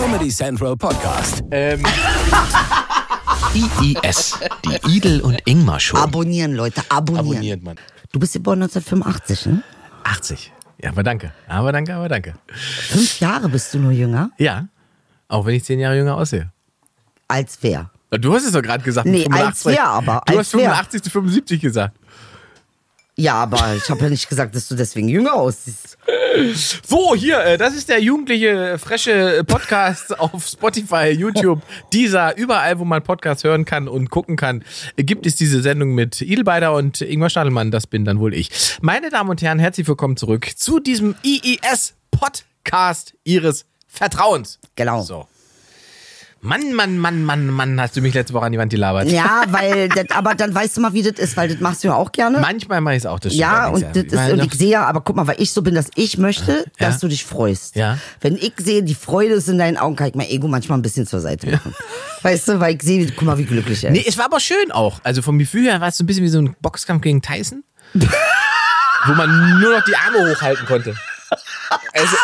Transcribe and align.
Comedy 0.00 0.28
Central 0.30 0.76
Podcast. 0.76 1.42
Ähm, 1.50 1.82
IIS, 3.52 4.38
die 4.64 4.96
Idel 4.96 5.20
und 5.20 5.40
Ingmar 5.44 5.80
Show. 5.80 5.96
Abonnieren, 5.96 6.54
Leute, 6.54 6.82
abonnieren. 6.88 7.26
abonniert 7.26 7.62
man. 7.64 7.76
Du 8.12 8.20
bist 8.20 8.32
geboren 8.34 8.62
1985, 8.62 9.46
ne? 9.46 9.62
80. 10.04 10.52
Ja, 10.80 10.90
aber 10.90 11.02
danke. 11.02 11.32
Aber 11.48 11.72
danke, 11.72 11.92
aber 11.96 12.08
danke. 12.08 12.34
Fünf 12.46 13.18
Jahre 13.18 13.48
bist 13.48 13.74
du 13.74 13.80
nur 13.80 13.90
jünger. 13.90 14.30
Ja, 14.38 14.68
auch 15.26 15.44
wenn 15.44 15.56
ich 15.56 15.64
zehn 15.64 15.80
Jahre 15.80 15.96
jünger 15.96 16.16
aussehe. 16.16 16.52
Als 17.26 17.58
wer? 17.62 17.90
Du 18.12 18.32
hast 18.32 18.44
es 18.44 18.52
doch 18.52 18.62
gerade 18.62 18.84
gesagt. 18.84 19.08
Nee, 19.08 19.26
als 19.26 19.64
85. 19.64 19.66
wer 19.76 19.84
aber, 19.88 20.22
Du 20.26 20.38
als 20.38 20.46
hast 20.46 20.54
wer? 20.54 20.70
85 20.70 21.02
zu 21.02 21.10
75 21.10 21.60
gesagt. 21.60 21.97
Ja, 23.20 23.34
aber 23.34 23.74
ich 23.74 23.90
habe 23.90 24.02
ja 24.02 24.10
nicht 24.10 24.28
gesagt, 24.28 24.54
dass 24.54 24.68
du 24.68 24.76
deswegen 24.76 25.08
jünger 25.08 25.34
aussiehst. 25.34 25.98
So, 26.86 27.16
hier, 27.16 27.40
äh, 27.40 27.58
das 27.58 27.74
ist 27.74 27.88
der 27.88 28.00
jugendliche, 28.00 28.78
frische 28.78 29.42
Podcast 29.44 30.16
auf 30.20 30.46
Spotify, 30.46 31.08
YouTube, 31.08 31.60
dieser, 31.92 32.36
überall, 32.36 32.78
wo 32.78 32.84
man 32.84 33.02
Podcast 33.02 33.42
hören 33.42 33.64
kann 33.64 33.88
und 33.88 34.10
gucken 34.10 34.36
kann, 34.36 34.62
äh, 34.94 35.02
gibt 35.02 35.26
es 35.26 35.34
diese 35.34 35.62
Sendung 35.62 35.96
mit 35.96 36.20
Idelbeider 36.20 36.72
und 36.74 37.00
Ingmar 37.00 37.28
Stadelmann, 37.28 37.72
das 37.72 37.88
bin 37.88 38.04
dann 38.04 38.20
wohl 38.20 38.34
ich. 38.34 38.50
Meine 38.82 39.10
Damen 39.10 39.30
und 39.30 39.42
Herren, 39.42 39.58
herzlich 39.58 39.88
willkommen 39.88 40.16
zurück 40.16 40.48
zu 40.56 40.78
diesem 40.78 41.16
IIS-Podcast 41.24 43.14
Ihres 43.24 43.66
Vertrauens. 43.88 44.60
Genau. 44.76 45.02
So. 45.02 45.26
Mann, 46.40 46.72
Mann, 46.72 46.98
Mann, 46.98 47.24
Mann, 47.24 47.48
Mann, 47.48 47.80
hast 47.80 47.96
du 47.96 48.00
mich 48.00 48.14
letzte 48.14 48.32
Woche 48.32 48.46
an 48.46 48.52
die 48.52 48.58
Wand 48.58 48.70
gelabert. 48.70 49.10
Ja, 49.10 49.42
weil, 49.48 49.88
das, 49.88 50.04
aber 50.10 50.34
dann 50.36 50.54
weißt 50.54 50.76
du 50.76 50.80
mal, 50.80 50.92
wie 50.92 51.02
das 51.02 51.18
ist, 51.18 51.36
weil 51.36 51.48
das 51.48 51.58
machst 51.60 51.82
du 51.82 51.88
ja 51.88 51.94
auch 51.94 52.12
gerne. 52.12 52.38
Manchmal 52.38 52.80
mache 52.80 52.94
ich 52.94 53.02
es 53.02 53.06
auch, 53.06 53.18
das 53.18 53.34
Ja, 53.34 53.68
und, 53.68 53.84
das 53.94 54.04
ist, 54.04 54.32
und 54.32 54.44
ich 54.44 54.54
sehe 54.54 54.70
ja, 54.70 54.86
aber 54.86 55.00
guck 55.00 55.16
mal, 55.16 55.26
weil 55.26 55.40
ich 55.40 55.52
so 55.52 55.62
bin, 55.62 55.74
dass 55.74 55.90
ich 55.96 56.16
möchte, 56.16 56.64
Ja. 56.78 56.86
dass 56.86 57.00
du 57.00 57.08
dich 57.08 57.24
freust. 57.24 57.74
Ja. 57.74 57.98
Wenn 58.20 58.36
ich 58.36 58.52
sehe, 58.58 58.82
die 58.84 58.94
Freude 58.94 59.34
ist 59.34 59.48
in 59.48 59.58
deinen 59.58 59.76
Augen, 59.76 59.96
kann 59.96 60.08
ich 60.08 60.14
mein 60.14 60.28
Ego 60.28 60.46
manchmal 60.46 60.78
ein 60.78 60.82
bisschen 60.82 61.06
zur 61.06 61.20
Seite 61.20 61.50
machen. 61.50 61.74
Weißt 62.22 62.46
du, 62.48 62.60
weil 62.60 62.76
ich 62.76 62.82
sehe, 62.82 63.10
guck 63.10 63.22
mal, 63.22 63.38
wie 63.38 63.44
glücklich 63.44 63.82
er 63.82 63.90
ist. 63.90 63.96
Nee, 63.96 64.04
es 64.06 64.16
war 64.16 64.26
aber 64.26 64.38
schön 64.40 64.70
auch. 64.70 65.00
Also 65.02 65.22
vom 65.22 65.38
Gefühl 65.38 65.64
her 65.64 65.80
war 65.80 65.88
es 65.88 65.96
so 65.96 66.04
ein 66.04 66.06
bisschen 66.06 66.24
wie 66.24 66.28
so 66.28 66.38
ein 66.38 66.54
Boxkampf 66.60 67.02
gegen 67.02 67.20
Tyson. 67.20 67.64
wo 67.94 69.12
man 69.14 69.60
nur 69.60 69.76
noch 69.76 69.84
die 69.84 69.96
Arme 69.96 70.30
hochhalten 70.30 70.66
konnte. 70.66 70.94
Also, 71.94 72.16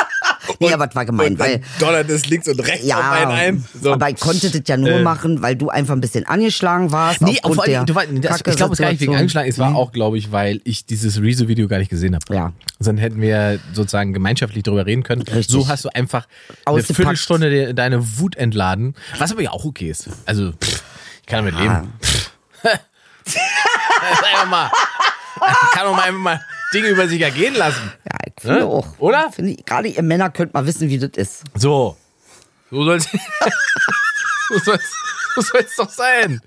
Nee, 0.61 0.73
aber 0.73 0.87
das 0.87 0.95
war 0.97 1.05
gemein, 1.05 1.33
und 1.33 1.39
weil. 1.39 1.61
donnert 1.79 2.09
es 2.11 2.27
links 2.27 2.49
und 2.49 2.61
rechts 2.61 2.87
Ja, 2.87 2.99
auf 2.99 3.05
einen 3.13 3.31
ein. 3.33 3.65
So. 3.81 3.93
aber 3.93 4.11
ich 4.11 4.21
konnte 4.21 4.51
das 4.51 4.61
ja 4.67 4.77
nur 4.77 4.91
Äh. 4.91 5.03
machen, 5.03 5.43
weil 5.43 5.57
du 5.57 5.69
einfach 5.71 5.95
ein 5.95 6.01
bisschen 6.01 6.27
angeschlagen 6.27 6.93
warst. 6.93 7.21
Nee, 7.23 7.39
aufgrund 7.43 7.55
vor 7.55 7.65
allem, 7.65 7.73
der 7.73 7.85
du 7.85 7.95
war, 7.95 8.07
das, 8.07 8.43
ich 8.47 8.57
glaube, 8.57 8.73
es 8.75 8.79
gar 8.79 8.91
nicht 8.91 9.01
wegen 9.01 9.15
angeschlagen. 9.17 9.49
Es 9.49 9.59
war 9.59 9.71
Nee. 9.71 9.77
auch, 9.77 9.93
glaube 9.93 10.19
ich, 10.19 10.33
weil 10.33 10.61
ich 10.65 10.87
dieses 10.87 11.21
Rezo-Video 11.21 11.69
gar 11.69 11.79
nicht 11.79 11.89
gesehen 11.91 12.15
habe. 12.15 12.35
Ja. 12.35 12.53
Sonst 12.79 13.01
hätten 13.01 13.21
wir 13.21 13.59
sozusagen 13.73 14.13
gemeinschaftlich 14.13 14.63
darüber 14.63 14.87
reden 14.87 15.03
können. 15.03 15.23
Richtig. 15.23 15.47
So 15.49 15.69
hast 15.69 15.85
du 15.85 15.89
einfach 15.95 16.27
eine 16.65 16.77
Ausgepackt. 16.77 16.97
Viertelstunde 16.97 17.51
de- 17.51 17.73
deine 17.75 18.19
Wut 18.19 18.37
entladen. 18.37 18.95
Was 19.19 19.33
aber 19.33 19.43
ja 19.43 19.51
auch 19.51 19.65
okay 19.65 19.91
ist. 19.91 20.09
Also, 20.27 20.53
pff, 20.53 20.83
ich 21.23 21.27
kann 21.27 21.45
damit 21.45 21.59
leben. 21.61 21.93
Ist 23.27 23.39
einfach 24.25 24.47
mal, 24.49 24.71
kann 25.73 25.85
doch 25.87 25.97
mal 25.97 26.03
einfach 26.03 26.21
mal 26.21 26.41
Dinge 26.75 26.89
über 26.89 27.09
sich 27.09 27.21
ergehen 27.23 27.55
lassen. 27.55 27.93
Ich 28.45 28.51
finde 28.51 28.61
Ne? 28.61 28.67
auch. 28.67 28.87
Oder? 28.99 29.33
Finde 29.33 29.57
gerade 29.65 29.89
ihr 29.89 30.03
Männer 30.03 30.29
könnt 30.31 30.53
mal 30.53 30.67
wissen, 30.67 30.89
wie 30.91 30.99
das 30.99 31.11
ist. 31.17 31.45
So. 31.55 31.97
So 32.71 32.85
soll's. 32.85 33.09
so 34.49 34.59
soll's, 34.59 34.93
so 35.35 35.41
soll's 35.41 35.77
doch 35.77 35.89
sein. 35.89 36.41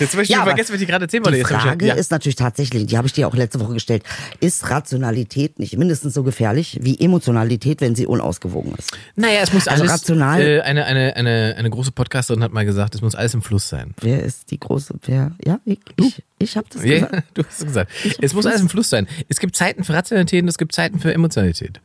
Jetzt 0.00 0.14
möchte 0.14 0.32
ich 0.32 0.38
Ja, 0.38 0.44
vergessen, 0.44 0.74
was 0.74 0.80
ich 0.80 0.88
gerade 0.88 1.04
erzählen 1.04 1.24
wollte. 1.24 1.38
Die 1.38 1.44
Frage 1.44 1.86
ja. 1.86 1.94
ist 1.94 2.10
natürlich 2.10 2.36
tatsächlich, 2.36 2.86
die 2.86 2.96
habe 2.96 3.06
ich 3.06 3.12
dir 3.12 3.26
auch 3.28 3.34
letzte 3.34 3.60
Woche 3.60 3.74
gestellt, 3.74 4.02
ist 4.40 4.70
Rationalität 4.70 5.58
nicht 5.58 5.76
mindestens 5.76 6.14
so 6.14 6.22
gefährlich 6.22 6.78
wie 6.82 6.98
Emotionalität, 7.00 7.80
wenn 7.80 7.94
sie 7.94 8.06
unausgewogen 8.06 8.74
ist? 8.76 8.96
Naja, 9.16 9.40
es 9.42 9.52
muss 9.52 9.66
Also 9.68 9.82
alles. 9.82 9.92
rational- 9.94 10.40
Äh, 10.40 10.60
eine, 10.62 10.84
eine, 10.84 11.16
eine, 11.16 11.54
eine 11.56 11.70
große 11.70 11.92
Podcasterin 11.92 12.42
hat 12.42 12.52
mal 12.52 12.64
gesagt, 12.64 12.94
es 12.94 13.02
muss 13.02 13.14
alles 13.14 13.34
im 13.34 13.42
Fluss 13.42 13.68
sein. 13.68 13.94
Wer 14.00 14.22
ist 14.22 14.50
die 14.50 14.58
große, 14.60 14.94
wer, 15.06 15.32
ja, 15.44 15.58
ich, 15.64 15.78
ich, 15.96 16.22
ich 16.38 16.56
habe 16.56 16.66
das 16.72 16.84
Ja, 16.84 16.94
gesagt. 17.06 17.22
du 17.34 17.42
hast 17.44 17.58
es 17.60 17.66
gesagt. 17.66 17.90
Es 18.20 18.34
muss 18.34 18.46
alles 18.46 18.60
im 18.60 18.68
Fluss 18.68 18.90
sein. 18.90 19.06
Es 19.28 19.38
gibt 19.40 19.56
Zeiten 19.56 19.84
für 19.84 19.94
Rationalität 19.94 20.42
und 20.42 20.48
es 20.48 20.58
gibt 20.58 20.72
Zeiten 20.74 20.98
für 21.00 21.12
Emotionalität. 21.12 21.80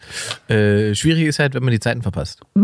Äh, 0.47 0.94
schwierig 0.95 1.25
ist 1.25 1.40
halt, 1.40 1.53
wenn 1.56 1.63
man 1.63 1.72
die 1.72 1.80
Zeiten 1.80 2.01
verpasst. 2.01 2.41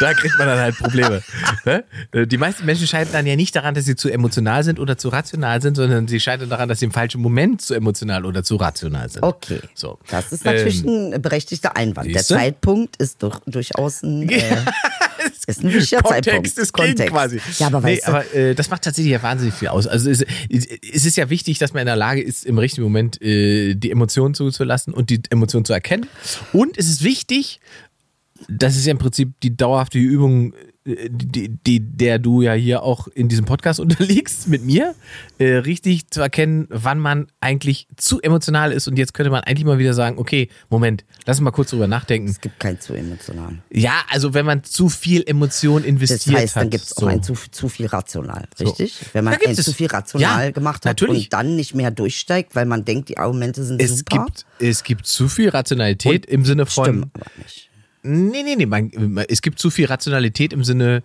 da 0.00 0.14
kriegt 0.14 0.36
man 0.38 0.46
dann 0.46 0.58
halt 0.58 0.76
Probleme. 0.76 1.22
Ne? 1.64 1.84
Äh, 2.12 2.26
Die 2.26 2.38
meisten 2.38 2.64
Menschen 2.64 2.86
scheitern 2.86 3.12
dann 3.12 3.26
ja 3.26 3.36
nicht 3.36 3.54
daran, 3.54 3.74
dass 3.74 3.84
sie 3.84 3.96
zu 3.96 4.08
emotional 4.08 4.64
sind 4.64 4.78
oder 4.78 4.96
zu 4.98 5.08
rational 5.08 5.60
sind, 5.62 5.76
sondern 5.76 6.08
sie 6.08 6.20
scheitern 6.20 6.48
daran, 6.48 6.68
dass 6.68 6.78
sie 6.80 6.86
im 6.86 6.92
falschen 6.92 7.20
Moment 7.20 7.62
zu 7.62 7.74
emotional 7.74 8.24
oder 8.24 8.42
zu 8.42 8.56
rational 8.56 9.08
sind. 9.10 9.22
Okay. 9.22 9.60
So. 9.74 9.98
Das 10.10 10.32
ist 10.32 10.44
natürlich 10.44 10.84
Ähm, 10.84 11.12
ein 11.14 11.22
berechtigter 11.22 11.76
Einwand. 11.76 12.14
Der? 12.14 12.22
Zeitpunkt 12.22 12.96
ist 12.96 13.22
doch 13.22 13.40
durchaus 13.46 14.02
ein, 14.02 14.28
äh, 14.30 14.56
ist 15.46 15.62
ein 15.62 15.72
wichtiger 15.72 16.02
Kontext 16.02 16.56
Zeitpunkt. 16.56 16.58
ist 16.58 16.72
King 16.98 17.08
quasi. 17.08 17.40
Ja, 17.58 17.66
aber 17.66 17.80
nee, 17.80 17.96
weißt 17.96 18.02
du, 18.06 18.08
aber 18.08 18.34
äh, 18.34 18.54
das 18.54 18.70
macht 18.70 18.82
tatsächlich 18.82 19.12
ja 19.12 19.22
wahnsinnig 19.22 19.54
viel 19.54 19.68
aus. 19.68 19.86
Also 19.86 20.10
es, 20.10 20.24
es 20.50 21.04
ist 21.04 21.16
ja 21.16 21.28
wichtig, 21.30 21.58
dass 21.58 21.72
man 21.72 21.80
in 21.82 21.86
der 21.86 21.96
Lage 21.96 22.22
ist, 22.22 22.44
im 22.46 22.58
richtigen 22.58 22.84
Moment 22.84 23.20
äh, 23.20 23.74
die 23.74 23.90
Emotionen 23.90 24.34
zuzulassen 24.34 24.94
und 24.94 25.10
die 25.10 25.20
Emotionen 25.30 25.64
zu 25.64 25.72
erkennen. 25.72 26.06
Und 26.52 26.78
es 26.78 26.88
ist 26.88 27.02
wichtig, 27.04 27.60
das 28.48 28.76
ist 28.76 28.86
ja 28.86 28.92
im 28.92 28.98
Prinzip 28.98 29.38
die 29.42 29.56
dauerhafte 29.56 29.98
Übung, 29.98 30.54
äh, 30.86 31.08
die, 31.10 31.48
die, 31.50 31.80
der 31.80 32.18
du 32.18 32.40
ja 32.40 32.54
hier 32.54 32.82
auch 32.82 33.06
in 33.08 33.28
diesem 33.28 33.44
Podcast 33.44 33.80
unterliegst 33.80 34.48
mit 34.48 34.64
mir, 34.64 34.94
äh, 35.38 35.56
richtig 35.56 36.08
zu 36.10 36.20
erkennen, 36.22 36.66
wann 36.70 36.98
man 36.98 37.26
eigentlich 37.40 37.86
zu 37.96 38.20
emotional 38.22 38.72
ist. 38.72 38.88
Und 38.88 38.98
jetzt 38.98 39.12
könnte 39.12 39.30
man 39.30 39.42
eigentlich 39.44 39.64
mal 39.66 39.78
wieder 39.78 39.92
sagen, 39.92 40.16
okay, 40.18 40.48
Moment, 40.70 41.04
lass 41.26 41.36
uns 41.38 41.44
mal 41.44 41.50
kurz 41.50 41.70
drüber 41.70 41.86
nachdenken. 41.86 42.28
es 42.28 42.40
gibt 42.40 42.58
kein 42.58 42.80
zu 42.80 42.94
emotional. 42.94 43.58
Ja, 43.70 43.92
also 44.08 44.32
wenn 44.32 44.46
man 44.46 44.64
zu 44.64 44.88
viel 44.88 45.22
Emotion 45.26 45.82
Das 45.82 45.88
investiert 45.88 46.36
heißt, 46.36 46.56
hat. 46.56 46.62
dann 46.62 46.70
gibt 46.70 46.84
es 46.84 46.96
auch 46.96 47.02
so. 47.02 47.06
ein 47.06 47.22
zu, 47.22 47.34
zu 47.50 47.68
viel 47.68 47.86
rational, 47.86 48.48
richtig? 48.58 48.94
Wenn 49.12 49.24
man 49.24 49.34
ein 49.34 49.40
es- 49.50 49.62
zu 49.64 49.72
viel 49.74 49.86
rational 49.88 50.46
Ja, 50.46 50.50
gemacht 50.50 50.86
hat 50.86 50.98
natürlich. 51.00 51.24
und 51.24 51.32
dann 51.34 51.56
nicht 51.56 51.74
mehr 51.74 51.90
durchsteigt, 51.90 52.54
weil 52.56 52.64
man 52.66 52.84
denkt, 52.86 53.10
die 53.10 53.18
Argumente 53.18 53.62
sind 53.64 53.82
es 53.82 53.98
super. 53.98 54.24
gibt, 54.26 54.46
es 54.58 54.82
gibt 54.82 55.06
zu 55.06 55.28
viel 55.28 55.50
Rationalität 55.50 56.24
im 56.26 56.44
Sinne 56.46 56.64
von. 56.66 56.84
Stimmt 56.86 57.10
aber 57.14 57.26
nicht. 57.42 57.69
Nee, 58.02 58.42
nee, 58.42 58.56
nee. 58.56 58.66
Man, 58.66 58.90
es 59.28 59.42
gibt 59.42 59.58
zu 59.58 59.70
viel 59.70 59.86
Rationalität 59.86 60.52
im 60.52 60.64
Sinne 60.64 61.02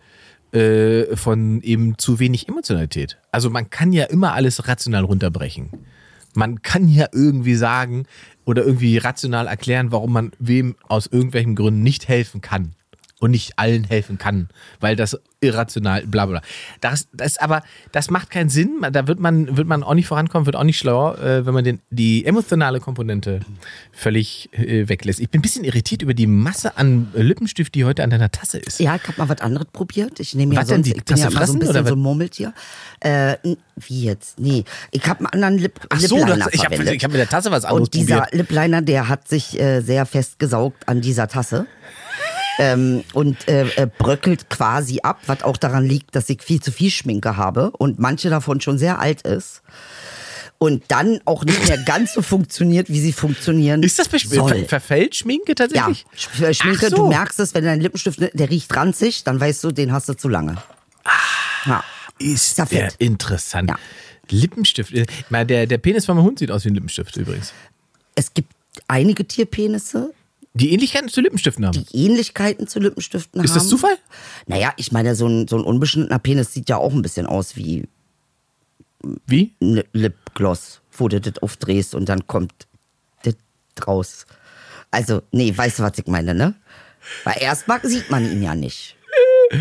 äh, 0.52 1.16
von 1.16 1.62
eben 1.62 1.98
zu 1.98 2.20
wenig 2.20 2.48
Emotionalität. 2.48 3.18
Also 3.32 3.50
man 3.50 3.70
kann 3.70 3.92
ja 3.92 4.06
immer 4.06 4.34
alles 4.34 4.68
rational 4.68 5.04
runterbrechen. 5.04 5.72
Man 6.34 6.62
kann 6.62 6.88
ja 6.88 7.08
irgendwie 7.12 7.56
sagen 7.56 8.06
oder 8.46 8.64
irgendwie 8.64 8.98
rational 8.98 9.48
erklären, 9.48 9.92
warum 9.92 10.14
man 10.14 10.32
wem 10.40 10.76
aus 10.88 11.08
irgendwelchen 11.08 11.56
Gründen 11.56 11.84
nicht 11.84 12.08
helfen 12.08 12.42
kann. 12.42 12.74
Und 13.22 13.32
nicht 13.32 13.58
allen 13.58 13.86
helfen 13.86 14.18
kann, 14.18 14.50
weil 14.82 14.98
das 14.98 15.18
irrational, 15.40 16.06
bla 16.06 16.26
bla. 16.26 16.42
Das, 16.82 17.08
das 17.14 17.38
aber, 17.38 17.64
das 17.94 18.10
macht 18.10 18.30
keinen 18.30 18.50
Sinn. 18.50 18.82
Da 18.92 19.08
wird 19.08 19.20
man, 19.20 19.56
wird 19.56 19.68
man 19.68 19.84
auch 19.84 19.94
nicht 19.94 20.08
vorankommen, 20.08 20.46
wird 20.46 20.58
auch 20.58 20.64
nicht 20.66 20.78
schlauer, 20.78 21.18
äh, 21.20 21.46
wenn 21.46 21.54
man 21.54 21.64
den, 21.64 21.82
die 21.90 22.26
emotionale 22.26 22.82
Komponente 22.82 23.40
völlig 23.94 24.50
äh, 24.52 24.90
weglässt. 24.90 25.22
Ich 25.22 25.30
bin 25.30 25.40
ein 25.40 25.42
bisschen 25.44 25.64
irritiert 25.64 26.02
über 26.02 26.14
die 26.14 26.28
Masse 26.28 26.78
an 26.78 27.08
Lippenstift, 27.14 27.74
die 27.74 27.86
heute 27.86 28.04
an 28.04 28.10
deiner 28.10 28.32
Tasse 28.32 28.58
ist. 28.58 28.82
Ja, 28.82 28.98
ich 28.98 29.08
habe 29.08 29.14
mal 29.18 29.30
was 29.30 29.40
anderes 29.40 29.68
probiert. 29.72 30.20
Ich 30.20 30.36
nehme 30.36 30.56
ja 30.56 30.62
Was 30.62 30.68
denn, 30.68 30.84
sonst, 30.84 30.88
die 30.88 30.98
ich 30.98 31.06
bin 31.06 31.16
ja 31.16 31.24
Tasse 31.24 31.28
immer 31.28 31.32
so 31.32 31.38
fressen, 31.38 31.56
ein 31.56 31.60
bisschen 31.60 31.76
oder 31.78 31.88
so 31.88 31.96
ein? 31.96 32.00
Murmeltier. 32.00 32.54
Äh, 33.00 33.38
wie 33.78 34.04
jetzt? 34.04 34.40
Nee, 34.40 34.66
ich 34.92 35.08
habe 35.08 35.20
einen 35.20 35.44
anderen 35.44 35.58
Lip 35.60 35.80
Ach 35.90 36.00
so, 36.02 36.18
Lip 36.18 36.28
das, 36.28 36.54
ich 36.54 36.66
habe 36.66 36.76
hab 36.76 37.12
mit 37.12 37.20
der 37.20 37.30
Tasse 37.30 37.50
was 37.52 37.64
anderes 37.64 37.88
Und 37.88 37.94
dieser 37.94 38.22
probiert. 38.24 38.34
Lip 38.36 38.52
Liner, 38.52 38.82
der 38.82 39.08
hat 39.08 39.28
sich 39.30 39.58
äh, 39.60 39.80
sehr 39.80 40.06
festgesaugt 40.06 40.88
an 40.90 41.00
dieser 41.00 41.30
Tasse. 41.30 41.66
Ähm, 42.60 43.04
und 43.14 43.48
äh, 43.48 43.68
äh, 43.76 43.88
bröckelt 43.98 44.50
quasi 44.50 45.00
ab, 45.02 45.20
was 45.28 45.44
auch 45.44 45.58
daran 45.58 45.86
liegt, 45.86 46.16
dass 46.16 46.30
ich 46.30 46.42
viel 46.42 46.62
zu 46.62 46.72
viel 46.72 46.90
Schminke 46.92 47.38
habe 47.38 47.72
und 47.72 48.00
manche 48.00 48.30
davon 48.30 48.62
schon 48.62 48.78
sehr 48.78 49.00
alt 49.00 49.22
ist. 49.24 49.62
Und 50.58 50.84
dann 50.88 51.20
auch 51.26 51.44
nicht 51.44 51.68
mehr 51.68 51.78
ganz 51.80 52.14
so 52.14 52.22
funktioniert, 52.22 52.88
wie 52.90 53.02
sie 53.02 53.12
funktionieren 53.12 53.84
Ist 53.84 54.00
das 54.00 54.08
soll. 54.10 54.50
ver 54.50 54.66
verfällt 54.66 55.14
Schminke 55.16 55.50
Ja, 55.50 55.56
tatsächlich? 55.56 56.06
Sch- 56.18 56.54
Schminke, 56.54 56.86
Ach 56.86 56.90
so. 56.92 56.96
du 56.96 57.08
merkst 57.08 57.40
es, 57.42 57.54
wenn 57.54 57.66
dein 57.66 57.82
Lippenstift, 57.82 58.22
ne, 58.22 58.32
der 58.34 58.50
riecht 58.50 58.74
ranzig, 58.74 59.26
dann 59.26 59.38
weißt 59.40 59.64
du, 59.66 59.72
den 59.74 59.92
hast 59.92 60.08
du 60.08 60.14
zu 60.14 60.30
lange. 60.30 60.56
Ja. 61.66 61.84
Ist 62.20 62.58
ja 62.58 62.66
interessant. 63.00 63.70
Ja. 63.70 63.76
Lippenstift. 64.30 64.94
äh, 64.94 65.06
der, 65.46 65.68
der 65.68 65.78
Penis 65.78 66.06
von 66.06 66.16
meinem 66.16 66.26
Hund 66.26 66.40
sieht 66.40 66.52
aus 66.52 66.64
wie 66.64 66.70
ein 66.70 66.76
Lippenstift 66.76 67.18
übrigens. 67.18 67.52
Es 68.16 68.34
gibt 68.34 68.54
einige 68.88 69.26
Tierpenisse, 69.26 70.14
Die 70.56 70.72
Ähnlichkeiten 70.74 71.10
zu 71.10 71.22
Lippenstiften 71.22 71.66
haben. 71.66 71.86
die 71.92 72.06
Ähnlichkeiten 72.06 72.66
zu 72.68 72.80
Lippenstiften 72.80 73.44
Ist 73.44 73.52
haben. 73.52 73.60
das 73.60 73.68
Zufall? 73.68 73.98
Naja, 74.48 74.74
ich 74.78 74.92
meine, 74.92 75.14
so 75.16 75.28
ein, 75.28 75.48
so 75.48 75.58
ein 75.58 75.64
unbeschnittener 75.64 76.18
Penis 76.20 76.54
sieht 76.54 76.70
ja 76.70 76.78
auch 76.78 76.94
ein 76.94 77.02
bisschen 77.02 77.26
aus 77.28 77.56
wie 77.58 77.88
Wie? 79.28 79.54
ein 79.62 79.84
Lipgloss, 79.94 80.82
wo 80.94 81.08
du 81.10 81.20
das 81.20 81.42
aufdrehst 81.44 81.94
und 81.94 82.08
dann 82.08 82.26
kommt 82.28 82.54
das 83.24 83.36
raus. 83.86 84.26
Also, 84.92 85.22
nee, 85.32 85.56
weißt 85.56 85.80
du, 85.80 85.84
was 85.84 85.98
ich 85.98 86.08
meine, 86.08 86.34
ne? 86.34 86.56
Weil 87.26 87.36
erstmal 87.42 87.82
sieht 87.88 88.10
man 88.10 88.24
ihn 88.24 88.42
ja 88.42 88.56
nicht. 88.56 88.96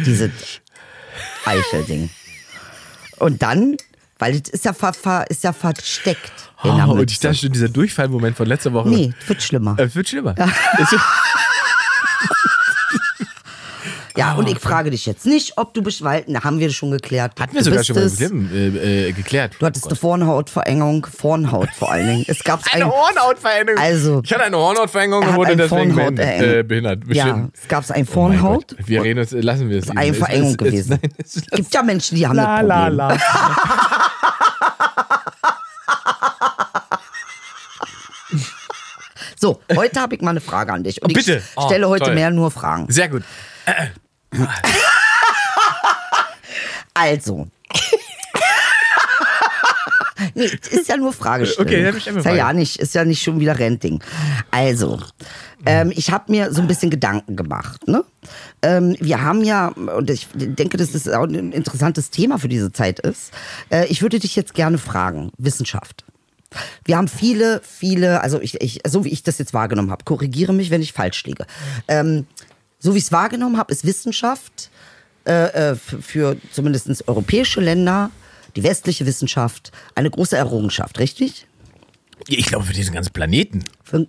Diese 0.07 0.31
Eichelding. 1.45 2.09
Und 3.19 3.43
dann, 3.43 3.77
weil 4.25 4.35
es 4.37 4.49
ist 4.49 4.65
ja, 4.65 4.73
ver, 4.73 4.95
ver, 4.95 5.25
ist 5.31 5.45
ja 5.45 5.53
versteckt 5.53 6.33
in 6.63 6.75
der 6.77 6.89
Oh, 6.89 6.93
und 6.93 7.11
ich 7.11 7.21
dachte 7.21 7.37
schon, 7.37 7.53
dieser 7.53 7.69
Durchfallmoment 7.69 8.35
von 8.37 8.47
letzter 8.47 8.73
Woche. 8.73 8.89
Nee, 8.89 9.13
wird 9.27 9.43
schlimmer. 9.43 9.79
Äh, 9.79 9.95
wird 9.95 10.09
schlimmer. 10.09 10.35
Ist- 10.79 10.97
Ja, 14.17 14.29
Ah, 14.29 14.35
und 14.35 14.49
ich 14.49 14.61
frage 14.61 14.91
dich 14.93 15.07
jetzt 15.07 15.27
nicht, 15.27 15.55
ob 15.59 15.75
du 15.75 15.83
beschwalten, 15.83 16.39
haben 16.45 16.61
wir 16.61 16.71
schon 16.71 16.93
geklärt. 16.93 17.33
Hatten 17.41 17.53
wir 17.57 17.65
sogar 17.65 17.79
bist 17.79 17.89
schon 17.89 17.97
mal 17.97 18.05
es. 18.05 18.17
geklärt. 18.17 18.53
Äh, 18.53 19.09
äh, 19.09 19.13
geklärt. 19.13 19.57
Du 19.59 19.67
hattest 19.67 19.87
eine 19.89 19.97
Vornhautverengung, 19.97 21.05
Vornhaut 21.07 21.69
vor 21.77 21.91
allen 21.91 22.07
Dingen. 22.07 22.25
Es 22.29 22.45
gab 22.45 22.63
Eine 22.73 22.87
Hornhautverengung. 22.87 23.77
Also- 23.77 24.23
ich 24.25 24.33
hatte 24.33 24.45
eine 24.45 24.57
Hornhautverengung 24.57 25.21
Er 25.25 25.31
und 25.31 25.35
wurde 25.37 25.49
eine 25.51 25.63
deswegen 25.69 25.95
Vornhaut- 25.95 26.15
behindert. 26.15 26.57
äh, 26.59 26.63
behindert. 26.63 27.03
Ja, 27.09 27.25
Bestimmt. 27.25 27.57
es 27.61 27.67
gab 27.69 27.91
ein 27.91 28.07
Oh 28.09 28.13
Vornhaut. 28.13 28.69
Gott. 28.69 28.87
Wir 28.87 29.03
reden 29.03 29.19
uns, 29.19 29.33
lassen 29.33 29.69
wir 29.69 29.79
es. 29.81 29.91
eine 29.91 30.13
Es- 30.13 30.17
Verengung 30.19 30.47
es- 30.47 30.53
es- 30.53 30.59
gewesen. 30.59 30.91
Nein, 31.03 31.11
es 31.19 31.37
Es 31.37 31.47
gibt 31.51 31.75
ja 31.75 31.83
Menschen, 31.83 32.17
die 32.17 32.25
haben 32.29 32.37
La, 32.37 32.61
das 32.63 32.69
la, 32.69 32.81
Problem. 32.87 32.97
la. 32.99 33.19
So, 39.45 39.61
heute 39.77 40.01
habe 40.01 40.15
ich 40.15 40.23
mal 40.23 40.31
eine 40.31 40.41
Frage 40.41 40.73
an 40.73 40.85
dich. 40.85 41.03
Und 41.03 41.11
Oh, 41.11 41.13
bitte. 41.15 41.37
ich 41.37 41.43
Oh, 41.57 41.67
stelle 41.67 41.87
heute 41.87 42.07
toll. 42.07 42.15
mehr 42.15 42.31
nur 42.31 42.51
Fragen. 42.51 42.87
Sehr 42.91 43.11
gut. 43.11 43.23
Also. 46.97 47.49
nee, 50.35 50.45
es 50.63 50.69
ist 50.69 50.89
ja 50.89 50.97
nur 50.97 51.13
Fragestellung. 51.13 51.67
Okay, 51.67 51.83
dann 51.83 51.93
mir 52.15 52.21
ist 52.21 52.25
ja, 52.25 52.35
ja 52.35 52.53
nicht, 52.53 52.77
ist 52.79 52.95
ja 52.95 53.05
nicht 53.05 53.21
schon 53.23 53.41
wieder 53.41 53.59
Renting. 53.59 54.01
Also, 54.53 55.01
ähm, 55.67 55.93
ich 55.95 56.13
habe 56.13 56.31
mir 56.31 56.53
so 56.53 56.61
ein 56.63 56.69
bisschen 56.69 56.91
Gedanken 56.91 57.35
gemacht. 57.35 57.89
Ne? 57.89 58.05
Ähm, 58.63 58.97
wir 59.01 59.23
haben 59.23 59.43
ja, 59.43 59.69
und 59.69 60.09
ich 60.09 60.29
denke, 60.35 60.77
dass 60.77 60.93
das 60.93 61.09
auch 61.09 61.25
ein 61.25 61.51
interessantes 61.51 62.11
Thema 62.11 62.39
für 62.39 62.49
diese 62.49 62.71
Zeit 62.73 63.01
ist. 63.01 63.33
Äh, 63.71 63.87
ich 63.87 64.01
würde 64.03 64.21
dich 64.21 64.37
jetzt 64.37 64.55
gerne 64.55 64.79
fragen, 64.79 65.33
Wissenschaft. 65.37 66.05
Wir 66.85 66.97
haben 66.97 67.09
viele, 67.09 67.61
viele, 67.63 68.21
also 68.23 68.41
ich, 68.41 68.61
ich, 68.61 68.81
so 68.87 69.05
wie 69.05 69.11
ich 69.11 69.23
das 69.23 69.39
jetzt 69.39 69.55
wahrgenommen 69.55 69.91
habe, 69.91 70.05
korrigiere 70.05 70.53
mich, 70.53 70.71
wenn 70.71 70.83
ich 70.83 70.93
falsch 70.93 71.25
liege. 71.25 71.47
Ähm, 71.89 72.27
so 72.79 72.95
wie 72.95 72.99
ich 72.99 73.05
es 73.05 73.13
wahrgenommen 73.13 73.57
habe, 73.57 73.73
ist 73.73 73.87
Wissenschaft 73.87 74.71
äh, 75.27 75.71
äh, 75.71 75.77
für, 75.77 76.03
für 76.03 76.37
zumindest 76.53 77.09
europäische 77.09 77.61
Länder, 77.61 78.11
die 78.57 78.63
westliche 78.63 79.07
Wissenschaft, 79.07 79.73
eine 79.95 80.11
große 80.11 80.37
Errungenschaft, 80.37 80.99
richtig? 80.99 81.47
Ich 82.29 82.47
glaube, 82.47 82.65
für 82.65 82.73
diesen 82.73 82.95
ganzen 82.95 83.13
Planeten. 83.13 83.65
Für, 83.83 84.07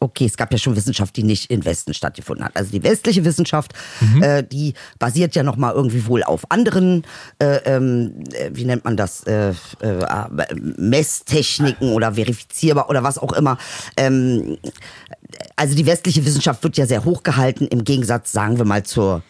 okay, 0.00 0.26
es 0.26 0.36
gab 0.36 0.52
ja 0.52 0.58
schon 0.58 0.76
Wissenschaft, 0.76 1.16
die 1.16 1.22
nicht 1.22 1.50
im 1.50 1.64
Westen 1.64 1.94
stattgefunden 1.94 2.44
hat. 2.44 2.56
Also 2.56 2.70
die 2.70 2.82
westliche 2.82 3.24
Wissenschaft, 3.24 3.72
äh, 4.20 4.44
die 4.44 4.74
basiert 4.98 5.34
ja 5.34 5.42
nochmal 5.42 5.74
irgendwie 5.74 6.06
wohl 6.06 6.22
auf 6.22 6.50
anderen, 6.50 7.04
äh, 7.38 7.56
ähm, 7.64 8.24
äh, 8.32 8.50
wie 8.52 8.64
nennt 8.64 8.84
man 8.84 8.96
das, 8.96 9.24
äh, 9.24 9.54
äh, 9.80 10.54
Messtechniken 10.54 11.92
oder 11.92 12.14
verifizierbar 12.14 12.90
oder 12.90 13.02
was 13.02 13.18
auch 13.18 13.32
immer. 13.32 13.58
Ähm, 13.96 14.58
also 15.56 15.74
die 15.74 15.86
westliche 15.86 16.24
Wissenschaft 16.24 16.62
wird 16.62 16.76
ja 16.76 16.86
sehr 16.86 17.04
hoch 17.04 17.22
gehalten, 17.22 17.66
im 17.66 17.84
Gegensatz, 17.84 18.32
sagen 18.32 18.58
wir 18.58 18.64
mal, 18.64 18.82
zur 18.82 19.22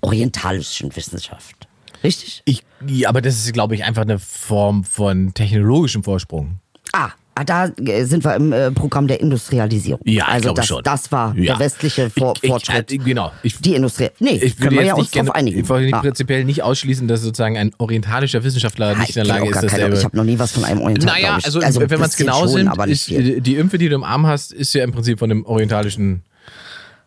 orientalischen 0.00 0.94
Wissenschaft. 0.94 1.68
Richtig? 2.04 2.42
Ich, 2.44 2.62
ja, 2.86 3.08
aber 3.08 3.20
das 3.20 3.36
ist, 3.36 3.52
glaube 3.52 3.74
ich, 3.74 3.84
einfach 3.84 4.02
eine 4.02 4.18
Form 4.18 4.84
von 4.84 5.34
technologischem 5.34 6.04
Vorsprung. 6.04 6.60
Ah, 6.92 7.06
ah, 7.06 7.10
da 7.44 7.66
äh, 7.66 8.04
sind 8.04 8.24
wir 8.24 8.34
im 8.34 8.52
äh, 8.52 8.70
Programm 8.70 9.06
der 9.08 9.20
Industrialisierung. 9.20 10.00
Ja, 10.04 10.24
ich 10.24 10.28
also 10.28 10.42
glaube 10.42 10.56
das, 10.60 10.66
schon. 10.66 10.82
das 10.82 11.12
war 11.12 11.34
Ja. 11.36 11.54
der 11.54 11.58
westliche 11.58 12.10
Vor 12.10 12.34
Ich- 12.36 12.44
ich- 12.44 12.50
Fortschritt. 12.50 12.92
äh, 12.92 12.98
genau. 12.98 13.32
Ich, 13.42 13.58
die 13.60 13.74
Industrie. 13.74 14.08
Nee, 14.18 14.30
ich 14.42 14.56
können 14.56 14.72
wir 14.72 14.78
jetzt 14.80 14.88
ja 14.88 14.94
uns 14.94 15.10
gerne, 15.10 15.26
drauf 15.28 15.36
einigen. 15.36 15.60
ich 15.60 15.68
wollte 15.68 15.88
Ja. 15.90 16.00
prinzipiell 16.00 16.44
nicht 16.44 16.62
ausschließen, 16.62 17.08
dass 17.08 17.22
sozusagen 17.22 17.56
ein 17.58 17.72
orientalischer 17.78 18.44
Wissenschaftler 18.44 18.88
Ah, 18.88 18.94
nicht 18.98 19.10
ich 19.10 19.16
in 19.16 19.24
der 19.24 19.34
Lage 19.34 19.48
ist, 19.50 19.62
dasselbe. 19.62 19.96
ich 19.96 20.04
habe 20.04 20.16
noch 20.16 20.24
nie 20.24 20.38
was 20.38 20.52
von 20.52 20.64
einem 20.64 20.80
Oriental, 20.80 21.14
Naja, 21.14 21.38
also, 21.42 21.60
ein 21.60 21.74
wenn 21.90 22.00
man 22.00 22.08
es 22.08 22.16
genau 22.16 22.46
schon, 22.48 22.66
ist, 22.88 23.08
die 23.08 23.56
Impfe, 23.56 23.78
die 23.78 23.88
du 23.88 23.94
im 23.94 24.04
Arm 24.04 24.26
hast, 24.26 24.52
ist 24.52 24.72
ja 24.74 24.84
im 24.84 24.92
Prinzip 24.92 25.18
von 25.18 25.30
einem 25.30 25.44
orientalischen 25.44 26.22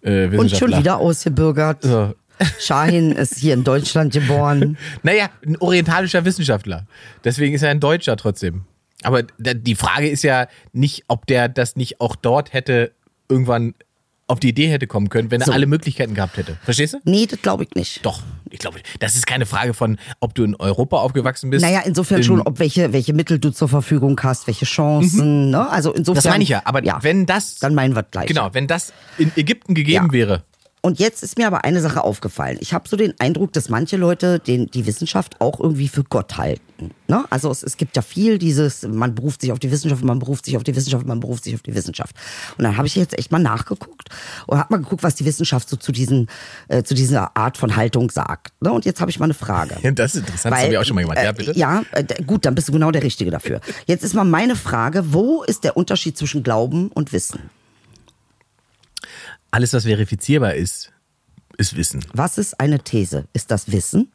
äh, 0.03 0.25
Und 0.25 0.31
Wissenschaftler. 0.31 0.57
schon 0.69 0.79
wieder 0.79 0.97
ausgebürgert. 0.97 1.83
So. 1.83 2.13
Shahin 2.59 3.11
ist 3.11 3.37
hier 3.37 3.53
in 3.53 3.63
Deutschland 3.63 4.13
geboren. 4.13 4.77
Naja, 5.03 5.29
ein 5.45 5.57
orientalischer 5.57 6.25
Wissenschaftler. 6.25 6.87
Deswegen 7.23 7.53
ist 7.53 7.61
er 7.61 7.69
ein 7.69 7.79
Deutscher 7.79 8.17
trotzdem. 8.17 8.61
Aber 9.03 9.23
die 9.23 9.75
Frage 9.75 10.09
ist 10.09 10.23
ja 10.23 10.47
nicht, 10.73 11.05
ob 11.07 11.25
der 11.27 11.49
das 11.49 11.75
nicht 11.75 11.99
auch 12.01 12.15
dort 12.15 12.53
hätte 12.53 12.91
irgendwann 13.29 13.73
auf 14.27 14.39
die 14.39 14.49
Idee 14.49 14.67
hätte 14.69 14.87
kommen 14.87 15.09
können, 15.09 15.29
wenn 15.29 15.41
er 15.41 15.47
So. 15.47 15.51
alle 15.51 15.65
Möglichkeiten 15.67 16.13
gehabt 16.13 16.37
hätte. 16.37 16.57
Verstehst 16.63 16.93
du? 16.93 16.99
Nee, 17.03 17.25
das 17.25 17.41
glaube 17.41 17.63
ich 17.65 17.75
nicht. 17.75 18.05
Doch, 18.05 18.21
ich 18.49 18.59
glaube, 18.59 18.79
das 18.99 19.15
ist 19.15 19.27
keine 19.27 19.45
Frage 19.45 19.73
von, 19.73 19.97
ob 20.21 20.35
du 20.35 20.45
in 20.45 20.55
Europa 20.55 20.97
aufgewachsen 20.97 21.49
bist. 21.49 21.65
Naja, 21.65 21.81
insofern 21.83 22.17
in, 22.19 22.23
schon, 22.23 22.41
ob 22.41 22.59
welche, 22.59 22.93
welche 22.93 23.11
Mittel 23.13 23.39
du 23.39 23.49
zur 23.51 23.67
Verfügung 23.67 24.17
hast, 24.23 24.47
welche 24.47 24.63
Chancen. 24.65 25.49
Ne? 25.49 25.69
Also 25.69 25.91
insofern. 25.91 26.13
Mhm. 26.13 26.23
Das 26.23 26.31
meine 26.31 26.43
ich 26.43 26.49
ja. 26.49 26.61
Aber 26.63 26.81
wenn 27.03 27.25
das, 27.25 27.55
Dann 27.59 27.75
meinen 27.75 27.93
wir 27.93 28.03
gleich. 28.03 28.27
genau, 28.27 28.49
wenn 28.53 28.67
das 28.67 28.93
in 29.17 29.31
Ägypten 29.35 29.73
gegeben 29.73 30.05
Ja. 30.07 30.13
wäre, 30.13 30.43
Und 30.83 30.99
jetzt 30.99 31.21
ist 31.21 31.37
mir 31.37 31.45
aber 31.45 31.63
eine 31.63 31.79
Sache 31.79 32.03
aufgefallen. 32.03 32.57
Ich 32.59 32.73
habe 32.73 32.89
so 32.89 32.97
den 32.97 33.13
Eindruck, 33.19 33.53
dass 33.53 33.69
manche 33.69 33.97
Leute 33.97 34.39
den, 34.39 34.65
die 34.71 34.87
Wissenschaft 34.87 35.39
auch 35.39 35.59
irgendwie 35.59 35.87
für 35.87 36.03
Gott 36.03 36.37
halten. 36.37 36.89
Ne? 37.07 37.23
Also 37.29 37.51
es, 37.51 37.61
es 37.61 37.77
gibt 37.77 37.95
ja 37.95 38.01
viel 38.01 38.39
dieses, 38.39 38.81
man 38.87 39.13
beruft 39.13 39.41
sich 39.41 39.51
auf 39.51 39.59
die 39.59 39.69
Wissenschaft, 39.69 40.03
man 40.03 40.17
beruft 40.17 40.45
sich 40.45 40.57
auf 40.57 40.63
die 40.63 40.75
Wissenschaft, 40.75 41.05
man 41.05 41.19
beruft 41.19 41.43
sich 41.43 41.53
auf 41.53 41.61
die 41.61 41.75
Wissenschaft. 41.75 42.15
Und 42.57 42.63
dann 42.63 42.77
habe 42.77 42.87
ich 42.87 42.95
jetzt 42.95 43.15
echt 43.19 43.31
mal 43.31 43.37
nachgeguckt 43.37 44.09
und 44.47 44.57
habe 44.57 44.73
mal 44.73 44.81
geguckt, 44.81 45.03
was 45.03 45.13
die 45.13 45.25
Wissenschaft 45.25 45.69
so 45.69 45.77
zu, 45.77 45.91
diesen, 45.91 46.27
äh, 46.67 46.81
zu 46.81 46.95
dieser 46.95 47.37
Art 47.37 47.57
von 47.57 47.75
Haltung 47.75 48.09
sagt. 48.09 48.53
Ne? 48.59 48.71
Und 48.71 48.85
jetzt 48.85 49.01
habe 49.01 49.11
ich 49.11 49.19
mal 49.19 49.25
eine 49.25 49.35
Frage. 49.35 49.75
das 49.93 50.15
ist 50.15 50.21
interessant, 50.21 50.55
das 50.55 50.63
habe 50.63 50.73
ich 50.73 50.79
auch 50.79 50.85
schon 50.85 50.95
mal 50.95 51.03
gemacht. 51.03 51.19
Ja, 51.23 51.31
bitte. 51.31 51.51
Äh, 51.51 51.59
ja, 51.59 51.83
äh, 51.91 52.23
gut, 52.23 52.45
dann 52.45 52.55
bist 52.55 52.69
du 52.69 52.71
genau 52.71 52.89
der 52.89 53.03
Richtige 53.03 53.29
dafür. 53.29 53.61
Jetzt 53.85 54.03
ist 54.03 54.15
mal 54.15 54.23
meine 54.23 54.55
Frage, 54.55 55.13
wo 55.13 55.43
ist 55.43 55.63
der 55.63 55.77
Unterschied 55.77 56.17
zwischen 56.17 56.41
Glauben 56.41 56.87
und 56.87 57.13
Wissen? 57.13 57.51
Alles, 59.51 59.73
was 59.73 59.83
verifizierbar 59.83 60.55
ist, 60.55 60.91
ist 61.57 61.75
Wissen. 61.75 62.03
Was 62.13 62.37
ist 62.37 62.59
eine 62.59 62.79
These? 62.79 63.25
Ist 63.33 63.51
das 63.51 63.71
Wissen? 63.71 64.11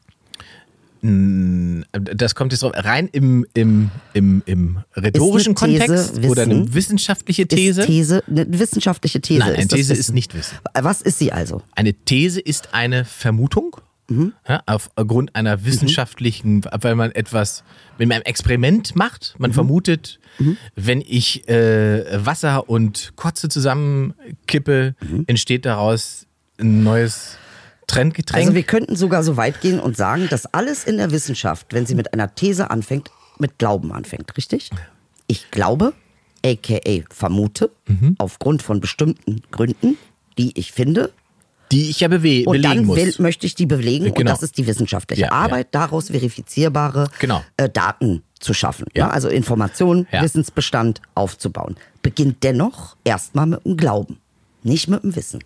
Das 1.91 2.33
kommt 2.33 2.51
jetzt 2.51 2.63
drauf, 2.63 2.73
rein 2.75 3.07
im, 3.11 3.45
im, 3.53 3.91
im, 4.13 4.41
im 4.47 4.79
rhetorischen 4.95 5.53
Kontext 5.53 6.17
oder 6.25 6.41
eine 6.41 6.55
Wissen? 6.55 6.73
wissenschaftliche 6.73 7.47
These. 7.47 7.81
Ist 7.81 7.87
These 7.87 8.23
eine 8.27 8.59
wissenschaftliche 8.59 9.21
These? 9.21 9.39
Nein, 9.39 9.53
eine 9.53 9.61
ist 9.61 9.71
These 9.71 9.93
ist 9.93 9.99
Wissen? 9.99 10.15
nicht 10.15 10.33
Wissen. 10.33 10.57
Was 10.73 11.03
ist 11.03 11.19
sie 11.19 11.31
also? 11.31 11.61
Eine 11.75 11.93
These 11.93 12.41
ist 12.41 12.73
eine 12.73 13.05
Vermutung 13.05 13.77
Mhm. 14.09 14.33
ja, 14.47 14.61
aufgrund 14.65 15.35
einer 15.35 15.65
wissenschaftlichen, 15.65 16.63
weil 16.79 16.95
man 16.95 17.11
etwas, 17.11 17.63
wenn 17.97 18.07
man 18.07 18.17
ein 18.19 18.25
Experiment 18.25 18.95
macht, 18.95 19.33
Mhm. 19.35 19.41
man 19.41 19.53
vermutet, 19.53 20.19
wenn 20.75 21.01
ich 21.01 21.47
äh, 21.49 22.25
Wasser 22.25 22.69
und 22.69 23.13
Kotze 23.15 23.49
zusammenkippe, 23.49 24.95
Mhm. 25.01 25.23
entsteht 25.27 25.65
daraus 25.65 26.25
ein 26.59 26.83
neues 26.83 27.37
Trendgetränk. 27.87 28.43
Also 28.43 28.55
wir 28.55 28.63
könnten 28.63 28.95
sogar 28.95 29.23
so 29.23 29.37
weit 29.37 29.61
gehen 29.61 29.79
und 29.79 29.95
sagen, 29.97 30.27
dass 30.29 30.45
alles 30.53 30.83
in 30.85 30.97
der 30.97 31.11
Wissenschaft, 31.11 31.73
wenn 31.73 31.85
sie 31.85 31.95
mit 31.95 32.13
einer 32.13 32.33
These 32.35 32.69
anfängt, 32.69 33.11
mit 33.39 33.57
Glauben 33.59 33.91
anfängt, 33.91 34.35
richtig? 34.37 34.69
Ich 35.27 35.51
glaube, 35.51 35.93
aka 36.45 36.79
vermute, 37.09 37.71
Mhm. 37.87 38.15
aufgrund 38.17 38.61
von 38.61 38.79
bestimmten 38.79 39.41
Gründen, 39.51 39.97
die 40.37 40.57
ich 40.57 40.71
finde, 40.71 41.11
die 41.71 41.89
ich 41.89 41.99
ja 41.99 42.07
bewe 42.07 42.45
und 42.45 42.53
belegen 42.53 42.75
dann 42.75 42.85
muss. 42.85 42.97
will, 42.97 43.13
möchte 43.19 43.45
ich 43.45 43.55
die 43.55 43.65
belegen 43.65 44.07
und 44.07 44.15
Genau. 44.15 44.31
das 44.31 44.43
ist 44.43 44.57
die 44.57 44.67
wissenschaftliche 44.67 45.21
Ja, 45.23 45.27
ja. 45.27 45.33
Arbeit, 45.33 45.67
daraus 45.71 46.09
verifizierbare 46.09 47.09
Genau. 47.19 47.43
äh, 47.57 47.69
Daten 47.69 48.23
zu 48.39 48.53
schaffen. 48.53 48.85
Ja. 48.95 49.07
Ne? 49.07 49.13
Also 49.13 49.29
Informationen, 49.29 50.07
Ja. 50.11 50.21
Wissensbestand 50.23 51.01
aufzubauen. 51.15 51.75
Beginnt 52.01 52.43
dennoch 52.43 52.95
erstmal 53.03 53.47
mit 53.47 53.65
dem 53.65 53.75
Glauben, 53.77 54.19
nicht 54.63 54.87
mit 54.87 55.03
dem 55.03 55.15
Wissen. 55.15 55.39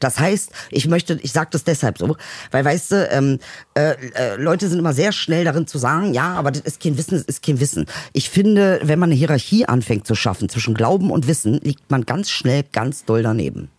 Das 0.00 0.18
heißt, 0.18 0.50
ich 0.72 0.88
möchte, 0.88 1.20
ich 1.22 1.30
sage 1.30 1.50
das 1.52 1.62
deshalb 1.62 1.98
so, 1.98 2.16
weil 2.50 2.64
weißt 2.64 2.90
du, 2.92 3.08
ähm, 3.12 3.38
äh, 3.74 3.92
äh, 4.14 4.34
Leute 4.36 4.68
sind 4.68 4.80
immer 4.80 4.92
sehr 4.92 5.12
schnell 5.12 5.44
darin 5.44 5.68
zu 5.68 5.78
sagen, 5.78 6.12
ja, 6.14 6.34
aber 6.34 6.50
das 6.50 6.62
ist 6.62 6.82
kein 6.82 6.98
Wissen, 6.98 7.12
das 7.18 7.22
ist 7.22 7.44
kein 7.44 7.60
Wissen. 7.60 7.86
Ich 8.12 8.28
finde, 8.30 8.80
wenn 8.82 8.98
man 8.98 9.10
eine 9.10 9.18
Hierarchie 9.18 9.66
anfängt 9.66 10.06
zu 10.06 10.16
schaffen 10.16 10.48
zwischen 10.48 10.74
Glauben 10.74 11.10
und 11.12 11.28
Wissen, 11.28 11.60
liegt 11.62 11.88
man 11.90 12.04
ganz 12.06 12.30
schnell 12.30 12.64
ganz 12.72 13.04
doll 13.04 13.22
daneben. 13.22 13.70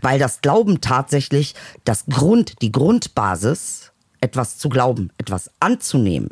Weil 0.00 0.18
das 0.18 0.40
Glauben 0.40 0.80
tatsächlich 0.80 1.54
das 1.84 2.04
Grund, 2.06 2.60
die 2.62 2.72
Grundbasis, 2.72 3.92
etwas 4.20 4.58
zu 4.58 4.68
glauben, 4.68 5.10
etwas 5.18 5.50
anzunehmen, 5.60 6.30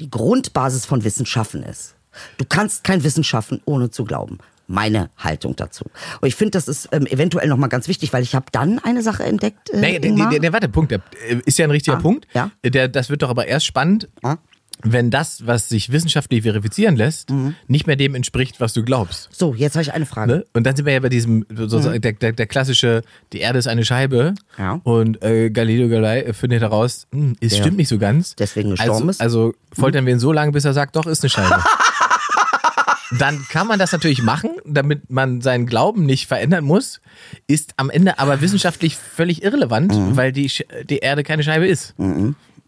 die 0.00 0.10
Grundbasis 0.10 0.84
von 0.86 1.04
Wissen 1.04 1.26
schaffen 1.26 1.62
ist. 1.62 1.94
Du 2.38 2.44
kannst 2.48 2.84
kein 2.84 3.04
Wissen 3.04 3.24
schaffen, 3.24 3.60
ohne 3.64 3.90
zu 3.90 4.04
glauben. 4.04 4.38
Meine 4.68 5.10
Haltung 5.18 5.54
dazu. 5.56 5.84
Und 6.20 6.28
ich 6.28 6.34
finde, 6.34 6.52
das 6.52 6.66
ist 6.68 6.88
ähm, 6.92 7.06
eventuell 7.06 7.48
nochmal 7.48 7.68
ganz 7.68 7.88
wichtig, 7.88 8.12
weil 8.12 8.22
ich 8.22 8.34
habe 8.34 8.46
dann 8.52 8.78
eine 8.78 9.02
Sache 9.02 9.24
entdeckt. 9.24 9.70
Äh, 9.70 9.80
Nee, 9.80 9.98
der, 9.98 10.38
der, 10.38 10.52
warte, 10.52 10.68
Punkt. 10.68 10.90
Der 10.92 11.00
äh, 11.28 11.36
ist 11.44 11.58
ja 11.58 11.66
ein 11.66 11.70
richtiger 11.70 11.96
Ah, 11.98 12.00
Punkt. 12.00 12.26
ja. 12.32 12.50
Der, 12.64 12.88
das 12.88 13.10
wird 13.10 13.22
doch 13.22 13.28
aber 13.30 13.46
erst 13.48 13.66
spannend, 13.66 14.08
Ah. 14.22 14.36
Wenn 14.84 15.10
das, 15.10 15.46
was 15.46 15.68
sich 15.68 15.92
wissenschaftlich 15.92 16.42
verifizieren 16.42 16.96
lässt, 16.96 17.30
Mhm. 17.30 17.54
nicht 17.68 17.86
mehr 17.86 17.94
dem 17.96 18.14
entspricht, 18.14 18.60
was 18.60 18.72
du 18.72 18.82
glaubst. 18.82 19.28
so, 19.32 19.54
jetzt 19.54 19.74
habe 19.74 19.82
ich 19.82 19.92
eine 19.92 20.06
Frage. 20.06 20.32
Ne? 20.32 20.44
Und 20.54 20.64
dann 20.66 20.74
sind 20.74 20.86
wir 20.86 20.92
ja 20.92 21.00
bei 21.00 21.08
diesem, 21.08 21.46
sozusagen, 21.54 22.00
der, 22.00 22.12
der, 22.12 22.32
der 22.32 22.46
klassische, 22.46 23.02
die 23.32 23.38
Erde 23.40 23.58
ist 23.60 23.68
eine 23.68 23.84
Scheibe. 23.84 24.34
Mhm. 24.56 24.62
Ja. 24.62 24.80
Und 24.82 25.22
äh, 25.22 25.50
Galileo 25.50 25.88
Galilei 25.88 26.32
findet 26.32 26.62
heraus, 26.62 27.06
hm, 27.12 27.36
es 27.40 27.50
Der 27.50 27.58
stimmt 27.58 27.76
nicht 27.76 27.88
so 27.88 27.98
ganz. 27.98 28.34
deswegen 28.36 28.70
gestorben 28.70 28.92
also, 28.92 29.10
ist? 29.10 29.20
Also 29.20 29.54
foltern 29.72 30.04
wir 30.06 30.12
ihn 30.14 30.18
so 30.18 30.32
lange, 30.32 30.52
bis 30.52 30.64
er 30.64 30.72
sagt, 30.72 30.96
doch, 30.96 31.06
ist 31.06 31.22
eine 31.22 31.30
Scheibe. 31.30 31.62
dann 33.18 33.44
kann 33.50 33.66
man 33.66 33.78
das 33.78 33.92
natürlich 33.92 34.22
machen, 34.22 34.50
damit 34.64 35.10
man 35.10 35.42
seinen 35.42 35.66
Glauben 35.66 36.06
nicht 36.06 36.26
verändern 36.26 36.64
muss, 36.64 37.00
ist 37.46 37.74
am 37.76 37.90
Ende 37.90 38.18
aber 38.18 38.40
wissenschaftlich 38.40 38.96
völlig 38.96 39.42
irrelevant, 39.42 39.92
Mhm. 39.94 40.16
weil 40.16 40.32
die, 40.32 40.50
die 40.88 40.98
Erde 40.98 41.22
keine 41.22 41.42
Scheibe 41.42 41.66
ist. 41.68 41.94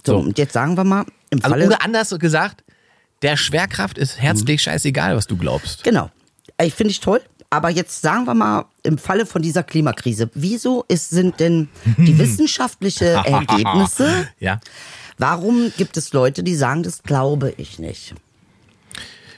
So, 0.06 0.12
So. 0.14 0.18
und 0.18 0.38
jetzt 0.38 0.52
sagen 0.52 0.76
wir 0.76 0.84
mal, 0.84 1.04
im 1.30 1.38
Also 1.42 1.50
Falle. 1.50 1.66
oder 1.66 1.82
anders 1.82 2.14
gesagt, 2.18 2.62
der 3.22 3.36
Schwerkraft 3.36 3.96
ist 3.98 4.20
herzlich 4.20 4.62
scheißegal, 4.62 5.16
was 5.16 5.26
du 5.26 5.36
glaubst. 5.36 5.82
Genau. 5.84 6.10
Ich 6.62 6.74
finde 6.74 6.90
ich 6.90 7.00
toll. 7.00 7.20
Aber 7.50 7.70
jetzt 7.70 8.02
sagen 8.02 8.24
wir 8.26 8.34
mal, 8.34 8.64
im 8.82 8.98
Falle 8.98 9.26
von 9.26 9.40
dieser 9.40 9.62
Klimakrise, 9.62 10.28
wieso 10.34 10.84
ist, 10.88 11.10
sind 11.10 11.38
denn 11.40 11.68
die 11.98 12.18
wissenschaftlichen 12.18 13.06
Ergebnisse, 13.24 14.28
Ja. 14.40 14.60
warum 15.18 15.72
gibt 15.76 15.96
es 15.96 16.12
Leute, 16.12 16.42
die 16.42 16.56
sagen, 16.56 16.82
das 16.82 17.02
glaube 17.02 17.54
ich 17.56 17.78
nicht? 17.78 18.14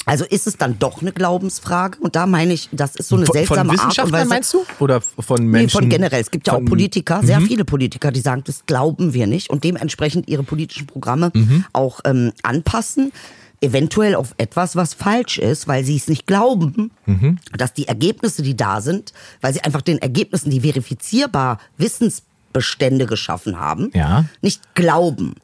Also 0.09 0.25
ist 0.25 0.47
es 0.47 0.57
dann 0.57 0.79
doch 0.79 1.03
eine 1.03 1.13
Glaubensfrage? 1.13 1.99
Und 1.99 2.15
da 2.17 2.27
meine 2.27 2.53
ich, 2.55 2.69
das 2.73 2.95
ist 2.97 3.09
so 3.09 3.17
eine 3.17 3.27
Von, 3.27 3.35
seltsame 3.35 3.59
von 3.59 3.69
Art 3.69 3.69
und 3.71 3.79
Wissenschaftlern 3.89 4.21
Weise. 4.21 4.29
meinst 4.29 4.55
du? 4.55 4.65
Oder 4.79 5.01
von 5.01 5.41
Nee, 5.43 5.47
Menschen? 5.51 5.81
von 5.81 5.89
generell. 5.91 6.21
Es 6.21 6.31
gibt 6.31 6.47
ja 6.47 6.53
auch 6.55 6.61
Mhm. 6.61 6.67
Politiker, 6.67 7.21
sehr 7.25 7.41
viele 7.41 7.65
Politiker, 7.65 8.13
die 8.13 8.21
sagen, 8.21 8.43
das 8.47 8.65
glauben 8.67 9.13
wir 9.15 9.27
nicht 9.27 9.51
und 9.51 9.65
dementsprechend 9.65 10.29
ihre 10.29 10.45
politischen 10.45 10.87
Programme 10.87 11.33
Mhm. 11.35 11.65
auch 11.73 12.01
ähm, 12.05 12.33
anpassen. 12.45 13.11
Eventuell 13.61 14.15
auf 14.15 14.35
etwas, 14.39 14.77
was 14.77 14.95
falsch 14.95 15.39
ist, 15.39 15.67
weil 15.67 15.83
sie 15.83 15.97
es 15.97 16.07
nicht 16.09 16.27
glauben, 16.27 16.93
Mhm. 17.07 17.39
dass 17.57 17.73
die 17.73 17.89
Ergebnisse, 17.89 18.43
die 18.43 18.55
da 18.57 18.81
sind, 18.83 19.13
weil 19.41 19.55
sie 19.55 19.63
einfach 19.63 19.83
den 19.83 19.99
Ergebnissen, 19.99 20.51
die 20.51 20.61
verifizierbar 20.61 21.59
Wissensbestände 21.79 23.07
geschaffen 23.07 23.59
haben, 23.59 23.91
Ja. 23.95 24.27
nicht 24.41 24.75
glauben. 24.75 25.35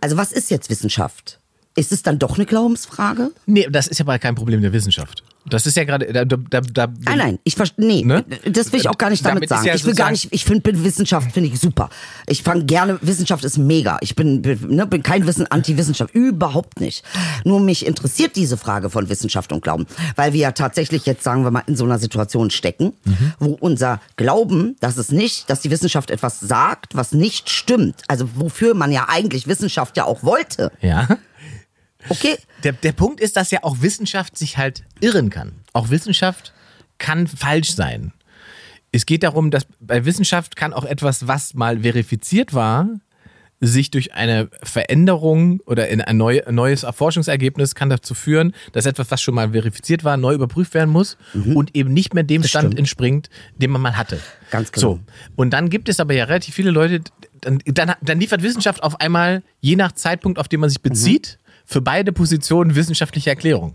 Also 0.00 0.16
was 0.16 0.32
ist 0.32 0.50
jetzt 0.50 0.70
Wissenschaft? 0.70 1.38
Ist 1.74 1.90
es 1.92 2.02
dann 2.02 2.18
doch 2.18 2.36
eine 2.36 2.44
Glaubensfrage? 2.46 3.30
Nee, 3.46 3.66
das 3.70 3.86
ist 3.86 3.98
ja 3.98 4.04
aber 4.04 4.18
kein 4.18 4.34
Problem 4.34 4.60
der 4.60 4.72
Wissenschaft. 4.72 5.22
Das 5.44 5.66
ist 5.66 5.76
ja 5.76 5.82
gerade. 5.82 6.12
Da, 6.12 6.24
da, 6.24 6.36
da, 6.60 6.86
Nein, 7.04 7.18
nein, 7.18 7.38
ich 7.42 7.56
verstehe, 7.56 7.84
nee, 7.84 8.04
Ne? 8.04 8.24
das 8.44 8.72
will 8.72 8.78
ich 8.78 8.88
auch 8.88 8.96
gar 8.98 9.10
nicht 9.10 9.24
damit, 9.24 9.38
Damit 9.38 9.48
sagen. 9.48 9.64
ja 9.66 9.74
ich 9.74 9.84
will 9.84 9.94
gar 9.94 10.12
nicht, 10.12 10.28
ich 10.30 10.44
finde 10.44 10.84
Wissenschaft 10.84 11.32
finde 11.32 11.48
ich 11.48 11.58
super. 11.58 11.90
Ich 12.28 12.44
fange 12.44 12.64
gerne, 12.64 12.98
Wissenschaft 13.02 13.42
ist 13.44 13.58
mega. 13.58 13.98
Ich 14.02 14.14
bin, 14.14 14.40
bin, 14.42 14.68
ne, 14.68 14.86
bin 14.86 15.02
kein 15.02 15.26
Wissen, 15.26 15.46
Anti-Wissenschaft, 15.50 16.14
überhaupt 16.14 16.80
nicht. 16.80 17.02
Nur 17.44 17.58
mich 17.58 17.84
interessiert 17.86 18.36
diese 18.36 18.56
Frage 18.56 18.88
von 18.88 19.08
Wissenschaft 19.08 19.50
und 19.52 19.62
Glauben, 19.64 19.86
weil 20.14 20.32
wir 20.32 20.40
ja 20.40 20.52
tatsächlich 20.52 21.06
jetzt, 21.06 21.24
sagen 21.24 21.42
wir 21.42 21.50
mal, 21.50 21.64
in 21.66 21.74
so 21.74 21.84
einer 21.84 21.98
Situation 21.98 22.50
stecken, 22.50 22.92
Mhm. 23.04 23.32
wo 23.40 23.52
unser 23.58 24.00
Glauben, 24.16 24.76
dass 24.78 24.96
es 24.96 25.10
nicht, 25.10 25.50
dass 25.50 25.60
die 25.60 25.70
Wissenschaft 25.70 26.12
etwas 26.12 26.38
sagt, 26.38 26.94
was 26.94 27.10
nicht 27.12 27.50
stimmt, 27.50 28.02
also 28.06 28.28
wofür 28.36 28.74
man 28.74 28.92
ja 28.92 29.06
eigentlich 29.08 29.48
Wissenschaft 29.48 29.96
ja 29.96 30.04
auch 30.04 30.22
wollte. 30.22 30.70
ja. 30.80 31.08
Okay, 32.08 32.36
Der, 32.64 32.72
der 32.72 32.92
Punkt 32.92 33.20
ist, 33.20 33.36
dass 33.36 33.50
ja 33.50 33.60
auch 33.62 33.80
Wissenschaft 33.80 34.36
sich 34.36 34.56
halt 34.58 34.84
irren 35.00 35.30
kann. 35.30 35.52
Auch 35.72 35.90
Wissenschaft 35.90 36.52
kann 36.98 37.26
falsch 37.26 37.74
sein. 37.74 38.12
Es 38.92 39.06
geht 39.06 39.22
darum, 39.22 39.50
dass 39.50 39.66
bei 39.80 40.04
Wissenschaft 40.04 40.54
kann 40.56 40.72
auch 40.72 40.84
etwas, 40.84 41.26
was 41.26 41.54
mal 41.54 41.80
verifiziert 41.80 42.52
war, 42.54 42.88
sich 43.64 43.90
durch 43.92 44.12
eine 44.14 44.48
Veränderung 44.64 45.60
oder 45.66 45.88
in 45.88 46.00
ein 46.00 46.16
neu, 46.16 46.42
neues 46.50 46.84
Forschungsergebnis 46.94 47.76
kann 47.76 47.88
dazu 47.90 48.12
führen, 48.14 48.54
dass 48.72 48.86
etwas, 48.86 49.10
was 49.12 49.22
schon 49.22 49.34
mal 49.36 49.52
verifiziert 49.52 50.02
war, 50.02 50.16
neu 50.16 50.34
überprüft 50.34 50.74
werden 50.74 50.90
muss 50.90 51.16
und 51.54 51.74
eben 51.76 51.92
nicht 51.92 52.12
mehr 52.12 52.24
dem 52.24 52.42
Stand 52.42 52.64
Mhm. 52.64 52.68
stimmt. 52.70 52.78
entspringt, 52.80 53.30
den 53.56 53.70
man 53.70 53.80
mal 53.80 53.96
hatte. 53.96 54.18
Ganz 54.50 54.72
genau. 54.72 54.94
So. 54.94 55.00
Und 55.36 55.50
dann 55.50 55.70
gibt 55.70 55.88
es 55.88 56.00
aber 56.00 56.12
ja 56.12 56.24
relativ 56.24 56.54
viele 56.56 56.72
Leute, 56.72 57.02
dann, 57.40 57.60
dann, 57.64 57.92
dann 58.02 58.18
liefert 58.20 58.42
Wissenschaft 58.42 58.82
auf 58.82 59.00
einmal, 59.00 59.44
je 59.60 59.76
nach 59.76 59.92
Zeitpunkt, 59.92 60.38
auf 60.40 60.48
den 60.48 60.58
man 60.60 60.68
sich 60.68 60.80
Mhm. 60.82 60.82
Für 61.64 61.80
beide 61.80 62.12
Positionen 62.12 62.74
wissenschaftliche 62.74 63.30
Erklärung. 63.30 63.74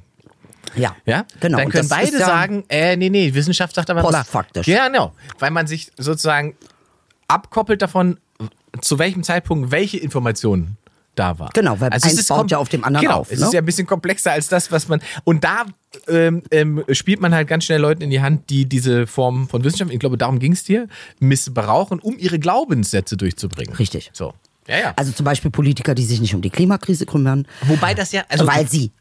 ja, 0.76 0.96
Ja? 1.06 1.26
genau. 1.40 1.58
Dann 1.58 1.70
können 1.70 1.90
beide 1.90 2.18
ja- 2.20 2.26
sagen, 2.26 2.64
äh, 2.70 2.96
nee, 2.98 3.10
nee, 3.10 3.34
Wissenschaft 3.34 3.76
sagt 3.76 3.90
aber. 3.90 4.02
Postfaktisch. 4.02 4.68
Ja, 4.68 4.88
genau. 4.88 5.14
Weil 5.40 5.52
man 5.52 5.68
sich 5.68 5.92
sozusagen 5.98 6.56
abkoppelt 7.28 7.82
davon, 7.82 8.20
zu 8.82 9.00
welchem 9.00 9.24
Zeitpunkt 9.24 9.72
welche 9.72 9.98
Information 9.98 10.78
da 11.16 11.40
war. 11.40 11.50
Genau, 11.54 11.80
weil 11.80 11.90
es 11.94 12.04
eins 12.04 12.14
ist 12.20 12.28
baut 12.30 12.52
ja 12.52 12.60
auf 12.60 12.70
dem 12.70 12.84
anderen 12.84 13.08
genau, 13.08 13.20
auf, 13.22 13.32
Es 13.32 13.40
ne? 13.40 13.48
ist 13.48 13.54
ja 13.54 13.60
ein 13.60 13.66
bisschen 13.66 13.88
komplexer 13.88 14.34
als 14.34 14.50
das, 14.50 14.72
was 14.72 14.88
man. 14.88 15.02
Und 15.24 15.44
da 15.44 15.66
ähm, 16.08 16.44
ähm, 16.52 16.84
spielt 16.92 17.20
man 17.22 17.34
halt 17.34 17.48
ganz 17.48 17.64
schnell 17.66 17.82
Leuten 17.82 18.04
in 18.04 18.12
die 18.12 18.22
Hand, 18.22 18.52
die 18.52 18.66
diese 18.70 19.08
Form 19.08 19.50
von 19.50 19.64
Wissenschaft, 19.64 19.92
ich 19.92 20.00
glaube, 20.00 20.18
darum 20.18 20.38
ging 20.38 20.52
es 20.52 20.64
dir, 20.64 20.88
missbrauchen, 21.20 22.00
um 22.00 22.20
ihre 22.20 22.38
Glaubenssätze 22.38 23.18
durchzubringen. 23.18 23.76
Richtig. 23.78 24.12
So. 24.14 24.34
Ja, 24.68 24.78
ja. 24.78 24.94
Also 24.96 25.12
zum 25.12 25.24
Beispiel 25.24 25.52
Politiker, 25.52 25.96
die 25.96 26.04
sich 26.04 26.20
nicht 26.22 26.36
um 26.36 26.42
die 26.42 26.50
Klimakrise 26.50 27.06
kümmern, 27.06 27.48
Wobei 27.62 27.94
das 27.94 28.12
ja. 28.12 28.24
Also, 28.30 28.46
weil 28.48 28.68
sie 28.68 28.92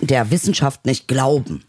der 0.00 0.30
Wissenschaft 0.30 0.84
nicht 0.86 1.08
glauben. 1.08 1.62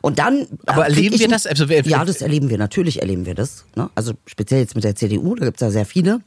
Und 0.00 0.18
dann. 0.18 0.46
Aber 0.66 0.86
äh, 0.86 0.92
krieg 0.92 0.96
erleben 0.96 1.18
wir 1.18 1.28
das? 1.28 1.46
Also, 1.46 1.64
ja, 1.64 2.04
das 2.04 2.20
erleben 2.20 2.50
wir. 2.50 2.58
Natürlich 2.58 3.00
erleben 3.00 3.26
wir 3.26 3.34
das. 3.34 3.64
Ne? 3.74 3.90
Also 3.94 4.12
speziell 4.26 4.60
jetzt 4.60 4.74
mit 4.74 4.84
der 4.84 4.94
CDU, 4.94 5.34
da 5.34 5.46
gibt 5.46 5.56
es 5.56 5.60
ja 5.60 5.70
sehr 5.70 5.86
viele. 5.86 6.20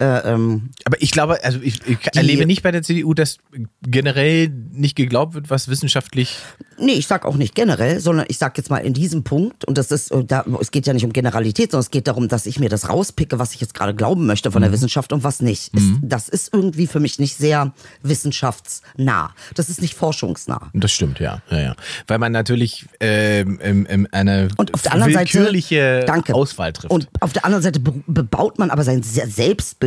Äh, 0.00 0.32
ähm, 0.32 0.70
Aber 0.84 1.00
ich 1.02 1.10
glaube, 1.10 1.42
also 1.44 1.58
ich, 1.62 1.80
ich 1.86 1.98
erlebe 2.14 2.46
nicht 2.46 2.62
bei 2.62 2.70
der 2.70 2.82
CDU, 2.82 3.14
dass 3.14 3.38
generell 3.82 4.48
nicht 4.48 4.94
geglaubt 4.96 5.34
wird, 5.34 5.50
was 5.50 5.68
wissenschaftlich. 5.68 6.36
nee, 6.78 6.92
ich 6.92 7.06
sag 7.08 7.24
auch 7.24 7.36
nicht 7.36 7.54
generell, 7.54 7.98
sondern 8.00 8.26
ich 8.28 8.38
sag 8.38 8.56
jetzt 8.56 8.70
mal 8.70 8.78
in 8.78 8.94
diesem 8.94 9.24
Punkt, 9.24 9.64
und 9.64 9.76
das 9.78 9.90
ist, 9.90 10.12
da, 10.26 10.44
es 10.60 10.70
geht 10.70 10.86
ja 10.86 10.92
nicht 10.92 11.04
um 11.04 11.12
Generalität, 11.12 11.72
sondern 11.72 11.82
es 11.84 11.90
geht 11.90 12.06
darum, 12.06 12.28
dass 12.28 12.46
ich 12.46 12.60
mir 12.60 12.68
das 12.68 12.88
rauspicke, 12.88 13.38
was 13.38 13.54
ich 13.54 13.60
jetzt 13.60 13.74
gerade 13.74 13.94
glauben 13.94 14.26
möchte 14.26 14.48
Mhm. 14.48 14.52
von 14.52 14.62
der 14.62 14.72
Wissenschaft 14.72 15.12
und 15.12 15.24
was 15.24 15.40
nicht. 15.42 15.74
Ist, 15.74 15.84
das 16.02 16.28
ist 16.28 16.54
irgendwie 16.54 16.86
für 16.86 17.00
mich 17.00 17.18
nicht 17.18 17.36
sehr 17.36 17.72
wissenschaftsnah. 18.02 19.34
Das 19.54 19.68
ist 19.68 19.80
nicht 19.82 19.94
forschungsnah. 19.94 20.70
Das 20.74 20.92
stimmt, 20.92 21.20
ja, 21.20 21.42
ja, 21.50 21.60
ja. 21.60 21.76
Weil 22.06 22.18
man 22.18 22.32
natürlich 22.32 22.86
ähm, 23.00 23.58
ähm, 23.62 24.06
eine 24.12 24.48
Und 24.56 24.74
auf 24.74 24.82
der 24.82 24.92
anderen 24.92 25.12
Seite 25.12 25.34
willkürliche 25.34 26.04
danke. 26.06 26.34
Auswahl 26.34 26.72
trifft. 26.72 26.90
Und 26.92 27.08
auf 27.20 27.32
der 27.32 27.44
anderen 27.44 27.62
Seite 27.62 27.80
be- 27.80 28.02
bebaut 28.06 28.58
man 28.58 28.70
aber 28.70 28.84
sein 28.84 29.02
Se- 29.02 29.26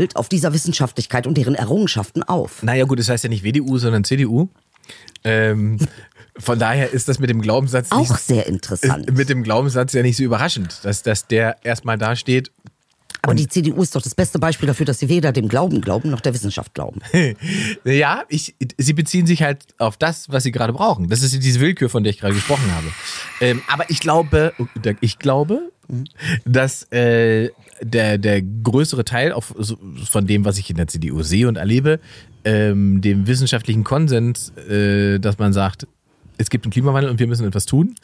Selbstbild 0.01 0.15
auf 0.15 0.29
dieser 0.29 0.53
Wissenschaftlichkeit 0.53 1.27
und 1.27 1.37
deren 1.37 1.55
Errungenschaften 1.55 2.23
auf. 2.23 2.63
naja, 2.63 2.85
gut, 2.85 2.99
das 2.99 3.09
heißt 3.09 3.23
ja 3.23 3.29
nicht 3.29 3.43
WDU, 3.43 3.77
sondern 3.77 4.03
CDU. 4.03 4.49
Ähm, 5.23 5.77
von 6.37 6.57
daher 6.57 6.91
ist 6.91 7.07
das 7.07 7.19
mit 7.19 7.29
dem 7.29 7.41
Glaubenssatz 7.41 7.91
Auch 7.91 7.99
nicht, 7.99 8.19
sehr 8.19 8.47
interessant. 8.47 9.15
mit 9.15 9.29
dem 9.29 9.43
Glaubenssatz 9.43 9.93
ja 9.93 10.01
nicht 10.01 10.17
so 10.17 10.23
überraschend, 10.23 10.79
dass, 10.83 11.03
dass 11.03 11.27
der 11.27 11.57
erstmal 11.63 11.97
da 11.97 12.15
steht. 12.15 12.51
aber 13.21 13.35
die 13.35 13.47
CDU 13.47 13.83
ist 13.83 13.95
doch 13.95 14.01
das 14.01 14.15
beste 14.15 14.39
Beispiel 14.39 14.67
dafür, 14.67 14.85
dass 14.85 14.97
sie 14.99 15.09
weder 15.09 15.31
dem 15.31 15.47
Glauben 15.47 15.81
glauben 15.81 16.09
noch 16.09 16.21
der 16.21 16.33
Wissenschaft 16.33 16.73
glauben. 16.73 17.01
Ja, 17.83 18.23
ich, 18.29 18.55
sie 18.77 18.93
beziehen 18.93 19.27
sich 19.27 19.43
halt 19.43 19.65
auf 19.77 19.97
das, 19.97 20.29
was 20.29 20.43
sie 20.43 20.51
gerade 20.51 20.73
brauchen. 20.73 21.09
Das 21.09 21.21
ist 21.21 21.33
diese 21.43 21.59
Willkür, 21.59 21.89
von 21.89 22.03
der 22.03 22.11
ich 22.11 22.19
gerade 22.19 22.33
gesprochen 22.33 22.71
habe. 22.73 22.87
Ähm, 23.39 23.61
aber 23.67 23.89
ich 23.89 23.99
glaube, 23.99 24.53
ich 25.01 25.19
glaube, 25.19 25.71
dass 26.45 26.91
äh, 26.91 27.49
der, 27.81 28.17
der 28.17 28.41
größere 28.41 29.05
Teil 29.05 29.31
auf, 29.31 29.53
von 30.09 30.27
dem, 30.27 30.45
was 30.45 30.57
ich 30.57 30.69
in 30.69 30.77
der 30.77 30.87
CDU 30.87 31.23
sehe 31.23 31.47
und 31.47 31.55
erlebe, 31.55 31.99
ähm, 32.43 33.01
dem 33.01 33.27
wissenschaftlichen 33.27 33.83
Konsens, 33.83 34.51
äh, 34.69 35.19
dass 35.19 35.37
man 35.37 35.53
sagt, 35.53 35.87
es 36.37 36.49
gibt 36.49 36.65
einen 36.65 36.71
Klimawandel 36.71 37.11
und 37.11 37.19
wir 37.19 37.27
müssen 37.27 37.47
etwas 37.47 37.65
tun, 37.65 37.95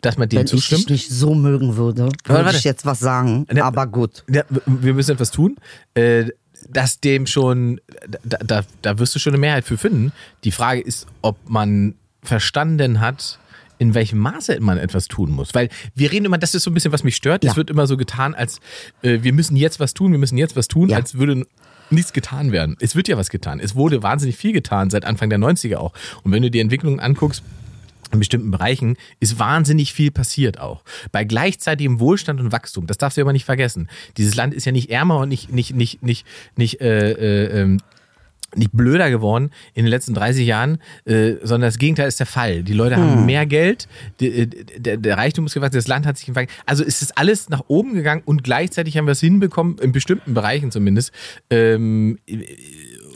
dass 0.00 0.18
man 0.18 0.28
dem 0.28 0.38
Wenn 0.38 0.46
ich 0.46 0.50
dich 0.50 0.60
zustimmt. 0.68 0.90
nicht 0.90 1.10
so 1.10 1.34
mögen 1.34 1.76
würde, 1.76 2.08
würde 2.24 2.50
ich 2.50 2.64
jetzt 2.64 2.84
was 2.84 2.98
sagen. 2.98 3.46
Ja, 3.54 3.64
Aber 3.64 3.86
gut. 3.86 4.24
Ja, 4.28 4.42
wir 4.66 4.94
müssen 4.94 5.12
etwas 5.12 5.30
tun. 5.30 5.56
Äh, 5.94 6.30
dass 6.70 6.98
dem 6.98 7.26
schon, 7.26 7.80
da, 8.22 8.38
da, 8.38 8.62
da 8.80 8.98
wirst 8.98 9.14
du 9.14 9.18
schon 9.18 9.34
eine 9.34 9.40
Mehrheit 9.40 9.64
für 9.64 9.76
finden. 9.76 10.12
Die 10.44 10.50
Frage 10.50 10.80
ist, 10.80 11.06
ob 11.20 11.36
man 11.46 11.94
verstanden 12.22 13.00
hat, 13.00 13.38
in 13.78 13.94
welchem 13.94 14.18
Maße 14.18 14.58
man 14.60 14.78
etwas 14.78 15.08
tun 15.08 15.30
muss. 15.32 15.54
Weil 15.54 15.68
wir 15.94 16.12
reden 16.12 16.26
immer, 16.26 16.38
das 16.38 16.54
ist 16.54 16.62
so 16.62 16.70
ein 16.70 16.74
bisschen, 16.74 16.92
was 16.92 17.04
mich 17.04 17.16
stört. 17.16 17.44
Es 17.44 17.52
Ja. 17.52 17.56
wird 17.56 17.70
immer 17.70 17.86
so 17.86 17.96
getan, 17.96 18.34
als 18.34 18.60
äh, 19.02 19.18
wir 19.22 19.32
müssen 19.32 19.56
jetzt 19.56 19.80
was 19.80 19.94
tun, 19.94 20.12
wir 20.12 20.18
müssen 20.18 20.38
jetzt 20.38 20.56
was 20.56 20.68
tun, 20.68 20.88
Ja. 20.88 20.96
als 20.96 21.14
würde 21.14 21.46
nichts 21.90 22.12
getan 22.12 22.50
werden. 22.52 22.76
Es 22.80 22.96
wird 22.96 23.08
ja 23.08 23.16
was 23.16 23.30
getan. 23.30 23.60
Es 23.60 23.74
wurde 23.74 24.02
wahnsinnig 24.02 24.36
viel 24.36 24.52
getan, 24.52 24.90
seit 24.90 25.04
Anfang 25.04 25.28
der 25.28 25.38
90er 25.38 25.76
auch. 25.78 25.92
Und 26.22 26.32
wenn 26.32 26.42
du 26.42 26.50
die 26.50 26.60
Entwicklung 26.60 27.00
anguckst, 27.00 27.42
in 28.12 28.18
bestimmten 28.20 28.50
Bereichen 28.52 28.96
ist 29.18 29.38
wahnsinnig 29.40 29.92
viel 29.92 30.12
passiert 30.12 30.60
auch. 30.60 30.84
Bei 31.10 31.24
gleichzeitigem 31.24 31.98
Wohlstand 31.98 32.38
und 32.40 32.52
Wachstum, 32.52 32.86
das 32.86 32.96
darfst 32.96 33.16
du 33.18 33.22
aber 33.22 33.32
nicht 33.32 33.44
vergessen. 33.44 33.88
Dieses 34.16 34.36
Land 34.36 34.54
ist 34.54 34.66
ja 34.66 34.72
nicht 34.72 34.88
ärmer 34.90 35.18
und 35.18 35.28
nicht, 35.28 35.50
nicht, 35.52 35.74
nicht, 35.74 36.00
nicht, 36.02 36.24
nicht, 36.56 36.80
äh, 36.80 37.10
äh, 37.12 37.60
ähm, 37.62 37.80
nicht 38.56 38.72
blöder 38.72 39.10
geworden 39.10 39.50
in 39.74 39.84
den 39.84 39.90
letzten 39.90 40.14
30 40.14 40.46
Jahren, 40.46 40.78
äh, 41.04 41.34
sondern 41.42 41.68
das 41.68 41.78
Gegenteil 41.78 42.08
ist 42.08 42.20
der 42.20 42.26
Fall. 42.26 42.62
Die 42.62 42.72
Leute 42.72 42.96
haben 42.96 43.26
mehr 43.26 43.46
Geld, 43.46 43.88
die, 44.20 44.28
äh, 44.28 44.46
der, 44.78 44.96
der 44.96 45.16
Reichtum 45.16 45.46
ist 45.46 45.54
gewachsen, 45.54 45.76
das 45.76 45.88
Land 45.88 46.06
hat 46.06 46.16
sich 46.18 46.26
gewachsen. 46.26 46.50
Also 46.66 46.84
ist 46.84 47.02
es 47.02 47.12
alles 47.12 47.48
nach 47.48 47.64
oben 47.68 47.94
gegangen 47.94 48.22
und 48.24 48.44
gleichzeitig 48.44 48.96
haben 48.96 49.06
wir 49.06 49.12
es 49.12 49.20
hinbekommen, 49.20 49.78
in 49.78 49.92
bestimmten 49.92 50.34
Bereichen 50.34 50.70
zumindest, 50.70 51.12
ähm, 51.50 52.18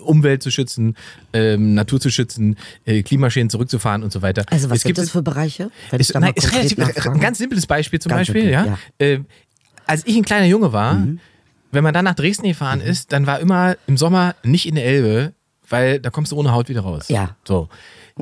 Umwelt 0.05 0.43
zu 0.43 0.51
schützen, 0.51 0.97
ähm, 1.33 1.75
Natur 1.75 2.01
zu 2.01 2.11
schützen, 2.11 2.57
äh, 2.87 3.03
Klimaschäden 3.03 3.51
zurückzufahren 3.51 4.03
und 4.03 4.13
so 4.13 4.23
weiter. 4.23 4.45
Also 4.51 4.71
was 4.71 4.79
es 4.79 4.85
gibt 4.85 4.99
es 4.99 5.11
für 5.11 5.23
Bereiche? 5.23 5.71
Ist, 5.93 6.15
nein, 6.15 6.33
ist 6.35 6.53
relativ, 6.55 6.79
nachfragen 6.79 7.17
ein 7.17 7.21
ganz 7.21 7.39
simples 7.39 7.67
Beispiel 7.67 7.99
zum 8.01 8.11
Ganz 8.11 8.21
Beispiel, 8.21 8.43
simpel, 8.43 8.53
ja. 8.53 8.79
ja. 9.01 9.07
Äh, 9.07 9.21
als 9.87 10.07
ich 10.07 10.17
ein 10.17 10.25
kleiner 10.25 10.47
Junge 10.47 10.73
war, 10.73 10.95
Mhm. 10.95 11.21
Wenn 11.71 11.85
man 11.85 11.93
dann 11.95 12.05
nach 12.05 12.15
Dresden 12.15 12.47
gefahren 12.47 12.81
ist, 12.81 13.13
dann 13.13 13.27
war 13.27 13.41
immer 13.41 13.77
im 13.87 13.97
Sommer 13.97 14.35
nicht 14.43 14.67
in 14.67 14.75
der 14.75 14.85
Elbe, 14.87 15.33
weil 15.69 16.01
da 16.01 16.11
kommst 16.11 16.33
du 16.33 16.37
ohne 16.37 16.53
Haut 16.53 16.69
wieder 16.69 16.81
raus. 16.81 17.09
Ja. 17.09 17.37
So. 17.47 17.69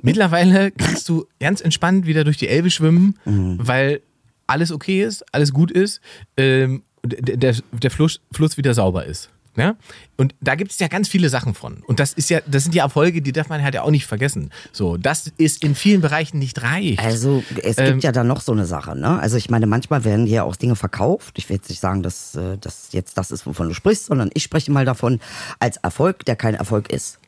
Mittlerweile 0.03 0.71
kannst 0.73 1.09
du 1.09 1.27
ganz 1.41 1.61
entspannt 1.61 2.07
wieder 2.07 2.25
durch 2.25 2.37
die 2.37 2.49
Elbe 2.49 2.71
schwimmen, 2.71 3.19
Mhm. 3.25 3.59
weil 3.61 4.01
alles 4.47 4.71
okay 4.73 5.03
ist, 5.03 5.25
alles 5.35 5.53
gut 5.53 5.71
ist, 5.71 6.01
ähm, 6.37 6.83
der, 7.05 7.55
der 7.73 7.91
Fluss, 7.91 8.21
Fluss 8.33 8.57
wieder 8.57 8.75
sauber 8.75 9.05
ist. 9.05 9.31
Ja? 9.57 9.77
Und 10.17 10.35
da 10.41 10.55
gibt 10.55 10.71
es 10.73 10.79
ja 10.79 10.89
ganz 10.89 11.09
viele 11.09 11.29
Sachen 11.29 11.55
von. 11.55 11.83
Und 11.87 11.99
das 12.01 12.13
ist 12.13 12.31
ja, 12.31 12.41
das 12.47 12.65
sind 12.65 12.75
ja 12.75 12.85
Erfolge, 12.85 13.23
die 13.23 13.33
darf 13.33 13.49
man 13.49 13.63
halt 13.63 13.75
ja 13.75 13.83
auch 13.83 13.91
nicht 13.91 14.07
vergessen. 14.07 14.51
So, 14.73 14.97
das 14.97 15.33
ist 15.39 15.65
in 15.65 15.75
vielen 15.75 16.01
Bereichen 16.01 16.39
nicht 16.39 16.63
reich. 16.63 16.99
Also 16.99 17.43
es 17.63 17.79
Ähm, 17.79 17.87
gibt 17.87 18.05
ja 18.05 18.13
dann 18.13 18.27
noch 18.27 18.41
so 18.41 18.53
eine 18.53 18.67
Sache, 18.67 18.97
ne? 18.97 19.19
Also 19.19 19.37
ich 19.37 19.51
meine, 19.51 19.67
manchmal 19.67 20.05
werden 20.05 20.27
hier 20.27 20.45
auch 20.45 20.57
Dinge 20.57 20.77
verkauft. 20.77 21.39
Ich 21.39 21.49
will 21.49 21.57
jetzt 21.57 21.69
nicht 21.69 21.81
sagen, 21.81 22.03
dass 22.03 22.35
äh, 22.35 22.59
das 22.59 22.89
jetzt 22.93 23.19
das 23.19 23.31
ist, 23.31 23.47
wovon 23.47 23.69
du 23.69 23.75
sprichst, 23.75 24.07
sondern 24.07 24.31
ich 24.35 24.43
spreche 24.43 24.71
mal 24.71 24.85
davon 24.85 25.21
als 25.59 25.77
Erfolg, 25.79 26.25
der 26.27 26.37
kein 26.37 26.55
Erfolg 26.55 26.93
ist. 26.93 27.19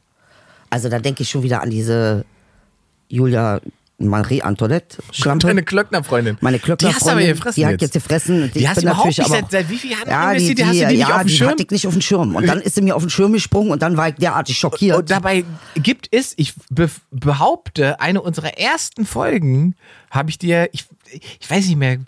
Also 0.70 0.88
da 0.88 0.98
denke 0.98 1.22
ich 1.22 1.30
schon 1.30 1.42
wieder 1.42 1.62
an 1.62 1.70
diese 1.70 2.24
Julia 3.08 3.60
Marie 4.00 4.42
Antoinette 4.42 4.98
Schlampe. 5.12 5.46
Deine 5.48 5.62
Klöckner-Freundin. 5.64 6.38
Meine 6.40 6.58
Die 6.58 6.62
hast 6.70 6.70
du 6.70 6.84
aber 6.84 7.20
Klöckner-Freundin, 7.20 7.34
gefressen 7.34 7.54
die 7.60 7.66
hat 7.66 7.82
jetzt. 7.82 7.92
gefressen. 7.92 8.42
und 8.44 8.54
Die 8.54 8.58
ich 8.60 8.68
hast 8.68 8.76
du 8.76 8.82
überhaupt 8.82 8.98
natürlich 8.98 9.18
nicht 9.18 9.28
seit- 9.28 9.44
auch- 9.44 9.50
seit 9.50 9.70
wie 9.70 9.76
vielen 9.76 9.92
Jahren 9.98 10.08
ja, 10.08 10.34
die, 10.34 10.38
die, 10.48 10.54
Die 10.54 10.64
hast 10.64 10.74
du 10.74 10.78
die 10.78 10.86
nicht 10.86 10.98
ja, 11.00 11.14
auf 11.16 11.20
dem 11.22 11.26
die 11.26 11.32
Schirm? 11.36 11.50
hatte 11.50 11.62
ich 11.64 11.70
nicht 11.70 11.86
auf 11.88 11.92
dem 11.94 12.02
Schirm. 12.02 12.36
Und 12.36 12.46
dann 12.46 12.60
ist 12.60 12.74
sie 12.76 12.82
mir 12.82 12.94
auf 12.96 13.02
den 13.02 13.10
Schirm 13.10 13.32
gesprungen 13.32 13.70
und 13.72 13.82
dann 13.82 13.96
war 13.96 14.08
ich 14.10 14.14
derartig 14.14 14.56
schockiert. 14.56 14.96
Und 14.96 15.10
dabei 15.10 15.44
gibt 15.74 16.08
es, 16.12 16.34
ich 16.36 16.54
be 16.70 16.88
behaupte, 17.10 18.00
eine 18.00 18.22
unserer 18.22 18.56
ersten 18.58 19.04
Folgen 19.04 19.74
habe 20.10 20.30
ich 20.30 20.38
dir, 20.38 20.68
ich, 20.72 20.84
ich 21.40 21.50
weiß 21.50 21.66
nicht 21.66 21.76
mehr, 21.76 21.98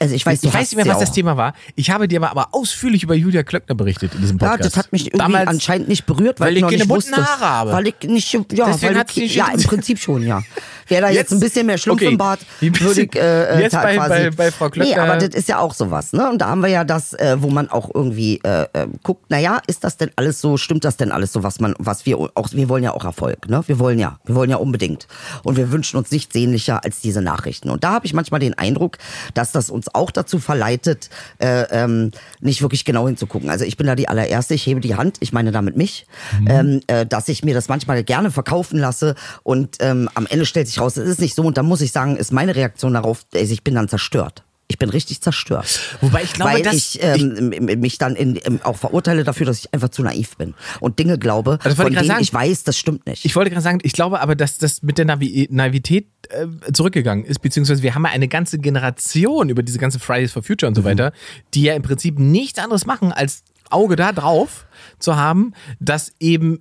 also 0.00 0.14
ich 0.14 0.24
weiß, 0.24 0.42
ich 0.42 0.52
weiß 0.52 0.72
nicht 0.72 0.76
mehr, 0.84 0.86
was 0.92 1.00
das. 1.00 1.12
Thema 1.12 1.36
war. 1.36 1.52
Ich 1.76 1.90
habe 1.90 2.08
dir 2.08 2.20
aber, 2.22 2.30
aber 2.30 2.48
ausführlich 2.54 3.02
über 3.02 3.14
Julia 3.14 3.42
Klöckner 3.42 3.74
berichtet 3.74 4.14
in 4.14 4.20
diesem 4.22 4.38
Ja, 4.38 4.48
Podcast. 4.50 4.72
das 4.72 4.76
hat 4.78 4.92
mich 4.92 5.06
irgendwie 5.08 5.18
Damals, 5.18 5.48
anscheinend 5.48 5.88
nicht 5.88 6.06
berührt, 6.06 6.40
weil, 6.40 6.48
weil 6.48 6.56
ich 6.56 6.62
noch 6.62 6.70
keine 6.70 6.82
nicht 6.84 6.88
wusste. 6.90 7.16
Haare 7.16 7.40
habe. 7.44 7.72
Weil 7.72 7.86
ich 7.88 7.94
nicht, 8.04 8.32
ja, 8.32 8.40
Deswegen 8.66 8.94
weil 8.96 9.04
ich, 9.14 9.34
ja, 9.34 9.48
im. 9.52 9.62
Prinzip 9.62 9.98
schon, 9.98 10.22
ja. 10.26 10.42
Wäre 10.88 11.02
da 11.02 11.08
jetzt, 11.08 11.16
Jetzt- 11.18 11.32
ein 11.32 11.40
bisschen 11.40 11.66
mehr 11.66 11.78
Schlumpf 11.78 12.00
okay, 12.02 12.10
im 12.12 12.18
Bart, 12.18 12.40
würde 12.60 13.02
ich 13.02 13.14
äh, 13.14 13.58
äh, 13.58 13.60
jetzt 13.62 13.74
bei- 13.74 13.96
bei- 13.96 14.30
bei 14.30 14.50
Frau 14.50 14.66
Nee, 14.66 14.70
Klöckner- 14.94 15.02
aber 15.02 15.16
das 15.18 15.34
ist 15.34 15.48
ja 15.48 15.58
auch 15.58 15.72
sowas, 15.74 16.12
ne? 16.12 16.28
Und 16.30 16.38
da 16.38 16.48
haben 16.48 16.62
wir 16.62 16.68
ja 16.70 16.82
das, 16.84 17.12
äh, 17.12 17.36
wo 17.40 17.48
man 17.50 17.68
auch 17.70 17.90
irgendwie 17.94 18.40
äh, 18.42 18.62
äh, 18.72 18.86
guckt, 19.02 19.30
naja, 19.30 19.60
ist 19.68 19.84
das 19.84 19.96
denn 19.98 20.10
alles 20.16 20.40
so, 20.40 20.56
stimmt 20.56 20.84
das 20.84 20.96
denn 20.96 21.12
alles 21.12 21.32
so, 21.32 21.42
was 21.44 21.60
man, 21.60 21.74
was 21.78 22.06
wir 22.06 22.18
auch, 22.18 22.48
wir 22.52 22.68
wollen 22.68 22.82
ja 22.82 22.92
auch 22.92 23.04
Erfolg, 23.04 23.48
ne? 23.48 23.62
Wir 23.66 23.78
wollen 23.78 23.98
ja, 24.00 24.18
wir 24.24 24.34
wollen 24.34 24.50
ja 24.50 24.56
unbedingt. 24.56 25.06
Und 25.44 25.56
wir 25.56 25.70
wünschen 25.70 25.96
uns 25.96 26.10
nichts 26.10 26.32
sehnlicher 26.32 26.82
als 26.84 27.00
diese 27.00 27.20
Nachrichten. 27.22 27.70
Und 27.70 27.84
da 27.84 27.92
habe 27.92 28.06
ich 28.06 28.12
manchmal 28.14 28.40
den 28.40 28.54
Eindruck, 28.58 28.98
dass 29.34 29.52
das 29.52 29.70
uns 29.70 29.89
auch 29.94 30.10
dazu 30.10 30.38
verleitet, 30.38 31.10
äh, 31.38 31.62
ähm, 31.70 32.10
nicht 32.40 32.62
wirklich 32.62 32.84
genau 32.84 33.06
hinzugucken. 33.06 33.50
Also 33.50 33.64
ich 33.64 33.76
bin 33.76 33.86
da 33.86 33.94
die 33.94 34.08
allererste, 34.08 34.54
ich 34.54 34.66
hebe 34.66 34.80
die 34.80 34.96
Hand, 34.96 35.18
ich 35.20 35.32
meine 35.32 35.52
damit 35.52 35.76
mich, 35.76 36.06
ähm, 36.46 36.80
äh, 36.86 37.06
dass 37.06 37.28
ich 37.28 37.44
mir 37.44 37.54
das 37.54 37.68
manchmal 37.68 38.02
gerne 38.04 38.30
verkaufen 38.30 38.78
lasse 38.78 39.14
und 39.42 39.76
ähm, 39.80 40.08
am 40.14 40.26
Ende 40.26 40.46
stellt 40.46 40.66
sich 40.66 40.80
raus, 40.80 40.96
es 40.96 41.08
ist 41.08 41.20
nicht 41.20 41.34
so 41.34 41.42
und 41.42 41.56
dann 41.56 41.66
muss 41.66 41.80
ich 41.80 41.92
sagen, 41.92 42.16
ist 42.16 42.32
meine 42.32 42.56
Reaktion 42.56 42.94
darauf, 42.94 43.24
also 43.34 43.52
ich 43.52 43.64
bin 43.64 43.74
dann 43.74 43.88
zerstört. 43.88 44.44
Ich 44.70 44.78
bin 44.78 44.88
richtig 44.88 45.20
zerstört. 45.20 45.80
Wobei 46.00 46.22
ich 46.22 46.32
glaube, 46.32 46.52
Weil 46.52 46.62
dass- 46.62 46.74
ich, 46.76 47.02
ähm, 47.02 47.52
m- 47.52 47.80
mich 47.80 47.98
dann 47.98 48.14
in, 48.14 48.38
ähm, 48.44 48.60
auch 48.62 48.76
verurteile 48.76 49.24
dafür, 49.24 49.44
dass 49.46 49.58
ich 49.58 49.74
einfach 49.74 49.88
zu 49.88 50.02
naiv 50.02 50.36
bin 50.36 50.54
und 50.78 50.98
Dinge 51.00 51.18
glaube, 51.18 51.58
wollte 51.62 51.74
von 51.74 51.88
ich 51.88 51.94
denen 51.98 52.06
sagen. 52.06 52.22
ich 52.22 52.32
weiß, 52.32 52.62
das 52.62 52.78
stimmt 52.78 53.04
nicht. 53.06 53.24
Ich 53.24 53.34
wollte 53.34 53.50
gerade 53.50 53.62
sagen, 53.62 53.80
ich 53.82 53.92
glaube 53.92 54.20
aber, 54.20 54.36
dass 54.36 54.58
das 54.58 54.82
mit 54.82 54.96
der 54.96 55.06
Navi 55.06 55.48
Naivität 55.50 56.06
äh, 56.28 56.46
zurückgegangen 56.72 57.24
ist, 57.24 57.40
beziehungsweise 57.40 57.82
wir 57.82 57.96
haben 57.96 58.04
ja 58.04 58.12
eine 58.12 58.28
ganze 58.28 58.58
Generation 58.58 59.48
über 59.48 59.64
diese 59.64 59.78
ganze 59.80 59.98
Fridays 59.98 60.30
for 60.32 60.42
Future 60.44 60.68
und 60.68 60.76
Mhm. 60.76 60.82
so 60.82 60.84
weiter, 60.84 61.12
die 61.54 61.62
ja 61.62 61.74
im 61.74 61.82
Prinzip 61.82 62.18
nichts 62.20 62.58
anderes 62.60 62.86
machen, 62.86 63.10
als 63.12 63.42
Auge 63.70 63.96
da 63.96 64.12
drauf 64.12 64.66
zu 65.00 65.16
haben, 65.16 65.52
dass 65.80 66.12
eben 66.20 66.60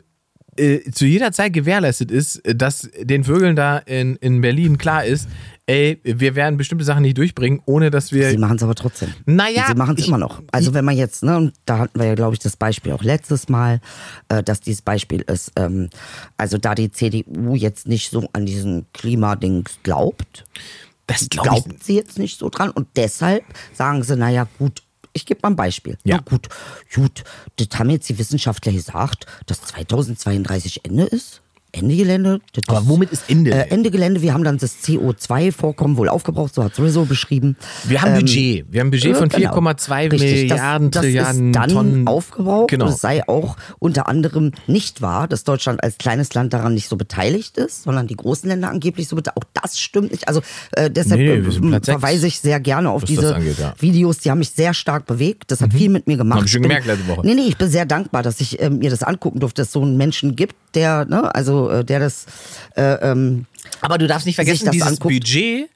äh, 0.57 0.91
zu 0.91 1.05
jeder 1.05 1.31
Zeit 1.31 1.53
gewährleistet 1.53 2.11
ist, 2.11 2.41
dass 2.43 2.89
den 2.99 3.23
Vögeln 3.23 3.55
da 3.55 3.77
in, 3.77 4.17
in 4.17 4.41
Berlin 4.41 4.77
klar 4.77 5.05
ist, 5.05 5.29
ey, 5.69 5.99
wir 6.03 6.33
werden 6.33 6.57
bestimmte 6.57 6.83
Sachen 6.83 7.03
nicht 7.03 7.17
durchbringen, 7.17 7.61
ohne 7.65 7.91
dass 7.91 8.11
wir 8.11 8.29
Sie 8.31 8.37
machen 8.37 8.57
es 8.57 8.63
aber 8.63 8.73
trotzdem. 8.73 9.13
Naja, 9.25 9.65
Sie 9.67 9.75
machen 9.75 9.95
es 9.95 10.01
ich- 10.01 10.07
immer 10.07 10.17
noch. 10.17 10.41
Also 10.51 10.73
wenn 10.73 10.83
man 10.83 10.97
jetzt, 10.97 11.21
ne, 11.23 11.37
und 11.37 11.53
da 11.65 11.77
hatten 11.77 11.99
wir 11.99 12.07
ja, 12.07 12.15
glaube 12.15 12.33
ich, 12.33 12.39
das 12.39 12.57
Beispiel 12.57 12.91
auch 12.91 13.03
letztes 13.03 13.49
Mal, 13.49 13.79
äh, 14.29 14.41
dass 14.41 14.61
dieses 14.61 14.81
Beispiel 14.81 15.21
ist, 15.21 15.51
ähm, 15.57 15.89
also 16.37 16.57
da 16.57 16.73
die 16.73 16.91
CDU 16.91 17.53
jetzt 17.55 17.87
nicht 17.87 18.09
so 18.09 18.27
an 18.33 18.47
diesen 18.47 18.87
Klimadings 18.93 19.77
glaubt, 19.83 20.45
das 21.05 21.29
glaube 21.29 21.49
ich, 21.57 21.63
glaubt 21.65 21.83
sie 21.83 21.95
jetzt 21.95 22.17
nicht 22.17 22.39
so 22.39 22.49
dran 22.49 22.71
und 22.71 22.87
deshalb 22.95 23.43
sagen 23.73 24.01
sie, 24.03 24.15
naja 24.15 24.47
gut, 24.57 24.81
ich 25.13 25.25
gebe 25.25 25.39
mal 25.43 25.49
ein 25.49 25.55
Beispiel. 25.55 25.97
Ja. 26.03 26.17
Na 26.17 26.21
gut, 26.23 26.47
gut, 26.95 27.23
das 27.57 27.67
haben 27.79 27.89
jetzt 27.89 28.09
die 28.09 28.17
Wissenschaftler 28.17 28.71
gesagt, 28.71 29.25
dass 29.45 29.61
2032 29.61 30.85
Ende 30.85 31.03
ist. 31.03 31.41
Ende 31.71 31.95
Gelände. 31.95 32.41
Das 32.53 32.63
Aber 32.75 32.87
womit 32.87 33.11
ist 33.11 33.25
Ende? 33.29 33.51
Äh, 33.51 33.69
Ende 33.69 33.91
Gelände, 33.91 34.21
wir 34.21 34.33
haben 34.33 34.43
dann 34.43 34.57
das 34.57 34.77
CO2-Vorkommen 34.83 35.97
wohl 35.97 36.09
aufgebraucht, 36.09 36.55
so 36.55 36.63
hat 36.63 36.75
sowieso 36.75 37.05
beschrieben. 37.05 37.55
wir 37.85 38.01
haben 38.01 38.15
Budget. 38.15 38.65
Wir 38.71 38.79
haben 38.81 38.87
ein 38.87 38.91
Budget 38.91 39.11
Ja, 39.11 39.15
von 39.17 39.29
genau. 39.29 39.53
4,2 39.55 40.11
Richtig, 40.11 40.49
Milliarden, 40.49 40.91
das, 40.91 41.01
das 41.01 41.03
Trilliarden 41.03 41.47
ist 41.49 41.55
dann 41.55 41.69
Tonnen. 41.69 42.07
aufgebraucht. 42.07 42.69
Genau. 42.69 42.85
Und 42.85 42.91
es 42.93 43.01
sei 43.01 43.27
auch 43.27 43.57
unter 43.79 44.07
anderem 44.07 44.51
nicht 44.67 45.01
wahr, 45.01 45.27
dass 45.27 45.43
Deutschland 45.43 45.83
als 45.83 45.97
kleines 45.97 46.33
Land 46.33 46.53
daran 46.53 46.73
nicht 46.73 46.87
so 46.89 46.95
beteiligt 46.95 47.57
ist, 47.57 47.83
sondern 47.83 48.07
die 48.07 48.15
großen 48.15 48.49
Länder 48.49 48.69
angeblich 48.69 49.07
so 49.07 49.15
beteiligt. 49.15 49.37
Auch 49.37 49.61
das 49.61 49.79
stimmt 49.79 50.11
nicht. 50.11 50.27
Also 50.27 50.41
äh, 50.71 50.89
deshalb 50.89 51.19
Nee, 51.19 51.27
äh, 51.35 51.43
sechs, 51.51 51.85
verweise 51.85 52.27
ich 52.27 52.39
sehr 52.39 52.59
gerne 52.59 52.89
auf 52.89 53.03
diese 53.03 53.35
angeht, 53.35 53.59
ja. 53.59 53.73
Videos. 53.79 54.17
Die 54.19 54.31
haben 54.31 54.39
mich 54.39 54.51
sehr 54.51 54.73
stark 54.73 55.05
bewegt. 55.05 55.51
Das 55.51 55.61
hat 55.61 55.73
viel 55.73 55.89
mit 55.89 56.07
mir 56.07 56.17
gemacht. 56.17 56.39
Hab 56.39 56.45
ich 56.45 56.51
schon 56.51 56.61
gemerkt 56.63 56.87
letzte 56.87 57.07
Woche. 57.07 57.21
Nee, 57.25 57.35
nee, 57.35 57.41
ich 57.47 57.57
bin 57.57 57.69
sehr 57.69 57.85
dankbar, 57.85 58.23
dass 58.23 58.41
ich 58.41 58.61
ähm, 58.61 58.79
mir 58.79 58.89
das 58.89 59.03
angucken 59.03 59.39
durfte, 59.39 59.61
dass 59.61 59.67
es 59.67 59.73
so 59.73 59.81
einen 59.81 59.97
Menschen 59.97 60.35
gibt, 60.35 60.55
der, 60.75 61.05
ne, 61.05 61.33
also 61.35 61.58
äh, 61.67 61.83
der 61.83 61.99
das 61.99 62.25
äh, 62.77 62.81
ähm, 63.11 63.45
Aber 63.81 63.97
du 63.97 64.07
darfst 64.07 64.25
nicht 64.25 64.35
vergessen, 64.35 64.65
das 64.65 64.71
dieses 64.71 64.87
anguckt. 64.87 65.13
Budget 65.13 65.69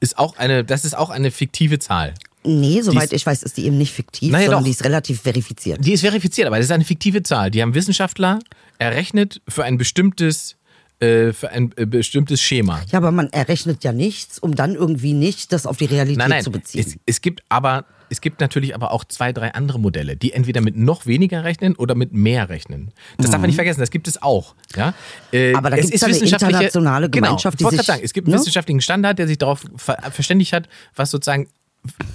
ist 0.00 0.18
auch 0.18 0.36
eine, 0.36 0.64
das 0.64 0.84
ist 0.84 0.94
auch 0.96 1.10
eine 1.10 1.30
fiktive 1.30 1.78
Zahl. 1.78 2.12
Nee, 2.44 2.82
soweit 2.82 3.04
ist- 3.04 3.12
ich 3.12 3.24
weiß, 3.24 3.44
ist 3.44 3.56
die 3.56 3.66
eben 3.66 3.78
nicht 3.78 3.92
fiktiv, 3.92 4.32
Naja, 4.32 4.46
sondern 4.46 4.60
doch. 4.62 4.64
die 4.64 4.72
ist 4.72 4.84
relativ 4.84 5.20
verifiziert. 5.20 5.78
Die 5.84 5.92
ist 5.92 6.00
verifiziert, 6.00 6.48
aber 6.48 6.56
das 6.56 6.66
ist 6.66 6.72
eine 6.72 6.84
fiktive 6.84 7.22
Zahl. 7.22 7.52
Die 7.52 7.62
haben 7.62 7.72
Wissenschaftler 7.74 8.40
errechnet 8.78 9.40
für 9.46 9.62
ein 9.62 9.78
bestimmtes, 9.78 10.56
äh, 10.98 11.32
für 11.32 11.50
ein 11.50 11.72
äh, 11.76 11.86
bestimmtes 11.86 12.42
Schema. 12.42 12.80
Ja, 12.90 12.98
aber 12.98 13.12
man 13.12 13.28
errechnet 13.32 13.84
ja 13.84 13.92
nichts, 13.92 14.40
um 14.40 14.56
dann 14.56 14.74
irgendwie 14.74 15.12
nicht 15.12 15.52
das 15.52 15.66
auf 15.66 15.76
die 15.76 15.84
Realität 15.84 16.18
Nein, 16.18 16.30
nein. 16.30 16.42
zu 16.42 16.50
beziehen. 16.50 16.84
Es, 16.84 16.96
es 17.06 17.20
gibt 17.20 17.42
aber, 17.48 17.84
es 18.12 18.20
gibt 18.20 18.40
natürlich 18.40 18.74
aber 18.74 18.92
auch 18.92 19.04
zwei, 19.04 19.32
drei 19.32 19.52
andere 19.54 19.80
Modelle, 19.80 20.16
die 20.16 20.32
entweder 20.32 20.60
mit 20.60 20.76
noch 20.76 21.06
weniger 21.06 21.42
rechnen 21.44 21.74
oder 21.74 21.94
mit 21.96 22.12
mehr 22.12 22.48
rechnen. 22.48 22.92
Das 23.18 23.30
darf 23.30 23.40
man 23.40 23.48
nicht 23.48 23.56
vergessen, 23.56 23.80
das 23.80 23.90
gibt 23.90 24.06
es 24.06 24.22
auch. 24.22 24.54
Ja? 24.76 24.94
Äh, 25.32 25.50
Mhm. 25.50 25.56
Aber 25.56 25.70
da 25.70 25.76
es 25.76 25.90
ist 25.90 26.02
ja 26.02 26.08
eine 26.08 26.16
internationale 26.18 27.10
Gemeinschaft, 27.10 27.58
die 27.58 27.64
genau, 27.64 27.70
ich 27.70 27.72
wollte 27.72 27.76
sich- 27.78 27.86
gerade 27.86 27.96
sagen, 27.98 28.04
es 28.04 28.12
gibt 28.12 28.28
einen 28.28 28.34
ne? 28.34 28.40
wissenschaftlichen 28.40 28.80
Standard, 28.80 29.18
der 29.18 29.26
sich 29.26 29.38
darauf 29.38 29.64
ver 29.76 29.96
verständigt 30.12 30.52
hat, 30.52 30.68
was 30.94 31.10
sozusagen 31.10 31.48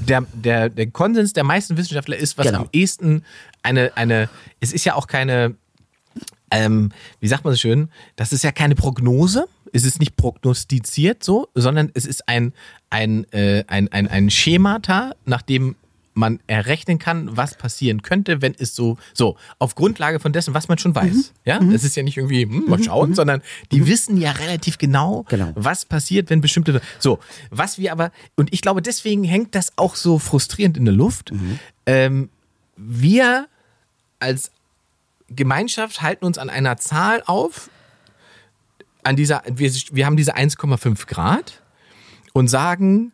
der, 0.07 0.25
der, 0.33 0.69
der 0.69 0.88
Konsens 0.91 1.33
der 1.33 1.43
meisten 1.43 1.75
Wissenschaftler 1.75 2.15
ist, 2.15 2.38
was 2.38 2.45
Genau. 2.45 2.60
am 2.62 2.69
ehesten 2.71 3.23
eine, 3.63 3.91
eine, 3.97 4.29
es 4.62 4.71
ist 4.71 4.86
ja 4.86 4.93
auch 4.95 5.07
keine, 5.07 5.55
ähm, 6.51 6.91
wie 7.19 7.27
sagt 7.27 7.43
man 7.43 7.53
so 7.53 7.57
schön, 7.60 7.89
das 8.15 8.31
ist 8.31 8.43
ja 8.43 8.51
keine 8.53 8.75
Prognose, 8.75 9.47
es 9.73 9.83
ist 9.83 9.99
nicht 9.99 10.15
prognostiziert 10.15 11.23
so, 11.23 11.49
sondern 11.53 11.91
es 11.93 12.05
ist 12.05 12.29
ein, 12.29 12.53
ein, 12.89 13.25
äh, 13.33 13.65
ein, 13.67 13.91
ein, 13.91 14.07
ein 14.07 14.29
Schemata, 14.29 15.13
nach 15.25 15.41
dem 15.41 15.75
man 16.17 16.39
errechnen 16.47 16.99
kann, 16.99 17.38
was 17.38 17.56
passieren 17.56 18.01
könnte, 18.01 18.41
wenn 18.41 18.56
es 18.58 18.75
so, 18.75 18.97
so, 19.13 19.38
auf 19.60 19.75
Grundlage 19.75 20.19
von 20.19 20.34
dessen, 20.34 20.53
was 20.53 20.67
man 20.67 20.77
schon 20.77 20.95
weiß. 20.95 21.13
Mhm. 21.13 21.23
Ja, 21.45 21.60
es 21.73 21.84
ist 21.84 21.95
ja 21.95 22.03
nicht 22.03 22.17
irgendwie, 22.17 22.43
hm, 22.43 22.65
mal 22.67 22.82
schauen, 22.84 23.13
sondern 23.13 23.41
die 23.71 23.88
wissen 23.88 24.17
ja 24.17 24.32
relativ 24.32 24.77
genau, 24.77 25.25
Genau. 25.30 25.51
was 25.56 25.86
passiert, 25.86 26.30
wenn 26.30 26.41
bestimmte, 26.41 26.82
so, 26.99 27.19
was 27.51 27.77
wir 27.77 27.91
aber, 27.91 28.12
und 28.36 28.51
ich 28.53 28.62
glaube, 28.62 28.82
deswegen 28.82 29.23
hängt 29.23 29.56
das 29.56 29.73
auch 29.77 29.95
so 29.95 30.17
frustrierend 30.19 30.75
in 30.75 30.86
der 30.86 30.93
Luft. 30.93 31.32
Ähm, 31.86 32.30
wir 32.75 33.47
als 34.19 34.51
Gemeinschaft 35.30 36.01
halten 36.01 36.25
uns 36.25 36.38
an 36.38 36.49
einer 36.49 36.77
Zahl 36.77 37.21
auf, 37.25 37.69
an 39.03 39.15
dieser, 39.15 39.43
wir, 39.49 39.71
wir 39.91 40.06
haben 40.06 40.17
diese 40.17 40.36
1,5 40.36 41.06
Grad 41.08 41.62
und 42.34 42.47
sagen, 42.47 43.12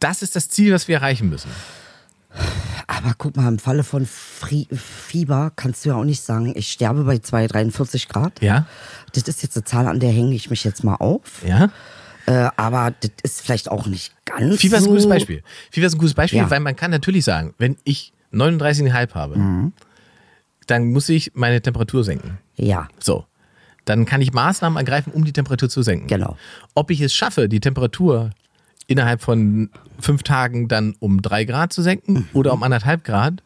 das 0.00 0.22
ist 0.22 0.34
das 0.34 0.48
Ziel, 0.48 0.72
was 0.72 0.88
wir 0.88 0.96
erreichen 0.96 1.28
müssen. 1.28 1.50
Aber 2.86 3.14
guck 3.16 3.36
mal, 3.36 3.48
im 3.48 3.58
Falle 3.58 3.84
von 3.84 4.06
Fri 4.06 4.66
Fieber 4.72 5.52
kannst 5.56 5.84
du 5.84 5.90
ja 5.90 5.94
auch 5.96 6.04
nicht 6.04 6.22
sagen, 6.22 6.52
ich 6.56 6.70
sterbe 6.72 7.04
bei 7.04 7.18
243 7.18 8.08
Grad. 8.08 8.40
Ja? 8.42 8.66
Das 9.14 9.24
ist 9.24 9.42
jetzt 9.42 9.56
eine 9.56 9.64
Zahl, 9.64 9.86
an 9.86 10.00
der 10.00 10.10
hänge 10.10 10.34
ich 10.34 10.50
mich 10.50 10.64
jetzt 10.64 10.82
mal 10.84 10.96
auf. 10.96 11.42
Ja? 11.46 11.70
Äh, 12.26 12.48
aber 12.56 12.92
das 13.00 13.10
ist 13.22 13.40
vielleicht 13.42 13.70
auch 13.70 13.86
nicht 13.86 14.12
ganz 14.24 14.60
Fieber 14.60 14.76
ist 14.76 14.84
so. 14.84 14.90
ein 14.90 14.92
gutes 14.94 15.08
Beispiel. 15.08 15.42
Fieber 15.70 15.86
ist 15.86 15.94
ein 15.94 15.98
gutes 15.98 16.14
Beispiel, 16.14 16.38
Ja. 16.40 16.50
weil 16.50 16.60
man 16.60 16.76
kann 16.76 16.90
natürlich 16.90 17.24
sagen, 17.24 17.54
wenn 17.58 17.76
ich 17.84 18.12
39,5 18.32 19.14
habe, 19.14 19.36
Mhm. 19.38 19.72
dann 20.66 20.92
muss 20.92 21.08
ich 21.08 21.32
meine 21.34 21.60
Temperatur 21.60 22.04
senken. 22.04 22.38
Ja, 22.56 22.88
So. 22.98 23.26
Dann 23.84 24.04
kann 24.06 24.20
ich 24.22 24.32
Maßnahmen 24.32 24.76
ergreifen, 24.78 25.12
um 25.12 25.24
die 25.24 25.32
Temperatur 25.32 25.68
zu 25.68 25.82
senken. 25.82 26.06
Genau. 26.06 26.36
Ob 26.76 26.92
ich 26.92 27.00
es 27.00 27.12
schaffe, 27.12 27.48
die 27.48 27.58
Temperatur 27.58 28.30
innerhalb 28.92 29.22
von 29.22 29.70
fünf 29.98 30.22
Tagen 30.22 30.68
dann 30.68 30.94
um 31.00 31.22
drei 31.22 31.44
Grad 31.44 31.72
zu 31.72 31.82
senken 31.82 32.28
oder 32.32 32.52
um 32.52 32.62
anderthalb 32.62 33.04
Grad, 33.04 33.42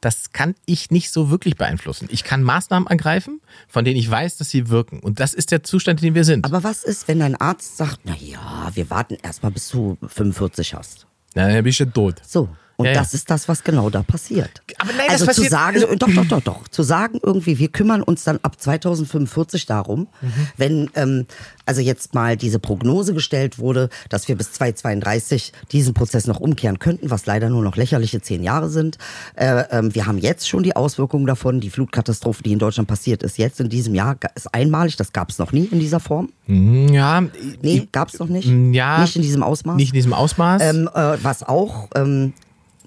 das 0.00 0.32
kann 0.32 0.54
ich 0.64 0.90
nicht 0.90 1.10
so 1.10 1.30
wirklich 1.30 1.56
beeinflussen. 1.56 2.08
Ich 2.10 2.22
kann 2.24 2.42
Maßnahmen 2.42 2.88
ergreifen, 2.88 3.40
von 3.66 3.84
denen 3.84 3.96
ich 3.96 4.08
weiß, 4.08 4.36
dass 4.36 4.50
sie 4.50 4.68
wirken. 4.68 5.00
Und 5.00 5.20
das 5.20 5.34
ist 5.34 5.50
der 5.50 5.62
Zustand, 5.64 6.00
in 6.00 6.08
dem 6.08 6.14
wir 6.14 6.24
sind. 6.24 6.44
Aber 6.44 6.62
was 6.62 6.84
ist, 6.84 7.08
wenn 7.08 7.18
dein 7.18 7.34
Arzt 7.34 7.76
sagt, 7.76 8.00
na 8.04 8.14
ja, 8.16 8.70
wir 8.74 8.90
warten 8.90 9.16
erstmal 9.22 9.52
bis 9.52 9.68
du 9.68 9.98
45 10.06 10.74
hast? 10.74 11.06
Na, 11.34 11.46
dann 11.46 11.56
bin 11.56 11.66
ich 11.66 11.78
ja 11.78 11.86
tot. 11.86 12.16
So. 12.24 12.48
Und 12.80 12.86
Ja, 12.86 12.92
ja. 12.92 12.98
das 13.00 13.12
ist 13.12 13.28
das, 13.28 13.48
was 13.48 13.64
genau 13.64 13.90
da 13.90 14.04
passiert. 14.04 14.62
Aber 14.78 14.92
nein, 14.96 15.06
das 15.10 15.26
also 15.26 15.42
zu 15.42 15.48
sagen, 15.50 15.82
also- 15.82 15.96
doch, 15.96 16.08
doch, 16.14 16.24
doch, 16.26 16.40
doch, 16.40 16.68
zu 16.68 16.84
sagen 16.84 17.18
irgendwie, 17.20 17.58
wir 17.58 17.68
kümmern 17.70 18.02
uns 18.04 18.22
dann 18.22 18.38
ab 18.42 18.60
2045 18.60 19.66
darum, 19.66 20.06
Mhm. 20.22 20.28
wenn 20.56 20.90
ähm, 20.94 21.26
also 21.66 21.80
jetzt 21.80 22.14
mal 22.14 22.36
diese 22.36 22.60
Prognose 22.60 23.14
gestellt 23.14 23.58
wurde, 23.58 23.88
dass 24.10 24.28
wir 24.28 24.36
bis 24.36 24.52
2032 24.52 25.52
diesen 25.72 25.92
Prozess 25.92 26.28
noch 26.28 26.38
umkehren 26.38 26.78
könnten, 26.78 27.10
was 27.10 27.26
leider 27.26 27.48
nur 27.50 27.62
noch 27.64 27.74
lächerliche 27.76 28.20
zehn 28.22 28.44
Jahre 28.44 28.70
sind. 28.70 28.96
Äh, 29.34 29.64
ähm, 29.72 29.92
wir 29.94 30.06
haben 30.06 30.18
jetzt 30.18 30.48
schon 30.48 30.62
die 30.62 30.76
Auswirkungen 30.76 31.26
davon. 31.26 31.58
Die 31.60 31.70
Flutkatastrophe, 31.70 32.44
die 32.44 32.52
in 32.52 32.60
Deutschland 32.60 32.88
passiert 32.88 33.24
ist, 33.24 33.38
jetzt 33.38 33.58
in 33.58 33.68
diesem 33.68 33.94
Jahr, 33.96 34.16
ist 34.36 34.54
einmalig. 34.54 34.94
Das 34.96 35.12
gab 35.12 35.30
es 35.30 35.38
noch 35.38 35.50
nie 35.50 35.64
in 35.64 35.80
dieser 35.80 35.98
Form. 36.00 36.30
Hm, 36.46 36.88
Ja, 36.92 37.22
Nee, 37.60 37.88
gab 37.90 38.08
es 38.08 38.20
noch 38.20 38.28
nicht. 38.28 38.48
ja. 38.72 39.00
Nicht 39.00 39.16
in 39.16 39.22
diesem 39.22 39.42
Ausmaß. 39.42 39.76
nicht 39.76 39.88
in 39.90 39.94
diesem 39.96 40.12
Ausmaß. 40.14 40.62
Ähm, 40.62 40.88
äh, 40.94 41.16
was 41.22 41.42
auch 41.42 41.88
ähm, 41.96 42.32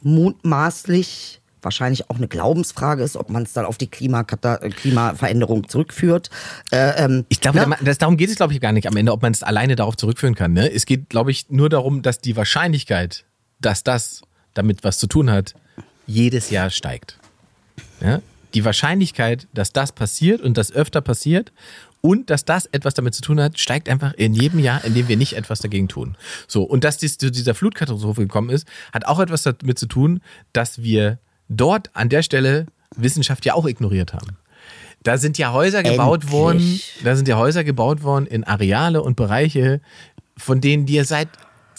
mutmaßlich 0.02 1.42
wahrscheinlich 1.62 2.10
auch 2.10 2.18
eine 2.18 2.28
Glaubensfrage 2.28 3.04
ist, 3.04 3.16
ob 3.16 3.30
man 3.30 3.44
es 3.44 3.54
dann 3.54 3.66
auf 3.66 3.78
die 3.78 3.88
Klimakata 3.88 4.56
äh, 4.58 4.70
Klimaveränderung 4.70 5.68
zurückführt. 5.68 6.30
Äh, 6.72 7.04
ähm, 7.04 7.26
Ich 7.30 7.40
glaube, 7.40 7.60
ne? 7.60 7.78
das, 7.82 7.98
darum 7.98 8.18
geht 8.18 8.30
es, 8.30 8.36
glaube 8.36 8.54
ich, 8.54 8.62
gar 8.62 8.72
nicht 8.72 8.88
am 8.88 8.98
Ende, 8.98 9.12
ob 9.12 9.22
man 9.22 9.32
es 9.32 9.44
alleine 9.44 9.76
darauf 9.76 9.96
zurückführen 9.96 10.36
kann. 10.36 10.54
Ne? 10.54 10.72
Es 10.72 10.86
geht, 10.86 11.10
glaube 11.10 11.32
ich, 11.32 11.50
nur 11.50 11.70
darum, 11.70 12.02
dass 12.02 12.20
die 12.20 12.36
Wahrscheinlichkeit, 12.36 13.26
dass 13.60 13.84
das 13.84 14.22
damit 14.54 14.84
was 14.84 14.98
zu 14.98 15.08
tun 15.08 15.30
hat, 15.30 15.54
jedes 16.08 16.50
Jahr 16.50 16.70
steigt. 16.70 17.18
Ja? 18.02 18.22
Die 18.54 18.66
Wahrscheinlichkeit, 18.66 19.48
dass 19.54 19.72
das 19.72 19.92
passiert 19.92 20.42
und 20.42 20.58
das 20.58 20.72
öfter 20.72 21.02
passiert 21.02 21.52
und 22.02 22.30
dass 22.30 22.46
das 22.46 22.66
etwas 22.68 22.96
damit 22.96 23.14
zu 23.14 23.22
tun 23.22 23.40
hat, 23.40 23.60
steigt 23.60 23.88
einfach 23.88 24.14
in 24.14 24.34
jedem 24.34 24.60
Jahr, 24.60 24.84
in 24.84 24.94
dem 24.94 25.08
wir 25.08 25.18
nicht 25.18 25.34
etwas 25.34 25.60
dagegen 25.60 25.88
tun. 25.88 26.18
So, 26.48 26.64
und 26.64 26.84
dass 26.84 26.98
dies 26.98 27.18
zu 27.18 27.32
dieser 27.32 27.54
Flutkatastrophe 27.54 28.22
gekommen 28.22 28.50
ist, 28.50 28.68
hat 28.92 29.06
auch 29.06 29.20
etwas 29.20 29.44
damit 29.44 29.78
zu 29.78 29.86
tun, 29.86 30.22
dass 30.54 30.82
wir 30.82 31.20
dort 31.48 31.90
an 31.94 32.10
der 32.10 32.24
Stelle 32.24 32.66
Wissenschaft 32.96 33.46
ja 33.46 33.54
auch 33.54 33.68
ignoriert 33.68 34.14
haben. 34.14 34.38
Da 35.04 35.18
sind 35.18 35.38
ja 35.38 35.54
Häuser 35.54 35.82
gebaut 35.82 36.22
Endlich. 36.22 36.32
worden, 36.32 36.82
da 37.04 37.16
sind 37.16 37.28
ja 37.28 37.38
Häuser 37.38 37.64
gebaut 37.64 38.04
worden 38.04 38.28
in 38.28 38.44
Areale 38.44 39.02
und 39.02 39.16
Bereiche, 39.16 39.82
von 40.38 40.62
denen 40.62 40.86
dir 40.86 41.06
seit 41.06 41.30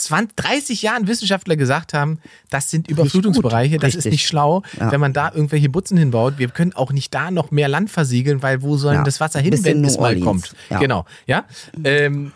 20, 0.04 0.36
30 0.36 0.82
Jahren 0.82 1.06
Wissenschaftler 1.06 1.56
gesagt 1.56 1.94
haben, 1.94 2.18
das 2.50 2.70
sind 2.70 2.88
Überflutungsbereiche, 2.88 3.78
das 3.78 3.90
ist 3.90 3.96
Richtig. 3.98 4.12
nicht 4.12 4.26
schlau, 4.26 4.62
Ja. 4.78 4.90
wenn 4.92 5.00
man 5.00 5.12
da 5.12 5.30
irgendwelche 5.32 5.68
Butzen 5.68 5.96
hinbaut. 5.96 6.34
Wir 6.38 6.48
können 6.48 6.72
auch 6.72 6.92
nicht 6.92 7.12
da 7.14 7.30
noch 7.30 7.50
mehr 7.50 7.68
Land 7.68 7.90
versiegeln, 7.90 8.42
weil 8.42 8.62
wo 8.62 8.76
soll 8.76 8.94
Ja. 8.94 9.02
das 9.04 9.20
Wasser 9.20 9.40
hin, 9.40 9.54
wenn 9.64 9.84
es 9.84 9.98
mal 9.98 10.18
kommt? 10.20 10.54
Ja. 10.70 10.78
Genau, 10.78 11.04
ja. 11.26 11.44
Ähm, 11.84 12.32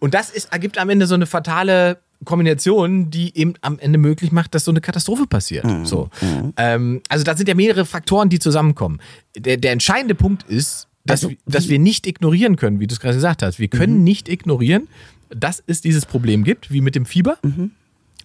und 0.00 0.14
das 0.14 0.30
ist, 0.30 0.52
ergibt 0.52 0.78
am 0.78 0.90
Ende 0.90 1.06
so 1.06 1.14
eine 1.14 1.26
fatale 1.26 1.98
Kombination, 2.24 3.10
die 3.10 3.36
eben 3.36 3.54
am 3.60 3.78
Ende 3.78 3.98
möglich 3.98 4.32
macht, 4.32 4.54
dass 4.54 4.64
so 4.64 4.70
eine 4.70 4.80
Katastrophe 4.80 5.26
passiert. 5.26 5.64
Mhm. 5.64 5.84
So. 5.86 6.08
Ähm, 6.56 7.00
also 7.08 7.24
da 7.24 7.36
sind 7.36 7.48
ja 7.48 7.54
mehrere 7.54 7.84
Faktoren, 7.84 8.28
die 8.28 8.38
zusammenkommen. 8.38 9.00
Der, 9.36 9.56
der 9.56 9.72
entscheidende 9.72 10.14
Punkt 10.14 10.42
ist, 10.44 10.88
dass, 11.06 11.22
Also, 11.24 11.30
wir- 11.30 11.36
dass 11.46 11.68
wir 11.68 11.78
nicht 11.78 12.06
ignorieren 12.06 12.56
können, 12.56 12.80
wie 12.80 12.86
du 12.86 12.94
es 12.94 13.00
gerade 13.00 13.14
gesagt 13.16 13.42
hast. 13.42 13.58
Wir 13.58 13.68
können 13.68 13.98
Mhm. 13.98 14.04
nicht 14.04 14.28
ignorieren, 14.28 14.88
dass 15.30 15.62
es 15.66 15.80
dieses 15.80 16.06
Problem 16.06 16.44
gibt, 16.44 16.70
wie 16.70 16.80
mit 16.80 16.94
dem 16.94 17.06
Fieber, 17.06 17.38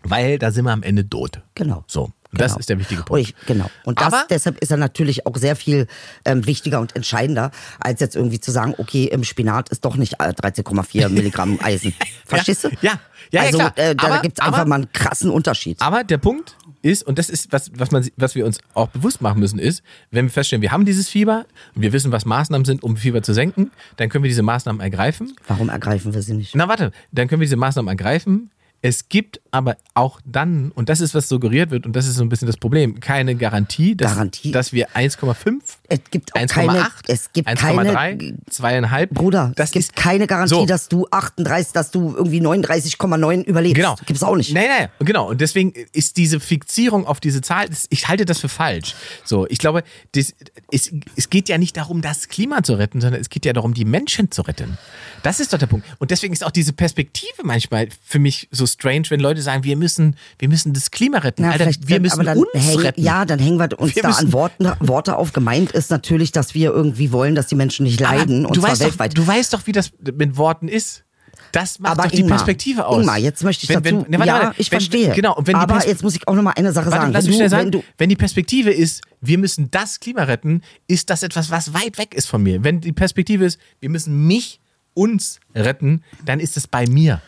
weil 0.03 0.39
da 0.39 0.51
sind 0.51 0.65
wir 0.65 0.71
am 0.71 0.83
Ende 0.83 1.07
tot. 1.07 1.41
Genau. 1.55 1.83
So, 1.87 2.11
das 2.31 2.51
Genau. 2.53 2.59
ist 2.59 2.69
der 2.69 2.79
wichtige 2.79 3.03
Punkt. 3.03 3.21
ich, 3.21 3.35
genau. 3.47 3.69
Und 3.83 3.99
das, 3.99 4.13
Aber- 4.13 4.25
deshalb 4.29 4.57
ist 4.59 4.71
er 4.71 4.77
natürlich 4.77 5.25
auch 5.25 5.35
sehr 5.35 5.55
viel 5.55 5.87
ähm, 6.25 6.45
wichtiger 6.45 6.79
und 6.79 6.95
entscheidender, 6.95 7.51
als 7.79 7.99
jetzt 7.99 8.15
irgendwie 8.15 8.39
zu 8.39 8.51
sagen, 8.51 8.75
okay, 8.77 9.05
im 9.05 9.23
Spinat 9.23 9.69
ist 9.69 9.83
doch 9.85 9.95
nicht 9.95 10.13
äh, 10.19 10.29
13,4 10.31 11.09
Milligramm 11.09 11.59
Eisen. 11.61 11.93
Verstehst 12.25 12.63
du? 12.63 12.69
Ja, 12.81 12.99
ja, 13.31 13.41
ja, 13.41 13.41
also, 13.41 13.57
klar. 13.57 13.73
Äh, 13.77 13.95
da 13.95 14.19
gibt 14.19 14.37
es 14.39 14.45
aber- 14.45 14.55
einfach 14.57 14.67
mal 14.67 14.75
einen 14.75 14.91
krassen 14.93 15.29
Unterschied. 15.31 15.81
Aber 15.81 16.03
der 16.03 16.17
Punkt 16.17 16.55
ist, 16.81 17.03
und 17.03 17.19
das 17.19 17.29
ist, 17.29 17.51
was, 17.51 17.71
was, 17.75 17.91
man, 17.91 18.07
was 18.17 18.35
wir 18.35 18.45
uns 18.45 18.59
auch 18.73 18.87
bewusst 18.87 19.21
machen 19.21 19.39
müssen, 19.39 19.59
ist, 19.59 19.83
wenn 20.11 20.25
wir 20.25 20.31
feststellen, 20.31 20.61
wir 20.61 20.71
haben 20.71 20.85
dieses 20.85 21.09
Fieber 21.09 21.45
und 21.75 21.81
wir 21.81 21.93
wissen, 21.93 22.11
was 22.11 22.25
Maßnahmen 22.25 22.65
sind, 22.65 22.83
um 22.83 22.97
Fieber 22.97 23.21
zu 23.21 23.33
senken, 23.33 23.71
dann 23.97 24.09
können 24.09 24.23
wir 24.23 24.29
diese 24.29 24.43
Maßnahmen 24.43 24.81
ergreifen. 24.81 25.35
Warum 25.47 25.69
ergreifen 25.69 26.13
wir 26.13 26.21
sie 26.21 26.33
nicht? 26.33 26.55
Na 26.55 26.67
warte, 26.67 26.91
dann 27.11 27.27
können 27.27 27.41
wir 27.41 27.45
diese 27.45 27.57
Maßnahmen 27.57 27.89
ergreifen. 27.89 28.51
Es 28.81 29.09
gibt 29.09 29.41
aber 29.51 29.75
auch 29.93 30.21
dann, 30.25 30.71
und 30.71 30.87
das 30.87 31.01
ist, 31.01 31.13
was 31.13 31.27
suggeriert 31.27 31.69
wird, 31.69 31.85
und 31.85 31.95
das 31.95 32.07
ist 32.07 32.15
so 32.15 32.23
ein 32.23 32.29
bisschen 32.29 32.45
das 32.45 32.55
Problem, 32.55 32.99
keine 33.01 33.35
Garantie, 33.35 33.95
dass, 33.95 34.13
Garantie? 34.13 34.51
dass 34.51 34.71
wir 34.71 34.89
1,5, 34.91 35.59
Es 35.89 35.99
gibt 36.09 36.33
auch 36.33 36.39
1,8, 36.39 36.47
keine, 36.53 36.87
es 37.07 37.33
gibt 37.33 37.49
1,3, 37.49 37.93
keine, 37.93 38.37
2,5. 38.49 39.07
Bruder, 39.07 39.51
das 39.55 39.69
es 39.69 39.73
gibt 39.73 39.83
ist 39.83 39.95
keine 39.95 40.27
Garantie, 40.27 40.55
so. 40.55 40.65
dass 40.65 40.87
du 40.87 41.07
38, 41.11 41.73
dass 41.73 41.91
du 41.91 42.15
irgendwie 42.15 42.39
39,9 42.39 43.43
überlebst. 43.43 43.75
Genau. 43.75 43.95
Gibt's 44.05 44.23
auch 44.23 44.35
nicht. 44.35 44.53
Nein, 44.53 44.67
nein, 44.67 44.89
genau. 44.99 45.29
Und 45.29 45.41
deswegen 45.41 45.73
ist 45.91 46.15
diese 46.15 46.39
Fixierung 46.39 47.05
auf 47.05 47.19
diese 47.19 47.41
Zahl, 47.41 47.67
ich 47.89 48.07
halte 48.07 48.23
das 48.23 48.39
für 48.39 48.49
falsch. 48.49 48.95
So, 49.25 49.45
ich 49.49 49.57
glaube, 49.57 49.83
das, 50.13 50.33
es, 50.71 50.93
es 51.17 51.29
geht 51.29 51.49
ja 51.49 51.57
nicht 51.57 51.75
darum, 51.75 52.01
das 52.01 52.29
Klima 52.29 52.63
zu 52.63 52.75
retten, 52.75 53.01
sondern 53.01 53.19
es 53.19 53.29
geht 53.29 53.45
ja 53.45 53.51
darum, 53.51 53.73
die 53.73 53.85
Menschen 53.85 54.31
zu 54.31 54.43
retten. 54.43 54.77
Das 55.23 55.41
ist 55.41 55.51
doch 55.51 55.57
der 55.57 55.67
Punkt. 55.67 55.85
Und 55.97 56.11
deswegen 56.11 56.33
ist 56.33 56.45
auch 56.45 56.51
diese 56.51 56.71
Perspektive 56.71 57.43
manchmal 57.43 57.89
für 58.05 58.19
mich 58.19 58.47
so 58.51 58.68
strange, 58.69 59.03
wenn 59.09 59.19
Leute 59.19 59.41
sagen, 59.41 59.63
wir 59.63 59.75
müssen, 59.75 60.15
wir 60.37 60.49
müssen 60.49 60.73
das 60.73 60.91
Klima 60.91 61.19
retten. 61.19 61.43
Na, 61.43 61.51
Alter, 61.51 61.69
wir 61.85 61.99
müssen 61.99 62.23
dann 62.23 62.37
uns 62.37 62.47
hängen, 62.53 62.79
retten. 62.79 63.01
Ja, 63.01 63.25
dann 63.25 63.39
hängen 63.39 63.57
wir 63.59 63.79
uns 63.79 63.95
Wir 63.95 64.03
da 64.03 64.09
an 64.11 64.31
Worten, 64.33 64.71
Worte 64.79 65.17
auf. 65.17 65.33
Gemeint 65.33 65.71
ist 65.71 65.89
natürlich, 65.91 66.31
dass 66.31 66.53
wir 66.53 66.71
irgendwie 66.71 67.11
wollen, 67.11 67.35
dass 67.35 67.47
die 67.47 67.55
Menschen 67.55 67.83
nicht 67.83 67.99
leiden 67.99 68.39
Aber 68.41 68.49
und 68.49 68.57
du 68.57 68.61
zwar 68.61 68.71
weißt 68.71 68.81
weltweit. 68.81 69.17
Doch, 69.17 69.23
du 69.23 69.27
weißt 69.27 69.53
doch, 69.53 69.67
wie 69.67 69.71
das 69.71 69.91
mit 70.13 70.37
Worten 70.37 70.67
ist. 70.67 71.03
Das 71.51 71.79
macht 71.79 71.93
aber 71.93 72.03
doch 72.03 72.11
die 72.11 72.19
Ingmar, 72.19 72.37
Perspektive 72.37 72.85
aus. 72.85 72.99
Ingmar, 72.99 73.17
jetzt 73.17 73.43
möchte 73.43 73.63
ich 73.63 73.69
Wenn- 73.69 73.81
dazu. 73.81 74.03
wenn- 74.03 74.11
ne, 74.11 74.19
warte, 74.19 74.27
ja, 74.27 74.33
warte, 74.43 74.61
ich 74.61 74.71
wenn- 74.71 74.79
verstehe. 74.79 75.13
Genau, 75.15 75.35
und 75.35 75.47
wenn 75.47 75.55
aber 75.55 75.87
jetzt 75.87 76.03
muss 76.03 76.15
ich 76.15 76.27
auch 76.27 76.35
noch 76.35 76.43
mal 76.43 76.51
eine 76.51 76.71
Sache 76.71 76.91
Warte, 76.91 77.11
sagen. 77.11 77.13
wenn, 77.13 77.39
du, 77.39 77.49
sagen, 77.49 77.73
wenn 77.73 77.83
wenn 77.97 78.09
die 78.09 78.15
Perspektive 78.15 78.71
ist, 78.71 79.01
wir 79.21 79.37
müssen 79.39 79.71
das 79.71 79.99
Klima 79.99 80.23
retten, 80.23 80.61
ist 80.87 81.09
das 81.09 81.23
etwas, 81.23 81.49
was 81.49 81.73
weit 81.73 81.97
weg 81.97 82.13
ist 82.13 82.27
von 82.27 82.43
mir. 82.43 82.63
Wenn 82.63 82.81
die 82.81 82.91
Perspektive 82.91 83.45
ist, 83.45 83.59
wir 83.79 83.89
müssen 83.89 84.27
mich, 84.27 84.59
uns 84.93 85.39
retten, 85.55 86.03
dann 86.25 86.39
ist 86.39 86.57
es 86.57 86.67
bei 86.67 86.85
mir. 86.87 87.21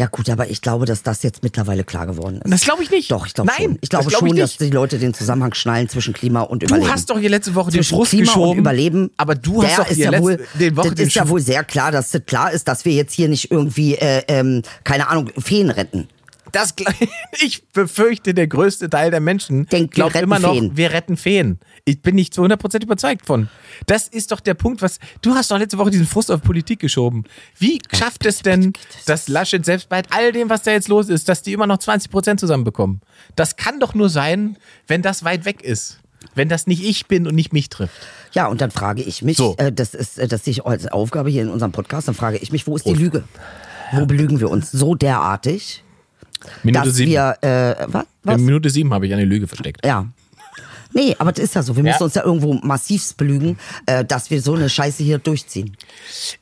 Ja 0.00 0.06
gut, 0.06 0.30
aber 0.30 0.48
ich 0.48 0.62
glaube, 0.62 0.86
dass 0.86 1.02
das 1.02 1.22
jetzt 1.22 1.42
mittlerweile 1.42 1.84
klar 1.84 2.06
geworden 2.06 2.40
ist. 2.42 2.50
Das 2.50 2.62
glaube 2.62 2.82
ich 2.82 2.90
nicht. 2.90 3.10
Doch, 3.10 3.26
ich 3.26 3.34
glaube 3.34 3.50
Nein, 3.50 3.64
schon. 3.66 3.78
Ich 3.82 3.88
das 3.90 3.90
glaube 3.90 4.06
glaub 4.08 4.22
ich 4.22 4.28
schon, 4.30 4.36
dass 4.38 4.50
nicht. 4.52 4.60
die 4.62 4.70
Leute 4.74 4.98
den 4.98 5.12
Zusammenhang 5.12 5.52
schnallen 5.52 5.90
zwischen 5.90 6.14
Klima 6.14 6.40
und 6.40 6.62
Du 6.62 6.66
Überleben. 6.68 6.90
hast 6.90 7.10
doch 7.10 7.18
hier 7.18 7.28
letzte 7.28 7.54
Woche 7.54 7.70
den 7.70 7.80
zwischen 7.82 7.96
Frust 7.96 8.10
Klima 8.12 8.24
geschoben. 8.24 8.50
und 8.52 8.56
Überleben. 8.58 9.10
Aber 9.18 9.34
du 9.34 9.62
hast 9.62 9.78
doch 9.78 9.86
ist 9.90 9.96
hier 9.96 10.06
ja 10.06 10.10
letzte 10.12 10.24
wohl, 10.24 10.46
den 10.58 10.76
Woche 10.76 10.88
das 10.88 10.94
den 10.94 11.06
ist 11.08 11.14
ja 11.16 11.28
wohl 11.28 11.40
sehr 11.42 11.64
klar, 11.64 11.92
dass 11.92 12.10
das 12.12 12.24
klar 12.24 12.50
ist, 12.50 12.66
dass 12.66 12.86
wir 12.86 12.94
jetzt 12.94 13.12
hier 13.12 13.28
nicht 13.28 13.50
irgendwie, 13.50 13.94
äh, 13.96 14.22
ähm, 14.28 14.62
keine 14.84 15.08
Ahnung, 15.08 15.30
Feen 15.38 15.68
retten. 15.68 16.08
Das, 16.52 16.74
ich 17.40 17.66
befürchte, 17.68 18.34
der 18.34 18.46
größte 18.46 18.90
Teil 18.90 19.10
der 19.10 19.20
Menschen 19.20 19.66
Denkt, 19.66 19.94
glaubt 19.94 20.16
immer 20.16 20.38
noch, 20.38 20.52
Feen. 20.54 20.76
wir 20.76 20.92
retten 20.92 21.16
Feen. 21.16 21.58
Ich 21.84 22.02
bin 22.02 22.14
nicht 22.14 22.34
zu 22.34 22.42
100% 22.42 22.82
überzeugt 22.82 23.26
von. 23.26 23.48
Das 23.86 24.08
ist 24.08 24.32
doch 24.32 24.40
der 24.40 24.54
Punkt, 24.54 24.82
was. 24.82 24.98
Du 25.22 25.34
hast 25.34 25.50
doch 25.50 25.58
letzte 25.58 25.78
Woche 25.78 25.90
diesen 25.90 26.06
Frust 26.06 26.30
auf 26.30 26.42
Politik 26.42 26.80
geschoben. 26.80 27.24
Wie 27.58 27.80
schafft 27.94 28.26
es 28.26 28.42
denn, 28.42 28.72
dass 29.06 29.28
Laschet 29.28 29.64
selbst 29.64 29.88
bei 29.88 30.02
all 30.10 30.32
dem, 30.32 30.50
was 30.50 30.62
da 30.62 30.72
jetzt 30.72 30.88
los 30.88 31.08
ist, 31.08 31.28
dass 31.28 31.42
die 31.42 31.52
immer 31.52 31.66
noch 31.66 31.78
20% 31.78 32.36
zusammenbekommen? 32.38 33.00
Das 33.36 33.56
kann 33.56 33.80
doch 33.80 33.94
nur 33.94 34.08
sein, 34.08 34.56
wenn 34.86 35.02
das 35.02 35.24
weit 35.24 35.44
weg 35.44 35.62
ist. 35.62 36.00
Wenn 36.34 36.48
das 36.48 36.66
nicht 36.66 36.84
ich 36.84 37.06
bin 37.06 37.26
und 37.26 37.34
nicht 37.34 37.52
mich 37.52 37.70
trifft. 37.70 37.94
Ja, 38.32 38.46
und 38.46 38.60
dann 38.60 38.70
frage 38.70 39.02
ich 39.02 39.22
mich, 39.22 39.36
So. 39.38 39.54
äh, 39.58 39.72
das 39.72 39.94
ist, 39.94 40.18
äh, 40.18 40.28
das 40.28 40.44
sehe 40.44 40.52
ich 40.52 40.64
als 40.66 40.86
Aufgabe 40.86 41.30
hier 41.30 41.42
in 41.42 41.48
unserem 41.48 41.72
Podcast, 41.72 42.08
dann 42.08 42.14
frage 42.14 42.36
ich 42.36 42.52
mich, 42.52 42.66
wo 42.66 42.76
ist 42.76 42.84
die 42.86 42.92
Lüge? 42.94 43.24
Wo 43.92 44.06
belügen 44.06 44.38
wir 44.38 44.50
uns 44.50 44.70
so 44.70 44.94
derartig, 44.94 45.82
Minute 46.62 46.86
dass 46.86 46.94
sieben. 46.96 47.10
wir, 47.12 47.36
äh, 47.42 47.76
was? 47.88 48.04
was? 48.24 48.38
In 48.38 48.44
Minute 48.44 48.70
sieben 48.70 48.92
habe 48.94 49.06
ich 49.06 49.12
eine 49.12 49.24
Lüge 49.24 49.46
versteckt. 49.46 49.84
Ja. 49.84 50.06
Nee, 50.92 51.14
aber 51.20 51.30
das 51.30 51.44
ist 51.44 51.54
ja 51.54 51.62
so. 51.62 51.76
Wir 51.76 51.84
Ja. 51.84 51.92
müssen 51.92 52.02
uns 52.02 52.14
ja 52.16 52.24
irgendwo 52.24 52.52
massivst 52.54 53.16
belügen, 53.16 53.56
äh, 53.86 54.04
dass 54.04 54.28
wir 54.32 54.42
so 54.42 54.54
eine 54.54 54.68
Scheiße 54.68 55.04
hier 55.04 55.18
durchziehen. 55.18 55.76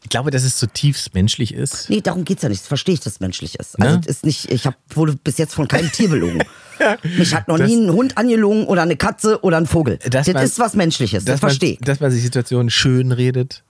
Ich 0.02 0.08
glaube, 0.08 0.30
dass 0.30 0.42
es 0.42 0.56
zutiefst 0.56 1.12
menschlich 1.12 1.52
ist. 1.52 1.90
Nee, 1.90 2.00
darum 2.00 2.24
geht's 2.24 2.40
ja 2.42 2.48
nicht. 2.48 2.62
Das 2.62 2.68
verstehe 2.68 2.94
ich, 2.94 3.00
dass 3.00 3.14
es 3.14 3.20
menschlich 3.20 3.56
ist. 3.58 3.78
Also 3.78 3.94
Ne? 3.96 4.00
das 4.00 4.06
ist 4.16 4.24
nicht, 4.24 4.50
ich 4.50 4.64
hab, 4.66 4.74
wurde 4.94 5.16
bis 5.22 5.36
jetzt 5.36 5.52
von 5.54 5.68
keinem 5.68 5.92
Tier 5.92 6.08
belogen. 6.08 6.42
Mich 7.18 7.34
hat 7.34 7.46
noch 7.48 7.58
Das- 7.58 7.68
nie 7.68 7.76
ein 7.76 7.92
Hund 7.92 8.16
angelogen 8.16 8.64
oder 8.64 8.80
eine 8.82 8.96
Katze 8.96 9.38
oder 9.42 9.58
ein 9.58 9.66
Vogel. 9.66 9.98
Das 10.08 10.26
man- 10.28 10.42
ist 10.42 10.58
was 10.58 10.72
Menschliches, 10.74 11.26
das 11.26 11.40
verstehe 11.40 11.72
ich. 11.72 11.78
dass 11.80 12.00
man 12.00 12.10
sich 12.10 12.22
Situationen 12.22 12.70
schön 12.70 13.12
redet. 13.12 13.64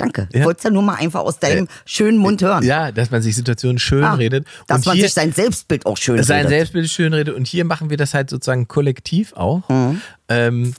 Danke. 0.00 0.28
Ja. 0.32 0.40
Ich 0.40 0.44
wollte 0.46 0.64
ja 0.64 0.70
nur 0.70 0.82
mal 0.82 0.94
einfach 0.94 1.20
aus 1.20 1.38
deinem 1.38 1.68
schönen 1.84 2.18
Mund 2.18 2.42
hören. 2.42 2.64
Ja, 2.64 2.90
dass 2.90 3.10
man 3.10 3.22
sich 3.22 3.36
Situationen 3.36 3.78
schön 3.78 4.02
Ah, 4.04 4.14
redet. 4.14 4.46
Dass 4.66 4.78
und 4.78 4.86
man 4.86 4.94
hier 4.96 5.04
sich 5.04 5.14
sein 5.14 5.32
Selbstbild 5.32 5.86
auch 5.86 5.96
schön 5.96 6.22
sein 6.22 6.38
redet. 6.46 6.50
Selbstbild 6.50 6.88
schön 6.90 7.12
redet. 7.14 7.34
Und 7.34 7.46
hier 7.46 7.64
machen 7.64 7.90
wir 7.90 7.96
das 7.96 8.14
halt 8.14 8.30
sozusagen 8.30 8.66
kollektiv 8.68 9.32
auch. 9.34 9.68
Mhm. 9.68 10.00
Ähm, 10.28 10.74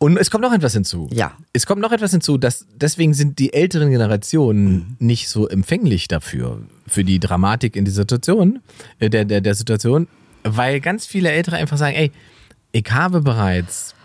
und 0.00 0.16
es 0.16 0.30
kommt 0.30 0.42
noch 0.42 0.52
etwas 0.52 0.74
hinzu. 0.74 1.08
Ja. 1.12 1.32
Es 1.52 1.66
kommt 1.66 1.82
noch 1.82 1.90
etwas 1.90 2.12
hinzu, 2.12 2.38
dass 2.38 2.66
deswegen 2.76 3.14
sind 3.14 3.40
die 3.40 3.52
älteren 3.52 3.90
Generationen 3.90 4.74
Mhm. 4.74 4.96
nicht 5.00 5.28
so 5.28 5.48
empfänglich 5.48 6.06
dafür, 6.06 6.62
für 6.86 7.02
die 7.02 7.18
Dramatik 7.18 7.74
in 7.74 7.84
dieser 7.84 8.02
Situation, 8.02 8.60
äh, 9.00 9.10
der, 9.10 9.24
der, 9.24 9.40
der 9.40 9.54
Situation. 9.56 10.06
Weil 10.44 10.78
ganz 10.80 11.04
viele 11.04 11.30
Ältere 11.32 11.56
einfach 11.56 11.78
sagen, 11.78 11.96
ey, 11.96 12.12
ich 12.70 12.84
habe 12.92 13.22
bereits 13.22 13.96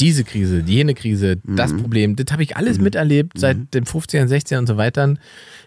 diese 0.00 0.24
Krise, 0.24 0.62
jene 0.66 0.94
Krise, 0.94 1.38
das 1.44 1.76
Problem, 1.76 2.16
das 2.16 2.26
habe 2.32 2.42
ich 2.42 2.56
alles 2.56 2.80
miterlebt 2.80 3.38
seit 3.38 3.74
den 3.74 3.84
50ern, 3.84 4.26
60ern 4.26 4.58
und 4.58 4.66
so 4.66 4.76
weiter. 4.76 5.14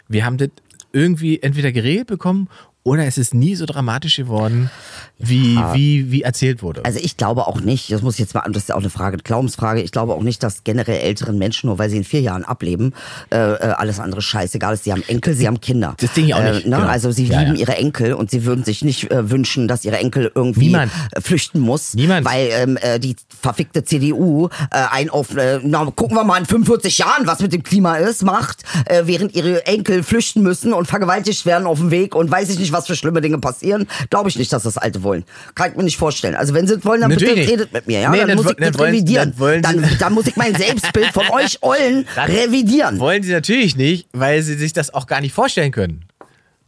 Wir 0.08 0.24
haben 0.24 0.36
das 0.36 0.50
irgendwie 0.92 1.40
entweder 1.42 1.72
geregelt 1.72 2.06
bekommen 2.06 2.48
oder 2.84 3.06
es 3.06 3.16
ist 3.18 3.34
nie 3.34 3.54
so 3.56 3.64
dramatisch 3.66 4.16
geworden, 4.16 4.70
wie, 5.18 5.56
wie, 5.72 6.10
wie 6.10 6.22
erzählt 6.22 6.62
wurde. 6.62 6.84
Also 6.84 6.98
ich 7.02 7.16
glaube 7.16 7.46
auch 7.46 7.60
nicht, 7.60 7.90
das 7.90 8.02
muss 8.02 8.14
ich 8.14 8.20
jetzt 8.20 8.34
mal, 8.34 8.42
das 8.48 8.64
ist 8.64 8.68
ja 8.68 8.74
auch 8.74 8.80
eine 8.80 8.90
Frage, 8.90 9.14
eine 9.14 9.22
Glaubensfrage, 9.22 9.80
ich 9.80 9.90
glaube 9.90 10.12
auch 10.12 10.22
nicht, 10.22 10.42
dass 10.42 10.64
generell 10.64 10.98
älteren 10.98 11.38
Menschen, 11.38 11.68
nur 11.68 11.78
weil 11.78 11.88
sie 11.88 11.96
in 11.96 12.04
vier 12.04 12.20
Jahren 12.20 12.44
ableben, 12.44 12.92
äh, 13.32 13.36
äh, 13.38 13.56
alles 13.70 14.00
andere 14.00 14.20
scheißegal 14.20 14.74
ist. 14.74 14.84
Sie 14.84 14.92
haben 14.92 15.02
Enkel, 15.08 15.32
sie 15.34 15.46
haben 15.46 15.60
Kinder. 15.62 15.94
Das 15.98 16.12
Ding 16.12 16.26
ich 16.26 16.34
auch 16.34 16.42
nicht, 16.42 16.66
Äh, 16.66 16.68
ne? 16.68 16.76
genau. 16.76 16.86
Also 16.88 17.10
sie 17.10 17.24
Ja, 17.26 17.40
lieben 17.40 17.54
ja. 17.54 17.60
ihre 17.62 17.76
Enkel 17.76 18.12
und 18.12 18.30
sie 18.30 18.44
würden 18.44 18.64
sich 18.64 18.84
nicht 18.84 19.10
äh, 19.10 19.30
wünschen, 19.30 19.66
dass 19.66 19.84
ihre 19.86 19.96
Enkel 19.98 20.30
irgendwie 20.34 20.66
Niemand. 20.66 20.92
äh, 21.12 21.20
flüchten 21.22 21.60
muss. 21.60 21.94
Niemand. 21.94 22.26
Weil 22.26 22.48
ähm, 22.52 22.76
äh, 22.82 23.00
die 23.00 23.16
verfickte 23.40 23.84
CDU 23.84 24.48
äh, 24.70 24.76
ein 24.90 25.08
auf, 25.08 25.34
äh, 25.36 25.58
na, 25.62 25.84
gucken 25.86 26.16
wir 26.18 26.24
mal 26.24 26.36
in 26.38 26.44
45 26.44 26.98
Jahren, 26.98 27.26
was 27.26 27.40
mit 27.40 27.52
dem 27.54 27.62
Klima 27.62 27.96
ist, 27.96 28.24
macht, 28.24 28.62
äh, 28.86 29.04
während 29.06 29.34
ihre 29.34 29.64
Enkel 29.66 30.02
flüchten 30.02 30.42
müssen 30.42 30.74
und 30.74 30.86
vergewaltigt 30.86 31.46
werden 31.46 31.66
auf 31.66 31.78
dem 31.78 31.90
Weg 31.90 32.14
und 32.14 32.30
weiß 32.30 32.50
ich 32.50 32.58
nicht, 32.58 32.73
was 32.74 32.86
für 32.86 32.94
schlimme 32.96 33.22
Dinge 33.22 33.38
passieren. 33.38 33.86
Glaube 34.10 34.28
ich 34.28 34.36
nicht, 34.36 34.52
dass 34.52 34.64
das 34.64 34.76
Alte 34.76 35.02
wollen. 35.02 35.24
Kann 35.54 35.70
ich 35.70 35.76
mir 35.78 35.84
nicht 35.84 35.96
vorstellen. 35.96 36.34
Also 36.34 36.52
wenn 36.52 36.66
sie 36.66 36.74
es 36.74 36.84
wollen, 36.84 37.00
dann 37.00 37.10
Natürlich 37.10 37.34
bitte 37.34 37.40
nicht. 37.46 37.52
redet 37.60 37.72
mit 37.72 37.86
mir. 37.86 38.00
Ja? 38.00 38.10
Nee, 38.10 38.18
dann 38.26 38.36
muss 38.36 38.46
ich 38.50 38.56
das 38.56 38.76
wollen- 38.78 38.90
revidieren. 38.94 39.32
sie- 39.38 39.60
dann, 39.62 39.88
dann 39.98 40.12
muss 40.12 40.26
ich 40.26 40.36
mein 40.36 40.54
Selbstbild 40.54 41.06
von 41.14 41.24
euch 41.32 41.62
Ollen 41.62 42.04
revidieren. 42.16 42.98
Wollen 42.98 43.22
sie 43.22 43.32
natürlich 43.32 43.76
nicht, 43.76 44.06
weil 44.12 44.42
sie 44.42 44.54
sich 44.54 44.72
das 44.74 44.92
auch 44.92 45.06
gar 45.06 45.22
nicht 45.22 45.32
vorstellen 45.32 45.72
können. 45.72 46.04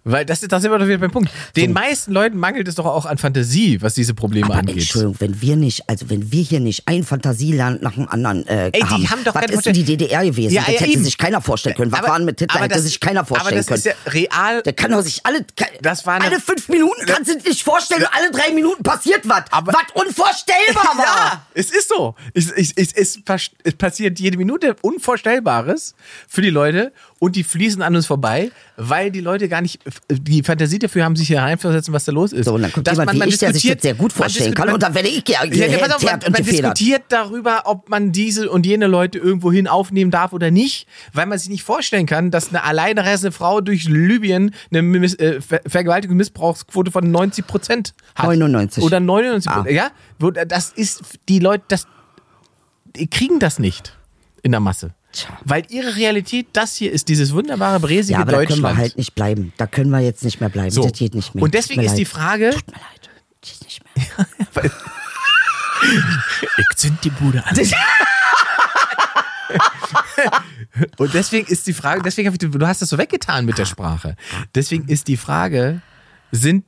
Weil 0.08 0.24
das 0.24 0.40
ist, 0.42 0.52
das 0.52 0.62
sind 0.62 0.70
wir 0.70 0.78
doch 0.78 0.86
wieder 0.86 0.98
beim 0.98 1.10
Punkt. 1.10 1.30
Den 1.56 1.72
meisten 1.72 2.12
Leuten 2.12 2.38
mangelt 2.38 2.68
es 2.68 2.76
doch 2.76 2.86
auch 2.86 3.06
an 3.06 3.18
Fantasie, 3.18 3.82
was 3.82 3.94
diese 3.94 4.14
Probleme 4.14 4.46
Aber 4.46 4.54
angeht. 4.54 4.76
Entschuldigung, 4.76 5.16
wenn 5.18 5.40
wir 5.42 5.56
nicht, 5.56 5.88
also 5.88 6.08
wenn 6.08 6.30
wir 6.30 6.42
hier 6.44 6.60
nicht 6.60 6.86
ein 6.86 7.02
Fantasieland 7.02 7.82
nach 7.82 7.94
dem 7.94 8.08
anderen 8.08 8.46
äh, 8.46 8.66
Ey, 8.66 8.70
die 8.72 8.84
haben, 8.84 9.10
haben 9.10 9.24
doch 9.24 9.34
was 9.34 9.46
ist 9.50 9.66
denn 9.66 9.74
die 9.74 9.82
DDR 9.82 10.24
gewesen? 10.24 10.52
Ja, 10.54 10.62
das 10.62 10.74
ja, 10.74 10.80
hätte 10.80 10.92
eben. 10.92 11.02
sich 11.04 11.18
keiner 11.18 11.40
vorstellen 11.40 11.74
können. 11.74 11.90
Was 11.90 11.98
Aber- 12.00 12.08
waren 12.10 12.24
mit 12.24 12.38
Hitler? 12.38 12.60
Hätte 12.60 12.74
das- 12.74 12.84
sich 12.84 13.00
keiner 13.00 13.24
vorstellen 13.24 13.48
aber 13.48 13.56
das 13.56 13.66
können. 13.66 13.78
ist 13.78 13.84
ja 14.06 14.12
real. 14.12 14.62
Der 14.62 14.72
kann 14.74 14.92
doch 14.92 15.02
sich 15.02 15.26
alle, 15.26 15.44
kann, 15.56 15.68
Das 15.82 16.06
war 16.06 16.14
eine- 16.14 16.26
alle 16.26 16.38
fünf 16.40 16.68
Minuten 16.68 17.04
kannst 17.06 17.28
du 17.30 17.38
dir 17.38 17.48
nicht 17.48 17.64
vorstellen, 17.64 18.02
und 18.02 18.08
alle 18.14 18.30
drei 18.30 18.52
Minuten 18.54 18.84
passiert 18.84 19.28
was. 19.28 19.42
Was 19.50 19.74
unvorstellbar 19.94 20.84
war. 20.96 21.04
Ja, 21.04 21.46
es 21.54 21.70
ist 21.72 21.88
so. 21.88 22.14
Es, 22.32 22.50
es, 22.52 22.72
es, 22.76 22.92
es 22.94 23.74
passiert 23.76 24.20
jede 24.20 24.36
Minute 24.38 24.76
Unvorstellbares 24.82 25.94
für 26.28 26.42
die 26.42 26.50
Leute 26.50 26.92
und 27.18 27.34
die 27.34 27.44
fließen 27.44 27.80
an 27.80 27.96
uns 27.96 28.06
vorbei, 28.06 28.50
weil 28.76 29.10
die 29.10 29.20
Leute 29.20 29.48
gar 29.48 29.62
nicht 29.62 29.80
die 30.10 30.42
Fantasie 30.42 30.78
dafür 30.78 31.04
haben, 31.04 31.16
sich 31.16 31.28
hier 31.28 31.40
reinversetzen, 31.40 31.94
was 31.94 32.04
da 32.04 32.12
los 32.12 32.32
ist. 32.32 32.44
So, 32.44 32.54
und 32.54 32.62
dann 32.62 32.72
kommt 32.72 32.86
Dass 32.86 32.98
jemand 32.98 33.12
wie 33.24 33.28
ich, 33.28 33.38
der 33.38 33.54
sich 33.54 33.72
das 33.72 33.80
sehr 33.82 33.94
gut 33.94 34.12
man 34.12 34.28
vorstellen 34.28 34.52
kann, 34.54 34.66
man- 34.66 34.74
und 34.74 34.82
dann 34.82 34.94
werde 34.94 35.08
ich 35.08 35.26
ja, 35.26 35.42
ja, 35.44 35.66
ja, 35.66 35.78
pass 35.78 35.92
auf, 35.92 36.02
man, 36.02 36.20
man 36.30 36.42
diskutiert 36.44 37.04
darüber, 37.08 37.62
ob 37.64 37.88
man 37.88 38.12
diese 38.12 38.50
und 38.50 38.66
jene 38.66 38.86
Leute 38.86 39.18
irgendwohin 39.18 39.66
aufnehmen 39.66 40.10
darf 40.10 40.34
oder 40.34 40.50
nicht, 40.50 40.86
weil 41.14 41.24
man 41.24 41.38
sich 41.38 41.48
nicht 41.48 41.62
vorstellen 41.62 42.04
kann, 42.04 42.30
dass 42.30 42.50
eine 42.50 42.64
alleinreisende 42.64 43.32
Frau 43.32 43.62
durch 43.62 43.84
Libyen 43.84 44.54
eine 44.70 44.82
Miss, 44.82 45.14
äh, 45.14 45.40
Ver 45.40 45.60
und 45.64 46.10
Missbrauchsquote 46.10 46.90
von 46.90 47.10
90 47.10 47.46
Prozent 47.46 47.94
hat. 48.14 48.26
99. 48.26 48.84
Oder 48.84 49.00
99 49.00 49.50
Ah. 49.50 49.64
Ja, 49.68 49.90
Wo- 50.18 50.30
das 50.32 50.70
ist, 50.72 51.02
die 51.28 51.38
Leute, 51.38 51.64
das, 51.68 51.86
die 52.94 53.06
kriegen 53.06 53.38
das 53.38 53.58
nicht 53.58 53.96
in 54.42 54.50
der 54.50 54.60
Masse. 54.60 54.92
Weil 55.44 55.64
ihre 55.68 55.96
Realität 55.96 56.48
das 56.52 56.76
hier 56.76 56.92
ist, 56.92 57.08
dieses 57.08 57.32
wunderbare, 57.32 57.80
bräsige 57.80 58.14
Ja, 58.14 58.20
aber 58.22 58.32
da 58.32 58.38
Deutschland. 58.38 58.62
können 58.62 58.74
wir 58.74 58.80
halt 58.80 58.96
nicht 58.96 59.14
bleiben. 59.14 59.52
Da 59.56 59.66
können 59.66 59.90
wir 59.90 60.00
jetzt 60.00 60.24
nicht 60.24 60.40
mehr 60.40 60.48
bleiben. 60.48 60.70
so. 60.70 60.82
Das 60.82 60.92
geht 60.92 61.14
nicht 61.14 61.34
mehr. 61.34 61.42
Und 61.44 61.54
deswegen 61.54 61.82
ist 61.82 61.92
mir 61.92 61.96
die 61.96 62.02
leid. 62.04 62.12
Frage, 62.12 62.50
Tut 62.50 62.66
mir 62.68 62.72
leid. 62.74 63.10
Geht 63.40 63.62
nicht 63.64 63.82
mehr. 63.84 64.04
ich 66.58 66.76
zünd 66.76 67.02
die 67.04 67.10
Bude 67.10 67.44
an. 67.44 67.56
Und 70.98 71.14
deswegen 71.14 71.46
ist 71.46 71.66
die 71.66 71.72
Frage, 71.72 72.02
deswegen 72.02 72.28
habe 72.28 72.36
ich, 72.40 72.50
du 72.50 72.66
hast 72.66 72.82
das 72.82 72.88
so 72.88 72.98
weggetan 72.98 73.44
mit 73.44 73.58
der 73.58 73.64
Sprache. 73.64 74.16
Deswegen 74.54 74.88
ist 74.88 75.08
die 75.08 75.16
Frage, 75.16 75.80
sind, 76.32 76.64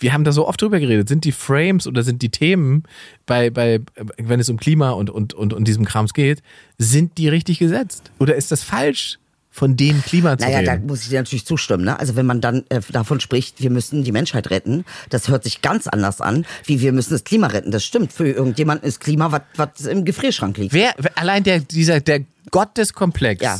wir 0.00 0.12
haben 0.12 0.24
da 0.24 0.32
so 0.32 0.46
oft 0.48 0.60
drüber 0.60 0.80
geredet, 0.80 1.08
sind 1.08 1.24
die 1.24 1.32
Frames 1.32 1.86
oder 1.86 2.02
sind 2.02 2.22
die 2.22 2.30
Themen 2.30 2.82
bei, 3.26 3.50
bei, 3.50 3.80
wenn 4.18 4.40
es 4.40 4.48
um 4.48 4.56
Klima 4.58 4.90
und, 4.90 5.10
und, 5.10 5.34
und, 5.34 5.52
und 5.52 5.66
diesem 5.68 5.84
Krams 5.84 6.14
geht, 6.14 6.42
sind 6.78 7.16
die 7.18 7.28
richtig 7.28 7.58
gesetzt? 7.58 8.10
Oder 8.18 8.34
ist 8.34 8.50
das 8.50 8.62
falsch, 8.62 9.18
von 9.52 9.76
dem 9.76 10.00
Klima 10.02 10.38
zu 10.38 10.44
Naja, 10.46 10.62
da 10.62 10.72
reden? 10.74 10.86
muss 10.86 11.02
ich 11.02 11.08
dir 11.08 11.18
natürlich 11.18 11.44
zustimmen. 11.44 11.84
Ne? 11.84 11.98
Also 11.98 12.14
wenn 12.14 12.24
man 12.24 12.40
dann 12.40 12.64
äh, 12.68 12.80
davon 12.92 13.18
spricht, 13.18 13.60
wir 13.60 13.68
müssen 13.70 14.04
die 14.04 14.12
Menschheit 14.12 14.48
retten, 14.50 14.84
das 15.08 15.28
hört 15.28 15.42
sich 15.42 15.60
ganz 15.60 15.88
anders 15.88 16.20
an, 16.20 16.46
wie 16.66 16.80
wir 16.80 16.92
müssen 16.92 17.10
das 17.12 17.24
Klima 17.24 17.48
retten. 17.48 17.72
Das 17.72 17.84
stimmt. 17.84 18.12
Für 18.12 18.28
irgendjemanden 18.28 18.86
ist 18.86 19.00
Klima, 19.00 19.32
was- 19.32 19.42
was 19.56 19.86
im 19.86 20.04
Gefrierschrank 20.04 20.56
liegt. 20.56 20.72
Wer, 20.72 20.94
allein 21.16 21.42
der, 21.42 21.58
dieser, 21.58 21.98
der 22.00 22.20
Gotteskomplex, 22.52 23.42
Ja. 23.42 23.58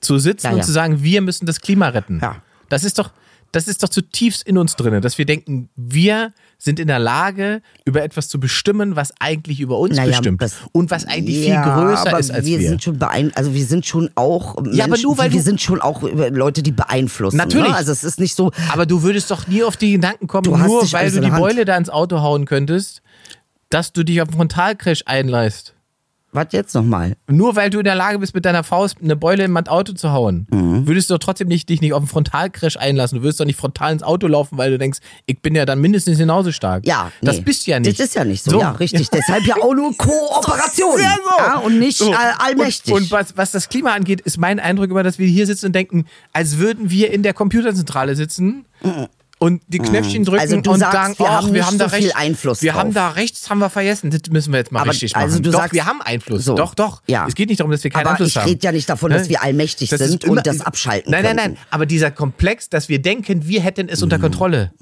zu 0.00 0.18
sitzen 0.18 0.46
Ja, 0.48 0.52
und 0.52 0.58
ja. 0.58 0.64
zu 0.64 0.72
sagen, 0.72 1.02
wir 1.02 1.22
müssen 1.22 1.46
das 1.46 1.60
Klima 1.62 1.88
retten. 1.88 2.18
Ja. 2.20 2.42
Das 2.68 2.84
ist 2.84 2.98
doch, 2.98 3.10
das 3.52 3.68
ist 3.68 3.82
doch 3.82 3.90
zutiefst 3.90 4.42
in 4.42 4.56
uns 4.56 4.76
drin, 4.76 5.00
dass 5.02 5.18
wir 5.18 5.26
denken, 5.26 5.68
wir 5.76 6.32
sind 6.58 6.80
in 6.80 6.88
der 6.88 6.98
Lage, 6.98 7.60
über 7.84 8.02
etwas 8.02 8.28
zu 8.28 8.40
bestimmen, 8.40 8.96
was 8.96 9.12
eigentlich 9.20 9.60
über 9.60 9.78
uns 9.78 9.96
Naja, 9.96 10.10
bestimmt 10.10 10.42
und 10.72 10.90
was 10.90 11.04
eigentlich 11.04 11.46
ja, 11.46 11.62
viel 11.62 11.72
größer 11.72 12.08
aber 12.08 12.18
ist 12.18 12.30
als 12.30 12.46
wir. 12.46 12.58
wir. 12.58 12.68
sind 12.70 12.82
schon 12.82 12.98
beein 12.98 13.30
also 13.34 13.52
wir 13.54 13.66
sind 13.66 13.84
schon 13.84 14.10
auch 14.14 14.56
Menschen, 14.56 14.74
Ja, 14.74 14.86
aber 14.86 14.98
nur 14.98 15.18
weil 15.18 15.32
wir 15.32 15.42
sind 15.42 15.60
schon 15.60 15.82
auch 15.82 16.02
Leute, 16.02 16.62
die 16.62 16.72
beeinflussen. 16.72 17.36
Natürlich. 17.36 17.68
Ne? 17.68 17.76
Also 17.76 17.92
es 17.92 18.04
ist 18.04 18.18
nicht 18.18 18.34
so, 18.34 18.52
Aber 18.72 18.86
du 18.86 19.02
würdest 19.02 19.30
doch 19.30 19.46
nie 19.46 19.62
auf 19.62 19.76
die 19.76 19.92
Gedanken 19.92 20.26
kommen, 20.26 20.50
nur 20.50 20.90
weil 20.92 21.10
du 21.10 21.20
die 21.20 21.30
Hand. 21.30 21.40
Beule 21.42 21.64
da 21.64 21.76
ins 21.76 21.90
Auto 21.90 22.20
hauen 22.20 22.46
könntest, 22.46 23.02
dass 23.68 23.92
du 23.92 24.02
dich 24.02 24.22
auf 24.22 24.28
einen 24.28 24.36
Frontalcrash 24.36 25.02
einleist. 25.06 25.74
Was 26.34 26.46
jetzt 26.52 26.74
nochmal? 26.74 27.16
Nur 27.28 27.56
weil 27.56 27.68
du 27.70 27.78
in 27.78 27.84
der 27.84 27.94
Lage 27.94 28.18
bist, 28.18 28.34
mit 28.34 28.44
deiner 28.46 28.64
Faust 28.64 28.96
eine 29.02 29.16
Beule 29.16 29.44
in 29.44 29.50
mein 29.52 29.68
Auto 29.68 29.92
zu 29.92 30.12
hauen, 30.12 30.46
Mhm. 30.50 30.86
würdest 30.86 31.10
du 31.10 31.14
doch 31.14 31.18
trotzdem 31.18 31.48
nicht, 31.48 31.68
dich 31.68 31.80
nicht 31.82 31.92
auf 31.92 31.98
einen 32.00 32.08
Frontalcrash 32.08 32.76
einlassen. 32.78 33.18
Du 33.18 33.22
würdest 33.24 33.38
doch 33.38 33.44
nicht 33.44 33.58
frontal 33.58 33.92
ins 33.92 34.02
Auto 34.02 34.26
laufen, 34.26 34.56
weil 34.58 34.70
du 34.70 34.78
denkst, 34.78 34.98
ich 35.26 35.40
bin 35.42 35.54
ja 35.54 35.66
dann 35.66 35.80
mindestens 35.80 36.16
genauso 36.18 36.50
stark. 36.50 36.86
Ja, 36.86 37.12
Das 37.20 37.36
nee. 37.36 37.42
bist 37.42 37.66
du 37.66 37.72
ja 37.72 37.80
nicht. 37.80 37.98
Das 38.00 38.06
ist 38.06 38.14
ja 38.14 38.24
nicht 38.24 38.42
so. 38.44 38.58
Ja, 38.58 38.70
richtig. 38.72 39.10
Deshalb 39.12 39.44
ja 39.46 39.56
auch 39.56 39.74
nur 39.74 39.94
Kooperation. 39.96 40.98
Ja, 41.00 41.14
so. 41.22 41.42
Ja, 41.44 41.56
und 41.58 41.78
nicht 41.78 41.98
So. 41.98 42.12
äh, 42.12 42.16
allmächtig. 42.38 42.92
Und, 42.94 43.02
und 43.02 43.10
was, 43.10 43.36
was 43.36 43.50
das 43.52 43.68
Klima 43.68 43.92
angeht, 43.92 44.20
ist 44.22 44.38
mein 44.38 44.58
Eindruck 44.58 44.90
immer, 44.90 45.02
dass 45.02 45.18
wir 45.18 45.26
hier 45.26 45.46
sitzen 45.46 45.66
und 45.66 45.72
denken, 45.74 46.06
als 46.32 46.58
würden 46.58 46.90
wir 46.90 47.12
in 47.12 47.22
der 47.22 47.34
Computerzentrale 47.34 48.16
sitzen 48.16 48.64
und 49.42 49.60
die 49.66 49.78
Knöpfchen 49.78 50.24
drücken 50.24 50.40
Also 50.40 50.56
und 50.56 50.64
sagst, 50.78 50.92
sagen, 50.92 51.14
wir 51.18 51.26
ach, 51.28 51.42
haben 51.42 51.52
wir 51.54 51.66
haben 51.66 51.76
da 51.78 51.88
so 51.88 51.96
viel 51.96 52.12
Einfluss 52.12 52.62
wir 52.62 52.72
drauf. 52.72 52.80
haben 52.80 52.94
da 52.94 53.08
rechts, 53.08 53.50
haben 53.50 53.58
wir 53.58 53.70
vergessen, 53.70 54.10
das 54.10 54.20
müssen 54.30 54.52
wir 54.52 54.58
jetzt 54.60 54.70
mal 54.70 54.80
Aber, 54.82 54.90
richtig 54.92 55.12
machen. 55.14 55.24
also 55.24 55.40
du 55.40 55.50
doch, 55.50 55.58
sagst- 55.60 55.74
wir 55.74 55.84
haben 55.84 56.00
Einfluss. 56.00 56.44
So. 56.44 56.54
Doch, 56.54 56.74
doch. 56.74 57.02
Ja. 57.08 57.26
Es 57.26 57.34
geht 57.34 57.48
nicht 57.48 57.58
darum, 57.60 57.70
dass 57.72 57.82
wir 57.82 57.90
keinen 57.90 58.02
Aber 58.02 58.10
Einfluss 58.12 58.28
ich 58.28 58.36
haben. 58.36 58.48
rede 58.48 58.60
ja 58.64 58.70
nicht 58.72 58.88
davon, 58.88 59.10
dass 59.10 59.28
wir 59.28 59.42
allmächtig 59.42 59.90
Das 59.90 60.00
sind 60.00 60.24
und 60.26 60.46
das 60.46 60.60
abschalten 60.60 61.10
Nein, 61.10 61.24
nein, 61.24 61.36
nein. 61.36 61.56
Aber 61.70 61.86
dieser 61.86 62.10
Komplex, 62.12 62.68
dass 62.68 62.88
wir 62.88 63.02
denken, 63.02 63.46
wir 63.48 63.60
hätten 63.62 63.88
es 63.88 63.98
Mhm. 64.00 64.04
unter 64.04 64.18
Kontrolle. 64.20 64.72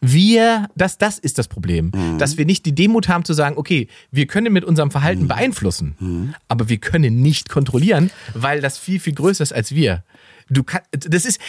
Wir, 0.00 0.68
das, 0.76 0.98
das 0.98 1.18
ist 1.18 1.38
das 1.38 1.48
Problem. 1.48 1.90
Mhm. 1.94 2.18
Dass 2.18 2.36
wir 2.38 2.44
nicht 2.44 2.64
die 2.66 2.74
Demut 2.74 3.08
haben 3.08 3.24
zu 3.24 3.32
sagen, 3.32 3.56
okay, 3.58 3.88
wir 4.12 4.26
können 4.26 4.52
mit 4.52 4.64
unserem 4.64 4.90
Verhalten 4.90 5.22
Mhm. 5.24 5.28
beeinflussen, 5.28 6.34
aber 6.48 6.68
wir 6.68 6.76
können 6.78 7.22
nicht 7.22 7.48
kontrollieren, 7.48 8.10
weil 8.34 8.60
das 8.60 8.78
viel, 8.78 9.00
viel 9.00 9.14
größer 9.14 9.42
ist 9.42 9.52
als 9.52 9.74
wir. 9.74 10.04
Du 10.48 10.62
kann, 10.62 10.80
das 10.92 11.24
ist, 11.24 11.40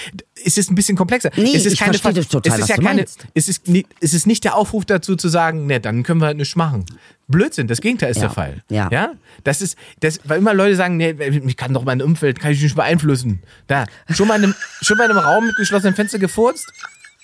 es 0.44 0.58
ist 0.58 0.72
ein 0.72 0.76
bisschen 0.76 0.98
komplexer. 0.98 1.30
Nee, 1.36 1.56
es 1.56 1.66
ist 1.68 1.74
ich 1.74 1.80
keine, 1.80 1.94
verstehe 1.94 2.14
das 2.14 2.28
total, 2.30 2.52
es 2.52 2.56
ist 2.58 2.62
was 2.64 2.70
ja 2.70 2.76
du 2.78 2.82
keine, 2.82 2.96
meinst. 3.02 3.28
es 3.36 3.48
ist, 3.48 3.62
es 4.02 4.14
ist 4.14 4.26
nicht 4.26 4.44
der 4.44 4.56
Aufruf 4.56 4.86
dazu 4.86 5.16
zu 5.16 5.30
sagen, 5.30 5.68
ne, 5.68 5.80
dann 5.80 6.02
können 6.02 6.20
wir 6.20 6.26
halt 6.26 6.38
nichts 6.38 6.56
machen. 6.56 6.84
Blödsinn, 7.28 7.68
das 7.68 7.82
Gegenteil 7.82 8.10
ist 8.10 8.18
Ja. 8.18 8.22
der 8.24 8.30
Fall. 8.32 8.64
Ja. 8.70 8.90
ja, 8.92 9.12
das 9.44 9.62
ist, 9.62 9.78
das, 10.00 10.20
weil 10.24 10.40
immer 10.40 10.54
Leute 10.56 10.76
sagen, 10.76 10.98
nee, 10.98 11.12
ich 11.12 11.58
kann 11.58 11.74
doch 11.74 11.84
mein 11.84 12.02
Umfeld, 12.02 12.40
kann 12.40 12.52
ich 12.52 12.62
nicht 12.64 12.76
beeinflussen. 12.76 13.44
Da, 13.68 13.86
schon 14.10 14.28
mal 14.28 14.38
in 14.38 14.46
einem, 14.46 14.56
schon 14.82 14.98
mal 14.98 15.06
in 15.06 15.12
einem 15.12 15.20
Raum 15.20 15.46
mit 15.46 15.56
geschlossenem 15.58 15.94
Fenster 15.94 16.18
gefurzt? 16.18 16.66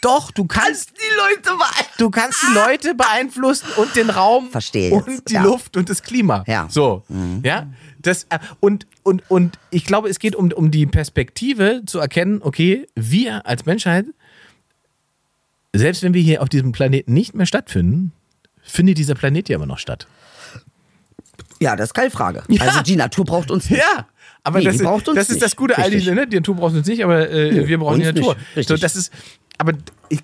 Doch, 0.02 0.32
du 0.32 0.46
kannst 0.46 0.92
die 0.92 1.16
Leute 1.16 1.58
beeinflussen. 1.58 1.90
Du 1.98 2.10
kannst 2.12 2.38
die 2.44 2.54
Leute 2.54 2.94
beeinflussen 2.94 3.68
und 3.78 3.96
den 3.96 4.10
Raum 4.10 4.50
Verstehe 4.52 4.92
und 4.94 5.08
jetzt, 5.08 5.30
die 5.30 5.36
ja. 5.36 5.44
Luft 5.44 5.78
und 5.78 5.90
das 5.90 6.04
Klima. 6.04 6.44
Ja. 6.46 6.66
Mhm. 6.66 6.70
So, 6.70 7.04
ja. 7.42 7.68
Das, 8.04 8.26
äh, 8.30 8.38
und, 8.60 8.86
und, 9.02 9.24
und 9.30 9.58
ich 9.72 9.86
glaube, 9.86 10.10
es 10.10 10.20
geht 10.20 10.36
um, 10.36 10.52
um 10.52 10.70
die 10.70 10.86
Perspektive 10.86 11.82
zu 11.86 12.00
erkennen, 12.00 12.42
okay, 12.44 12.88
wir 12.96 13.48
als 13.48 13.66
Menschheit, 13.66 14.06
selbst 15.74 16.04
wenn 16.04 16.14
wir 16.14 16.22
hier 16.22 16.42
auf 16.42 16.50
diesem 16.50 16.72
Planeten 16.72 17.14
nicht 17.14 17.34
mehr 17.34 17.48
stattfinden, 17.48 18.12
findet 18.62 18.98
dieser 18.98 19.16
Planet 19.16 19.50
ja 19.50 19.56
immer 19.56 19.66
noch 19.66 19.80
statt. 19.80 20.08
Ja, 21.60 21.76
das 21.76 21.90
ist 21.90 21.94
keine 21.94 22.12
Frage. 22.12 22.44
Ja. 22.50 22.62
Also 22.62 22.82
die 22.82 22.96
Natur 22.96 23.26
braucht 23.26 23.50
uns 23.50 23.70
nicht. 23.70 23.80
Ja, 23.80 24.08
aber 24.44 24.60
Nee, 24.60 24.66
das, 24.66 24.76
ist, 24.76 25.08
das 25.16 25.30
ist 25.30 25.42
das. 25.42 25.56
Gute, 25.56 25.76
diese, 25.90 26.14
ne? 26.14 26.28
Die 26.28 26.36
Natur 26.36 26.56
braucht 26.56 26.76
uns 26.76 26.88
nicht, 26.88 27.04
aber 27.04 27.30
äh, 27.30 27.52
Nö, 27.52 27.68
wir 27.68 27.78
brauchen 27.78 28.00
die 28.00 28.06
Natur. 28.06 28.36
So, 28.56 28.76
das 28.76 28.96
ist, 28.96 29.14
aber 29.58 29.74
ich, 30.10 30.20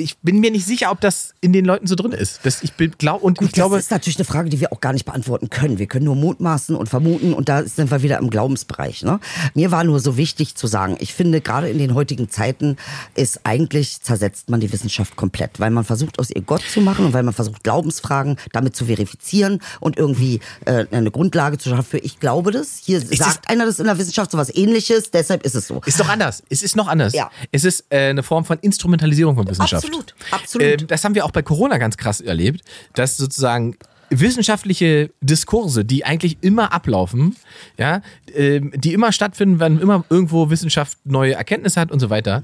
ich 0.00 0.18
bin 0.18 0.40
mir 0.40 0.50
nicht 0.50 0.66
sicher, 0.66 0.90
ob 0.90 1.00
das 1.00 1.34
in 1.40 1.52
den 1.52 1.64
Leuten 1.64 1.86
so 1.86 1.94
drin 1.94 2.12
ist. 2.12 2.40
Das, 2.42 2.62
ich 2.62 2.76
glaube 2.76 3.24
und 3.24 3.38
Gut, 3.38 3.48
ich 3.48 3.52
glaube, 3.52 3.76
das 3.76 3.84
ist 3.84 3.90
natürlich 3.90 4.16
eine 4.16 4.24
Frage, 4.24 4.50
die 4.50 4.60
wir 4.60 4.72
auch 4.72 4.80
gar 4.80 4.92
nicht 4.92 5.04
beantworten 5.04 5.50
können. 5.50 5.78
Wir 5.78 5.86
können 5.86 6.04
nur 6.04 6.16
mutmaßen 6.16 6.74
und 6.74 6.88
vermuten 6.88 7.32
und 7.32 7.48
da 7.48 7.64
sind 7.64 7.90
wir 7.90 8.02
wieder 8.02 8.18
im 8.18 8.30
Glaubensbereich. 8.30 9.02
Ne? 9.02 9.20
Mir 9.54 9.70
war 9.70 9.84
nur 9.84 10.00
so 10.00 10.16
wichtig 10.16 10.54
zu 10.54 10.66
sagen, 10.66 10.96
ich 11.00 11.14
finde, 11.14 11.40
gerade 11.40 11.68
in 11.68 11.78
den 11.78 11.94
heutigen 11.94 12.30
Zeiten 12.30 12.76
ist 13.14 13.40
eigentlich 13.44 14.00
zersetzt 14.02 14.50
man 14.50 14.60
die 14.60 14.72
Wissenschaft 14.72 15.16
komplett, 15.16 15.60
weil 15.60 15.70
man 15.70 15.84
versucht, 15.84 16.18
aus 16.18 16.30
ihr 16.30 16.42
Gott 16.42 16.62
zu 16.62 16.80
machen 16.80 17.06
und 17.06 17.12
weil 17.12 17.22
man 17.22 17.34
versucht, 17.34 17.62
Glaubensfragen 17.62 18.36
damit 18.52 18.74
zu 18.76 18.86
verifizieren 18.86 19.60
und 19.80 19.96
irgendwie 19.96 20.40
äh, 20.64 20.86
eine 20.90 21.10
Grundlage 21.10 21.58
zu 21.58 21.68
schaffen 21.68 21.84
für 21.84 21.98
ich 21.98 22.20
glaube 22.20 22.50
das. 22.50 22.80
Hier 22.82 23.00
sagt 23.00 23.48
einer 23.48 23.66
das 23.66 23.78
in 23.78 23.86
der 23.86 23.98
Wissenschaft 23.98 24.30
so 24.30 24.38
was 24.38 24.54
ähnliches, 24.54 25.10
deshalb 25.10 25.44
ist 25.44 25.54
es 25.54 25.66
so. 25.66 25.80
Ist 25.86 26.00
doch 26.00 26.08
anders. 26.08 26.42
Es 26.48 26.62
ist 26.62 26.76
noch 26.76 26.88
anders. 26.88 27.12
Ja. 27.12 27.30
Es 27.52 27.64
ist 27.64 27.84
äh, 27.90 28.10
eine 28.10 28.22
Form 28.22 28.44
von 28.44 28.58
Instrumentalisierung 28.60 29.34
von 29.34 29.48
Wissenschaft. 29.48 29.84
Absolut, 29.84 29.89
absolut. 30.30 30.82
Ähm, 30.82 30.86
das 30.86 31.04
haben 31.04 31.14
wir 31.14 31.24
auch 31.24 31.30
bei 31.30 31.42
Corona 31.42 31.78
ganz 31.78 31.96
krass 31.96 32.20
erlebt, 32.20 32.62
dass 32.94 33.16
sozusagen 33.16 33.76
wissenschaftliche 34.10 35.10
Diskurse, 35.20 35.84
die 35.84 36.04
eigentlich 36.04 36.38
immer 36.40 36.72
ablaufen, 36.72 37.36
ja, 37.78 38.02
ähm, 38.34 38.72
die 38.76 38.92
immer 38.92 39.12
stattfinden, 39.12 39.60
wenn 39.60 39.78
immer 39.78 40.04
irgendwo 40.10 40.50
Wissenschaft 40.50 40.98
neue 41.04 41.34
Erkenntnisse 41.34 41.80
hat 41.80 41.90
und 41.92 42.00
so 42.00 42.10
weiter, 42.10 42.42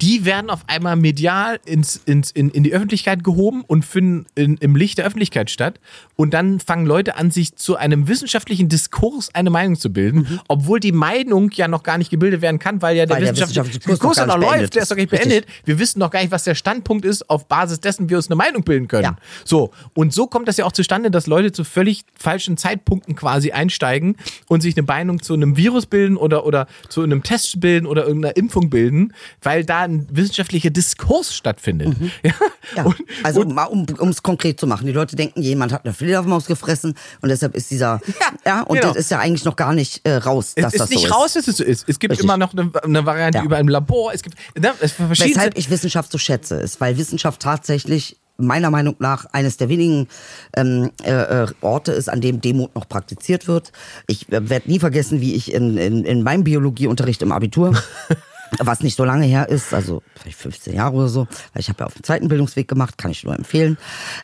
die 0.00 0.24
werden 0.24 0.48
auf 0.48 0.60
einmal 0.68 0.94
medial 0.94 1.58
ins, 1.64 1.96
ins, 2.04 2.30
in, 2.30 2.50
in 2.50 2.62
die 2.62 2.72
Öffentlichkeit 2.72 3.24
gehoben 3.24 3.64
und 3.66 3.84
finden 3.84 4.26
in, 4.36 4.56
im 4.58 4.76
Licht 4.76 4.98
der 4.98 5.06
Öffentlichkeit 5.06 5.50
statt. 5.50 5.80
Und 6.14 6.34
dann 6.34 6.60
fangen 6.60 6.86
Leute 6.86 7.16
an, 7.16 7.32
sich 7.32 7.56
zu 7.56 7.74
einem 7.76 8.06
wissenschaftlichen 8.06 8.68
Diskurs 8.68 9.34
eine 9.34 9.50
Meinung 9.50 9.76
zu 9.76 9.92
bilden, 9.92 10.18
Mhm. 10.18 10.40
obwohl 10.48 10.78
die 10.80 10.92
Meinung 10.92 11.50
ja 11.52 11.66
noch 11.68 11.82
gar 11.82 11.98
nicht 11.98 12.10
gebildet 12.10 12.42
werden 12.42 12.58
kann, 12.60 12.80
weil 12.80 12.96
ja 12.96 13.06
der 13.06 13.16
Weil 13.16 13.22
wissenschaftliche 13.22 13.64
wissenschaftliche 13.64 13.90
Diskurs 13.90 14.18
noch 14.18 14.26
noch 14.26 14.36
läuft, 14.38 14.50
beendet 14.52 14.74
der 14.76 14.82
ist 14.82 14.90
doch 14.90 14.96
nicht 14.96 15.12
ist. 15.12 15.18
Richtig. 15.20 15.30
beendet. 15.30 15.50
Wir 15.64 15.78
wissen 15.80 15.98
noch 15.98 16.10
gar 16.10 16.20
nicht, 16.20 16.30
was 16.30 16.44
der 16.44 16.54
Standpunkt 16.54 17.04
ist, 17.04 17.28
auf 17.28 17.48
Basis 17.48 17.80
dessen 17.80 18.08
wir 18.08 18.16
uns 18.18 18.28
eine 18.28 18.36
Meinung 18.36 18.62
bilden 18.62 18.86
können. 18.86 19.02
Ja. 19.04 19.16
So, 19.44 19.72
und 19.94 20.12
so 20.12 20.28
kommt 20.28 20.46
das 20.46 20.56
ja 20.58 20.64
auch 20.64 20.72
zustande, 20.72 21.07
dass 21.10 21.26
Leute 21.26 21.52
zu 21.52 21.64
völlig 21.64 22.04
falschen 22.18 22.56
Zeitpunkten 22.56 23.14
quasi 23.16 23.52
einsteigen 23.52 24.16
und 24.48 24.60
sich 24.62 24.76
eine 24.76 24.86
Meinung 24.86 25.22
zu 25.22 25.34
einem 25.34 25.56
Virus 25.56 25.86
bilden 25.86 26.16
oder, 26.16 26.44
oder 26.46 26.66
zu 26.88 27.02
einem 27.02 27.22
Test 27.22 27.60
bilden 27.60 27.86
oder 27.86 28.06
irgendeiner 28.06 28.36
Impfung 28.36 28.70
bilden, 28.70 29.12
weil 29.42 29.64
da 29.64 29.80
ein 29.82 30.06
wissenschaftlicher 30.10 30.70
Diskurs 30.70 31.34
stattfindet. 31.34 31.96
Ja? 32.22 32.32
Mhm. 32.32 32.76
Ja, 32.76 32.82
Und, 32.84 32.96
also 33.22 33.40
und, 33.40 33.54
mal 33.54 33.64
um 33.64 34.08
es 34.08 34.22
konkret 34.22 34.60
zu 34.60 34.66
machen. 34.66 34.86
Die 34.86 34.92
Leute 34.92 35.16
denken, 35.16 35.40
jemand 35.42 35.72
hat 35.72 35.84
eine 35.84 35.94
Fledermaus 35.94 36.46
gefressen 36.46 36.94
und 37.20 37.28
deshalb 37.28 37.54
ist 37.54 37.70
dieser. 37.70 38.00
Ja, 38.44 38.62
und 38.62 38.76
genau. 38.80 38.92
das 38.92 38.96
ist 39.04 39.10
ja 39.10 39.18
eigentlich 39.18 39.44
noch 39.44 39.56
gar 39.56 39.74
nicht 39.74 40.06
äh, 40.06 40.16
raus, 40.16 40.54
dass 40.54 40.66
es 40.68 40.74
ist 40.74 40.80
das 40.80 40.90
nicht 40.90 41.06
so 41.08 41.14
raus, 41.14 41.32
dass 41.34 41.48
es 41.48 41.56
so 41.58 41.64
ist. 41.64 41.88
Es 41.88 41.98
gibt 41.98 42.12
Richtig. 42.12 42.24
immer 42.24 42.36
noch 42.36 42.52
eine, 42.52 42.70
eine 42.82 43.04
Variante 43.04 43.38
Ja. 43.38 43.44
über 43.44 43.56
ein 43.56 43.68
Labor. 43.68 44.12
Es 44.12 44.22
gibt 44.22 44.36
ne, 44.58 44.72
es 44.80 44.92
verschiedene. 44.92 45.34
Weshalb 45.34 45.58
ich 45.58 45.70
Wissenschaft 45.70 46.10
so 46.12 46.18
schätze, 46.18 46.56
ist, 46.56 46.80
weil 46.80 46.96
Wissenschaft 46.98 47.42
tatsächlich 47.42 48.16
meiner 48.38 48.70
Meinung 48.70 48.94
nach 49.00 49.26
eines 49.26 49.56
der 49.56 49.68
wenigen 49.68 50.08
ähm, 50.56 50.90
äh, 51.02 51.10
äh, 51.10 51.46
Orte 51.60 51.92
ist, 51.92 52.08
an 52.08 52.20
dem 52.20 52.40
Demut 52.40 52.74
noch 52.74 52.88
praktiziert 52.88 53.48
wird. 53.48 53.72
Ich 54.06 54.32
äh, 54.32 54.48
werde 54.48 54.70
nie 54.70 54.78
vergessen, 54.78 55.20
wie 55.20 55.34
ich 55.34 55.52
in, 55.52 55.76
in, 55.76 56.04
in 56.04 56.22
meinem 56.22 56.44
Biologieunterricht 56.44 57.20
im 57.22 57.32
Abitur 57.32 57.74
was 58.58 58.80
nicht 58.80 58.96
so 58.96 59.04
lange 59.04 59.26
her 59.26 59.48
ist, 59.48 59.74
also 59.74 60.02
vielleicht 60.14 60.38
15 60.38 60.74
Jahre 60.74 60.96
oder 60.96 61.08
so, 61.08 61.26
weil 61.52 61.60
ich 61.60 61.68
habe 61.68 61.80
ja 61.80 61.86
auf 61.86 61.94
dem 61.94 62.02
zweiten 62.02 62.28
Bildungsweg 62.28 62.66
gemacht, 62.66 62.96
kann 62.96 63.10
ich 63.10 63.24
nur 63.24 63.34
empfehlen. 63.34 63.76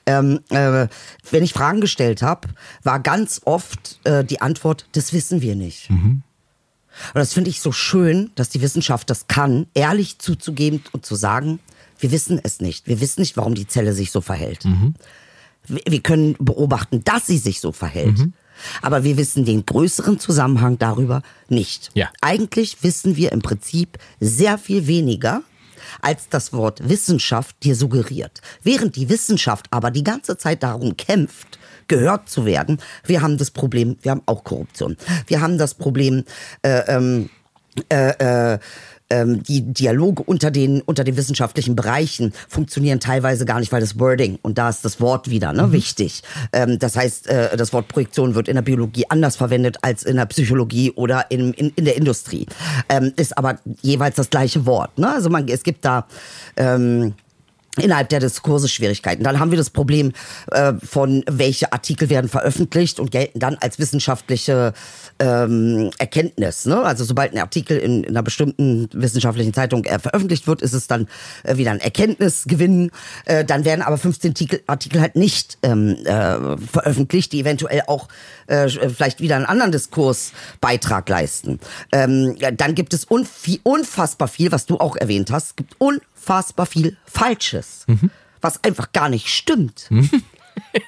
Ähm, 0.06 0.40
äh, 0.48 0.88
wenn 1.30 1.42
ich 1.42 1.52
Fragen 1.52 1.82
gestellt 1.82 2.22
habe, 2.22 2.48
war 2.82 3.00
ganz 3.00 3.42
oft 3.44 4.00
äh, 4.04 4.24
die 4.24 4.40
Antwort, 4.40 4.86
das 4.92 5.12
wissen 5.12 5.42
wir 5.42 5.56
nicht. 5.56 5.90
Und 5.90 6.22
das 7.14 7.34
finde 7.34 7.50
ich 7.50 7.60
so 7.60 7.72
schön, 7.72 8.30
dass 8.34 8.48
die 8.48 8.62
Wissenschaft 8.62 9.10
das 9.10 9.26
kann, 9.26 9.66
ehrlich 9.74 10.18
zuzugeben 10.18 10.82
und 10.92 11.04
zu 11.04 11.16
sagen, 11.16 11.58
wir 12.04 12.12
wissen 12.12 12.38
es 12.42 12.60
nicht. 12.60 12.86
Wir 12.86 13.00
wissen 13.00 13.22
nicht, 13.22 13.34
warum 13.38 13.54
die 13.54 13.66
Zelle 13.66 13.94
sich 13.94 14.10
so 14.10 14.20
verhält. 14.20 14.64
Wir 14.64 15.80
wir 15.86 16.00
können 16.02 16.36
beobachten, 16.38 17.02
dass 17.02 17.26
sie 17.26 17.38
sich 17.38 17.60
so 17.60 17.72
verhält. 17.72 18.18
Aber 18.82 19.04
wir 19.04 19.16
wissen 19.16 19.46
den 19.46 19.64
größeren 19.64 20.18
Zusammenhang 20.18 20.78
darüber 20.78 21.22
nicht. 21.48 21.90
Ja. 21.94 22.10
Eigentlich 22.20 22.82
wissen 22.82 23.16
wir 23.16 23.32
im 23.32 23.40
Prinzip 23.40 23.98
sehr 24.20 24.58
viel 24.58 24.86
weniger, 24.86 25.42
als 26.02 26.28
das 26.28 26.52
Wort 26.52 26.86
Wissenschaft 26.86 27.56
dir 27.62 27.74
suggeriert. 27.74 28.42
Während 28.62 28.96
die 28.96 29.08
Wissenschaft 29.08 29.68
aber 29.70 29.90
die 29.90 30.04
ganze 30.04 30.36
Zeit 30.36 30.62
darum 30.62 30.98
kämpft, 30.98 31.58
gehört 31.88 32.28
zu 32.28 32.44
werden, 32.44 32.82
wir 33.06 33.22
haben 33.22 33.38
das 33.38 33.50
Problem, 33.50 33.96
wir 34.02 34.10
haben 34.10 34.22
auch 34.26 34.44
Korruption. 34.44 34.98
Wir 35.26 35.40
haben 35.40 35.56
das 35.56 35.72
Problem, 35.72 36.24
äh, 36.60 36.82
ähm, 36.86 37.30
äh, 37.88 38.52
äh, 38.52 38.58
ähm, 39.14 39.42
die 39.44 39.62
Dialoge 39.62 40.22
unter 40.24 40.50
den, 40.50 40.80
unter 40.82 41.04
den 41.04 41.16
wissenschaftlichen 41.16 41.76
Bereichen 41.76 42.32
funktionieren 42.48 42.98
teilweise 42.98 43.44
gar 43.44 43.60
nicht, 43.60 43.70
weil 43.70 43.80
das 43.80 43.98
Wording, 43.98 44.38
und 44.42 44.58
da 44.58 44.68
ist 44.68 44.84
das 44.84 45.00
Wort 45.00 45.30
wieder 45.30 45.52
ne, 45.52 45.70
wichtig. 45.72 46.22
Ähm, 46.52 46.78
das 46.80 46.96
heißt, 46.96 47.28
äh, 47.28 47.56
das 47.56 47.72
Wort 47.72 47.88
Projektion 47.88 48.34
wird 48.34 48.48
in 48.48 48.56
der 48.56 48.62
Biologie 48.62 49.04
anders 49.08 49.36
verwendet 49.36 49.78
als 49.82 50.02
in 50.02 50.16
der 50.16 50.26
Psychologie 50.26 50.90
oder 50.90 51.30
in, 51.30 51.52
in, 51.54 51.70
in 51.76 51.84
der 51.84 51.96
Industrie. 51.96 52.46
Ähm, 52.88 53.12
ist 53.16 53.38
aber 53.38 53.58
jeweils 53.82 54.16
das 54.16 54.30
gleiche 54.30 54.66
Wort. 54.66 54.98
Ne? 54.98 55.12
Also 55.12 55.30
man, 55.30 55.46
es 55.48 55.62
gibt 55.62 55.84
da... 55.84 56.06
Ähm, 56.56 57.14
innerhalb 57.78 58.08
der 58.08 58.20
Diskurse 58.20 58.68
Schwierigkeiten. 58.68 59.24
Dann 59.24 59.40
haben 59.40 59.50
wir 59.50 59.58
das 59.58 59.70
Problem 59.70 60.12
äh, 60.50 60.74
von, 60.82 61.24
welche 61.28 61.72
Artikel 61.72 62.08
werden 62.10 62.28
veröffentlicht 62.28 63.00
und 63.00 63.10
gelten 63.10 63.38
dann 63.38 63.56
als 63.60 63.78
wissenschaftliche 63.78 64.72
ähm, 65.18 65.90
Erkenntnis. 65.98 66.66
Ne? 66.66 66.80
Also 66.82 67.04
sobald 67.04 67.32
ein 67.32 67.38
Artikel 67.38 67.78
in, 67.78 68.04
in 68.04 68.10
einer 68.10 68.22
bestimmten 68.22 68.88
wissenschaftlichen 68.92 69.52
Zeitung 69.52 69.84
äh, 69.84 69.98
veröffentlicht 69.98 70.46
wird, 70.46 70.62
ist 70.62 70.72
es 70.72 70.86
dann 70.86 71.08
äh, 71.42 71.56
wieder 71.56 71.72
ein 71.72 71.80
Erkenntnisgewinn. 71.80 72.90
Äh, 73.24 73.44
dann 73.44 73.64
werden 73.64 73.82
aber 73.82 73.98
15 73.98 74.30
Artikel, 74.30 74.60
Artikel 74.66 75.00
halt 75.00 75.16
nicht 75.16 75.58
ähm, 75.62 75.96
äh, 76.04 76.56
veröffentlicht, 76.56 77.32
die 77.32 77.40
eventuell 77.40 77.82
auch 77.86 78.08
äh, 78.46 78.68
vielleicht 78.68 79.20
wieder 79.20 79.36
einen 79.36 79.46
anderen 79.46 79.72
Diskursbeitrag 79.72 81.08
leisten. 81.08 81.60
Ähm, 81.92 82.36
dann 82.56 82.74
gibt 82.74 82.94
es 82.94 83.08
unvi- 83.08 83.60
unfassbar 83.62 84.28
viel, 84.28 84.52
was 84.52 84.66
du 84.66 84.78
auch 84.78 84.96
erwähnt 84.96 85.30
hast, 85.30 85.56
gibt 85.56 85.74
unfassbar 85.78 86.13
viel 86.66 86.96
Falsches, 87.04 87.86
was 88.40 88.62
einfach 88.64 88.92
gar 88.92 89.08
nicht 89.08 89.28
stimmt. 89.28 89.88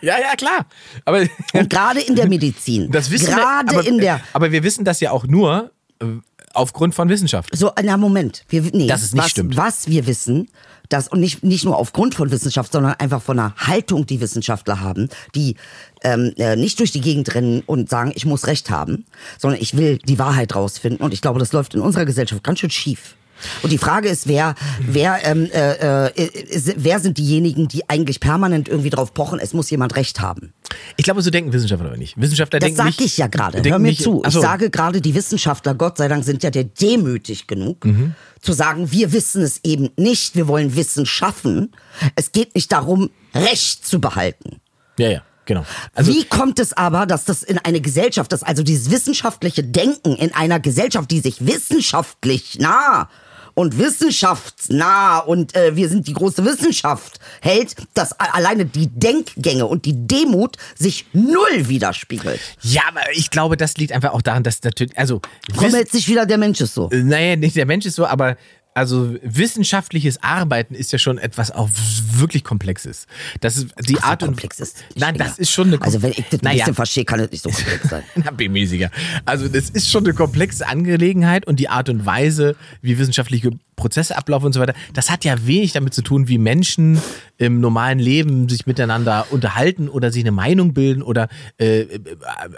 ja, 0.00 0.18
ja, 0.18 0.36
klar. 0.36 0.66
Aber 1.04 1.26
Und 1.52 1.70
gerade 1.70 2.00
in 2.00 2.14
der 2.14 2.28
Medizin, 2.28 2.90
das 2.92 3.10
wissen 3.10 3.26
gerade 3.26 3.72
wir, 3.72 3.78
aber, 3.78 3.88
in 3.88 3.98
der 3.98 4.20
aber 4.32 4.52
wir 4.52 4.62
wissen 4.62 4.84
das 4.84 5.00
ja 5.00 5.10
auch 5.10 5.26
nur 5.26 5.70
äh, 6.00 6.06
aufgrund 6.52 6.94
von 6.94 7.08
Wissenschaft. 7.08 7.54
So, 7.54 7.70
na 7.82 7.96
Moment. 7.96 8.44
Wir, 8.48 8.62
nee, 8.62 8.86
Dass 8.86 9.02
es 9.02 9.12
nicht 9.12 9.24
was, 9.24 9.30
stimmt. 9.30 9.56
Was 9.56 9.88
wir 9.88 10.06
wissen, 10.06 10.48
dass, 10.88 11.08
und 11.08 11.20
nicht, 11.20 11.42
nicht 11.42 11.64
nur 11.64 11.76
aufgrund 11.76 12.14
von 12.14 12.30
Wissenschaft, 12.30 12.72
sondern 12.72 12.94
einfach 12.94 13.22
von 13.22 13.38
einer 13.38 13.54
Haltung, 13.56 14.06
die 14.06 14.20
Wissenschaftler 14.20 14.80
haben, 14.80 15.08
die 15.34 15.56
ähm, 16.02 16.32
äh, 16.38 16.56
nicht 16.56 16.78
durch 16.78 16.92
die 16.92 17.00
Gegend 17.00 17.34
rennen 17.34 17.62
und 17.66 17.90
sagen, 17.90 18.12
ich 18.14 18.24
muss 18.24 18.46
Recht 18.46 18.70
haben, 18.70 19.04
sondern 19.38 19.60
ich 19.60 19.76
will 19.76 19.98
die 19.98 20.18
Wahrheit 20.18 20.54
rausfinden. 20.54 21.04
Und 21.04 21.12
ich 21.12 21.20
glaube, 21.20 21.38
das 21.38 21.52
läuft 21.52 21.74
in 21.74 21.80
unserer 21.80 22.04
Gesellschaft 22.04 22.42
ganz 22.42 22.60
schön 22.60 22.70
schief. 22.70 23.16
Und 23.62 23.70
die 23.72 23.78
Frage 23.78 24.08
ist, 24.08 24.26
wer, 24.28 24.54
wer, 24.80 25.24
ähm, 25.24 25.48
äh, 25.52 26.06
äh, 26.08 26.74
wer 26.76 27.00
sind 27.00 27.18
diejenigen, 27.18 27.68
die 27.68 27.88
eigentlich 27.88 28.20
permanent 28.20 28.68
irgendwie 28.68 28.90
drauf 28.90 29.12
pochen, 29.14 29.38
es 29.38 29.52
muss 29.52 29.70
jemand 29.70 29.96
Recht 29.96 30.20
haben? 30.20 30.52
Ich 30.96 31.04
glaube, 31.04 31.22
so 31.22 31.30
denken 31.30 31.52
Wissenschaftler 31.52 31.88
aber 31.88 31.96
nicht. 31.96 32.20
Wissenschaftler 32.20 32.58
Das 32.58 32.66
denken 32.68 32.76
sag 32.78 32.86
nicht. 32.86 33.00
ich 33.00 33.16
ja 33.18 33.26
gerade. 33.26 33.62
Hör 33.68 33.78
mir 33.78 33.88
nicht- 33.88 34.02
zu. 34.02 34.22
Ach 34.24 34.30
so. 34.30 34.38
Ich 34.40 34.44
sage 34.44 34.70
gerade, 34.70 35.00
die 35.00 35.14
Wissenschaftler, 35.14 35.74
Gott 35.74 35.98
sei 35.98 36.08
Dank, 36.08 36.24
sind 36.24 36.42
ja 36.42 36.50
der 36.50 36.64
demütig 36.64 37.46
genug, 37.46 37.84
Mhm. 37.84 38.14
zu 38.40 38.52
sagen, 38.52 38.90
wir 38.92 39.12
wissen 39.12 39.42
es 39.42 39.60
eben 39.64 39.90
nicht, 39.96 40.34
wir 40.36 40.48
wollen 40.48 40.76
Wissen 40.76 41.06
schaffen. 41.06 41.72
Es 42.14 42.32
geht 42.32 42.54
nicht 42.54 42.72
darum, 42.72 43.10
Recht 43.34 43.86
zu 43.86 44.00
behalten. 44.00 44.60
Ja, 44.98 45.08
ja, 45.10 45.22
genau. 45.44 45.64
Also, 45.94 46.12
Wie 46.12 46.24
kommt 46.24 46.58
es 46.58 46.72
aber, 46.72 47.06
dass 47.06 47.24
das 47.24 47.42
in 47.42 47.58
eine 47.58 47.80
Gesellschaft, 47.80 48.32
dass 48.32 48.42
also 48.42 48.62
dieses 48.62 48.90
wissenschaftliche 48.90 49.62
Denken 49.62 50.14
in 50.16 50.34
einer 50.34 50.58
Gesellschaft, 50.60 51.10
die 51.10 51.20
sich 51.20 51.46
wissenschaftlich 51.46 52.58
nah 52.58 53.08
und 53.56 53.78
wissenschaftsnah 53.78 55.18
und 55.20 55.56
äh, 55.56 55.74
wir 55.76 55.88
sind 55.88 56.06
die 56.06 56.12
große 56.12 56.44
Wissenschaft 56.44 57.18
hält, 57.40 57.74
dass 57.94 58.12
alleine 58.20 58.66
die 58.66 58.88
Denkgänge 58.88 59.64
und 59.64 59.86
die 59.86 59.94
Demut 60.06 60.58
sich 60.78 61.06
null 61.14 61.66
widerspiegelt. 61.68 62.38
ja, 62.60 62.82
aber 62.86 63.00
ich 63.12 63.30
glaube, 63.30 63.56
das 63.56 63.78
liegt 63.78 63.92
einfach 63.92 64.12
auch 64.12 64.20
daran, 64.20 64.42
dass 64.42 64.62
natürlich, 64.62 64.96
also, 64.98 65.22
Vermeldet 65.54 65.90
sich 65.90 66.06
wieder 66.06 66.26
der 66.26 66.36
Mensch 66.36 66.60
ist 66.60 66.74
so. 66.74 66.90
Äh, 66.90 67.02
Naja, 67.02 67.36
nicht 67.36 67.56
der 67.56 67.64
Mensch 67.64 67.86
ist 67.86 67.96
so, 67.96 68.06
aber 68.06 68.36
also 68.76 69.16
wissenschaftliches 69.22 70.22
Arbeiten 70.22 70.74
ist 70.74 70.92
ja 70.92 70.98
schon 70.98 71.16
etwas 71.16 71.50
auch 71.50 71.70
wirklich 71.72 72.44
Komplexes. 72.44 73.06
Das 73.40 73.56
ist 73.56 73.68
die 73.88 73.96
Ach, 73.96 74.02
so 74.02 74.06
Art 74.06 74.22
und 74.22 74.28
komplex 74.28 74.60
ist 74.60 74.84
Nein, 74.96 75.16
das 75.16 75.38
ist 75.38 75.50
schon 75.50 75.68
eine 75.68 75.80
Also 75.80 76.02
wenn 76.02 76.10
ich 76.10 76.24
das 76.28 76.40
ein 76.40 76.40
naja. 76.42 76.58
bisschen 76.58 76.74
verstehe, 76.74 77.04
kann 77.06 77.18
das 77.18 77.30
nicht 77.30 77.42
so 77.42 77.50
komplex 77.50 77.88
sein. 77.88 78.02
Na, 78.16 78.30
B-mäßiger. 78.30 78.90
Also 79.24 79.48
das 79.48 79.70
ist 79.70 79.90
schon 79.90 80.04
eine 80.04 80.12
komplexe 80.12 80.66
Angelegenheit 80.66 81.46
und 81.46 81.58
die 81.58 81.70
Art 81.70 81.88
und 81.88 82.04
Weise, 82.04 82.54
wie 82.82 82.98
wissenschaftliche 82.98 83.50
Prozessablauf 83.76 84.42
und 84.42 84.52
so 84.54 84.60
weiter, 84.60 84.74
das 84.94 85.10
hat 85.10 85.24
ja 85.24 85.34
wenig 85.46 85.72
damit 85.72 85.92
zu 85.94 86.02
tun, 86.02 86.28
wie 86.28 86.38
Menschen 86.38 87.00
im 87.38 87.60
normalen 87.60 87.98
Leben 87.98 88.48
sich 88.48 88.66
miteinander 88.66 89.26
unterhalten 89.30 89.88
oder 89.88 90.10
sich 90.10 90.22
eine 90.22 90.32
Meinung 90.32 90.72
bilden 90.72 91.02
oder 91.02 91.28
äh, 91.58 91.80
äh, 91.80 91.98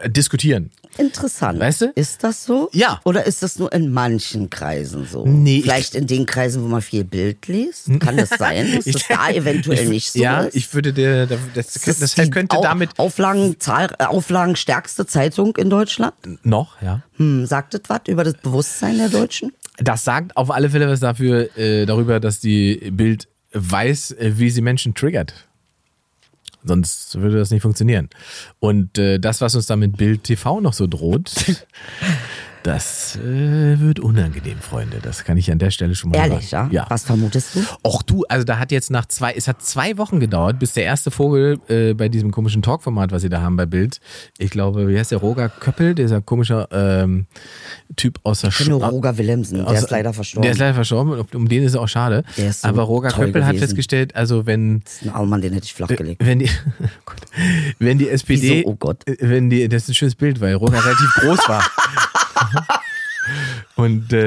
diskutieren. 0.08 0.70
Interessant. 0.96 1.58
Weißt 1.60 1.80
du? 1.82 1.92
Ist 1.94 2.24
das 2.24 2.44
so? 2.44 2.70
Ja. 2.72 3.00
Oder 3.04 3.26
ist 3.26 3.42
das 3.42 3.58
nur 3.58 3.72
in 3.72 3.92
manchen 3.92 4.48
Kreisen 4.50 5.06
so? 5.06 5.26
Nee, 5.26 5.58
ich- 5.58 5.62
Vielleicht 5.64 5.94
in 5.94 6.06
den 6.06 6.24
Kreisen, 6.26 6.62
wo 6.62 6.68
man 6.68 6.82
viel 6.82 7.04
Bild 7.04 7.46
liest? 7.46 7.88
Kann 8.00 8.16
das 8.16 8.30
sein, 8.30 8.72
dass 8.76 8.84
das 8.84 9.06
da 9.08 9.28
eventuell 9.32 9.84
ich, 9.84 9.88
nicht 9.90 10.12
so 10.12 10.18
ja, 10.20 10.40
ist? 10.42 10.54
ich 10.56 10.72
würde 10.72 10.92
dir, 10.92 11.26
das, 11.26 11.38
das, 11.54 11.76
Ist 11.76 12.18
das, 12.18 12.30
könnte 12.30 12.56
Au- 12.56 12.62
damit 12.62 12.98
Auflagen, 12.98 13.58
Zahl, 13.60 13.90
äh, 13.98 14.04
Auflagenstärkste 14.04 15.06
Zeitung 15.06 15.56
in 15.56 15.68
Deutschland? 15.70 16.14
noch, 16.44 16.80
ja. 16.80 17.02
Hm, 17.16 17.46
sagt 17.46 17.74
das 17.74 17.82
was 17.88 18.00
über 18.08 18.22
das 18.24 18.34
Bewusstsein 18.34 18.98
der 18.98 19.08
Deutschen? 19.08 19.52
Das 19.78 20.04
sagt 20.04 20.36
auf 20.36 20.50
alle 20.50 20.70
Fälle 20.70 20.88
was 20.88 21.00
dafür, 21.00 21.56
äh, 21.56 21.86
darüber, 21.86 22.20
dass 22.20 22.40
die 22.40 22.90
Bild 22.92 23.28
weiß, 23.52 24.12
äh, 24.12 24.32
wie 24.36 24.50
sie 24.50 24.60
Menschen 24.60 24.94
triggert. 24.94 25.48
Sonst 26.64 27.18
würde 27.20 27.38
das 27.38 27.50
nicht 27.50 27.62
funktionieren. 27.62 28.10
Und 28.58 28.98
äh, 28.98 29.18
das, 29.18 29.40
was 29.40 29.54
uns 29.54 29.66
da 29.66 29.76
mit 29.76 29.96
Bild 29.96 30.24
TV 30.24 30.60
noch 30.60 30.72
so 30.72 30.86
droht, 30.86 31.30
das 32.68 33.16
äh, 33.16 33.80
wird 33.80 33.98
unangenehm, 33.98 34.58
Freunde. 34.60 34.98
Das 35.02 35.24
kann 35.24 35.38
ich 35.38 35.50
an 35.50 35.58
der 35.58 35.70
Stelle 35.70 35.94
schon 35.94 36.10
mal 36.10 36.18
Ehrlich, 36.18 36.50
ja? 36.50 36.64
sagen. 36.64 36.74
Ja. 36.74 36.86
Was 36.90 37.04
vermutest 37.04 37.54
du? 37.54 37.60
Auch 37.82 38.02
du, 38.02 38.24
also 38.28 38.44
da 38.44 38.58
hat 38.58 38.70
jetzt 38.72 38.90
nach 38.90 39.06
zwei, 39.06 39.32
es 39.32 39.48
hat 39.48 39.62
zwei 39.62 39.96
Wochen 39.96 40.20
gedauert, 40.20 40.58
bis 40.58 40.74
der 40.74 40.84
erste 40.84 41.10
Vogel 41.10 41.58
äh, 41.68 41.94
bei 41.94 42.08
diesem 42.10 42.30
komischen 42.30 42.60
Talkformat, 42.60 43.10
was 43.10 43.22
sie 43.22 43.30
da 43.30 43.40
haben 43.40 43.56
bei 43.56 43.64
Bild, 43.64 44.00
ich 44.38 44.50
glaube, 44.50 44.86
wie 44.86 44.98
heißt 44.98 45.10
der, 45.12 45.18
Roger 45.18 45.48
Köppel, 45.48 45.94
dieser 45.94 46.20
komische 46.20 46.68
ähm, 46.70 47.26
Typ 47.96 48.20
aus 48.22 48.42
der 48.42 48.50
Ich 48.50 48.58
kenne 48.58 48.70
nur 48.70 48.84
Sch- 48.84 48.90
Roger 48.90 49.16
Willemsen, 49.18 49.64
der 49.64 49.74
ist 49.74 49.90
leider 49.90 50.12
verstorben. 50.12 50.42
Der 50.42 50.52
ist 50.52 50.58
leider 50.58 50.74
verstorben, 50.74 51.24
um 51.34 51.48
den 51.48 51.62
ist 51.62 51.70
es 51.72 51.76
auch 51.76 51.88
schade. 51.88 52.22
Der 52.36 52.50
ist 52.50 52.60
so 52.60 52.68
Aber 52.68 52.82
Roger 52.82 53.08
Köppel 53.08 53.44
hat 53.46 53.52
gewesen. 53.52 53.66
festgestellt, 53.66 54.14
also 54.14 54.44
wenn 54.44 54.80
Das 54.84 54.92
ist 54.94 55.02
ein 55.04 55.10
Allmann, 55.14 55.40
den 55.40 55.54
hätte 55.54 55.64
ich 55.64 55.72
flachgelegt. 55.74 56.24
wenn 56.24 56.40
die, 56.40 56.50
Gott, 57.06 57.16
wenn 57.78 57.96
die 57.96 58.10
SPD, 58.10 58.58
Wieso? 58.58 58.68
Oh 58.68 58.76
Gott. 58.76 59.04
wenn 59.20 59.48
die, 59.48 59.66
das 59.70 59.84
ist 59.84 59.88
ein 59.88 59.94
schönes 59.94 60.14
Bild, 60.16 60.40
weil 60.42 60.54
Roger 60.54 60.84
relativ 60.84 61.10
groß 61.14 61.48
war. 61.48 61.64
Und 63.76 64.12
äh, 64.12 64.26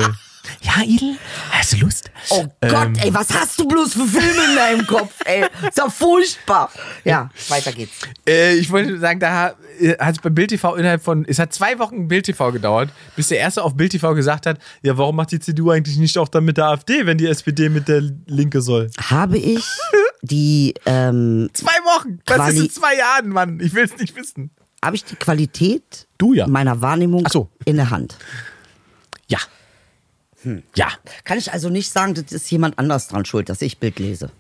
ja, 0.62 0.84
Idel, 0.84 1.18
hast 1.52 1.74
du 1.74 1.78
Lust? 1.78 2.12
Oh 2.30 2.46
Gott, 2.62 2.90
ey, 3.04 3.14
was 3.14 3.34
hast 3.34 3.60
du 3.60 3.68
bloß 3.68 3.94
für 3.94 4.06
Filme 4.06 4.44
in 4.50 4.56
deinem 4.56 4.88
Kopf, 4.88 5.14
ey? 5.26 5.46
Ist 5.68 5.78
doch 5.78 5.92
furchtbar. 5.92 6.72
Ja, 7.04 7.30
weiter 7.50 7.72
geht's. 7.72 7.94
Äh, 8.28 8.56
ich 8.56 8.72
wollte 8.72 9.00
sagen, 9.00 9.20
da 9.20 9.54
äh, 9.80 9.98
hat 9.98 10.16
es 10.16 10.22
bei 10.22 10.30
Bild 10.30 10.50
TV 10.50 10.76
innerhalb 10.76 11.04
von, 11.04 11.26
es 11.26 11.40
hat 11.40 11.54
zwei 11.54 11.80
Wochen 11.80 12.08
Bild 12.08 12.26
TV 12.26 12.52
gedauert, 12.52 12.90
bis 13.16 13.28
der 13.30 13.40
erste 13.40 13.64
auf 13.64 13.76
Bild 13.76 13.92
TV 13.92 14.14
gesagt 14.14 14.46
hat, 14.46 14.60
ja, 14.82 14.98
warum 14.98 15.16
macht 15.16 15.32
die 15.32 15.40
CDU 15.40 15.72
eigentlich 15.72 15.98
nicht 15.98 16.18
auch 16.18 16.28
dann 16.28 16.46
mit 16.46 16.58
der 16.58 16.66
AfD, 16.66 17.06
wenn 17.06 17.18
die 17.18 17.28
SPD 17.28 17.70
mit 17.70 17.88
der 17.88 18.02
Linke 18.28 18.62
soll? 18.62 18.90
Habe 19.10 19.38
ich 19.38 19.66
die, 20.22 20.74
ähm, 20.86 21.50
Zwei 21.54 21.78
Wochen! 21.84 22.20
Das 22.26 22.50
ist 22.50 22.60
in 22.60 22.70
zwei 22.70 22.96
Jahren, 22.96 23.30
Mann. 23.30 23.60
Ich 23.60 23.74
will 23.74 23.84
es 23.84 23.98
nicht 23.98 24.16
wissen. 24.16 24.52
Habe 24.84 24.96
ich 24.96 25.04
die 25.04 25.16
Qualität 25.16 26.08
Du 26.18 26.34
ja. 26.34 26.48
meiner 26.48 26.82
Wahrnehmung 26.82 27.28
so. 27.28 27.50
in 27.66 27.76
der 27.76 27.90
Hand? 27.90 28.18
Ja. 29.28 29.40
Ja. 30.76 30.88
Kann 31.24 31.38
ich 31.38 31.52
also 31.52 31.70
nicht 31.70 31.92
sagen, 31.92 32.16
das 32.16 32.32
ist 32.32 32.50
jemand 32.52 32.80
anders 32.80 33.08
dran 33.08 33.26
schuld, 33.26 33.50
dass 33.50 33.62
ich 33.62 33.78
Bild 33.78 34.00
lese. 34.00 34.32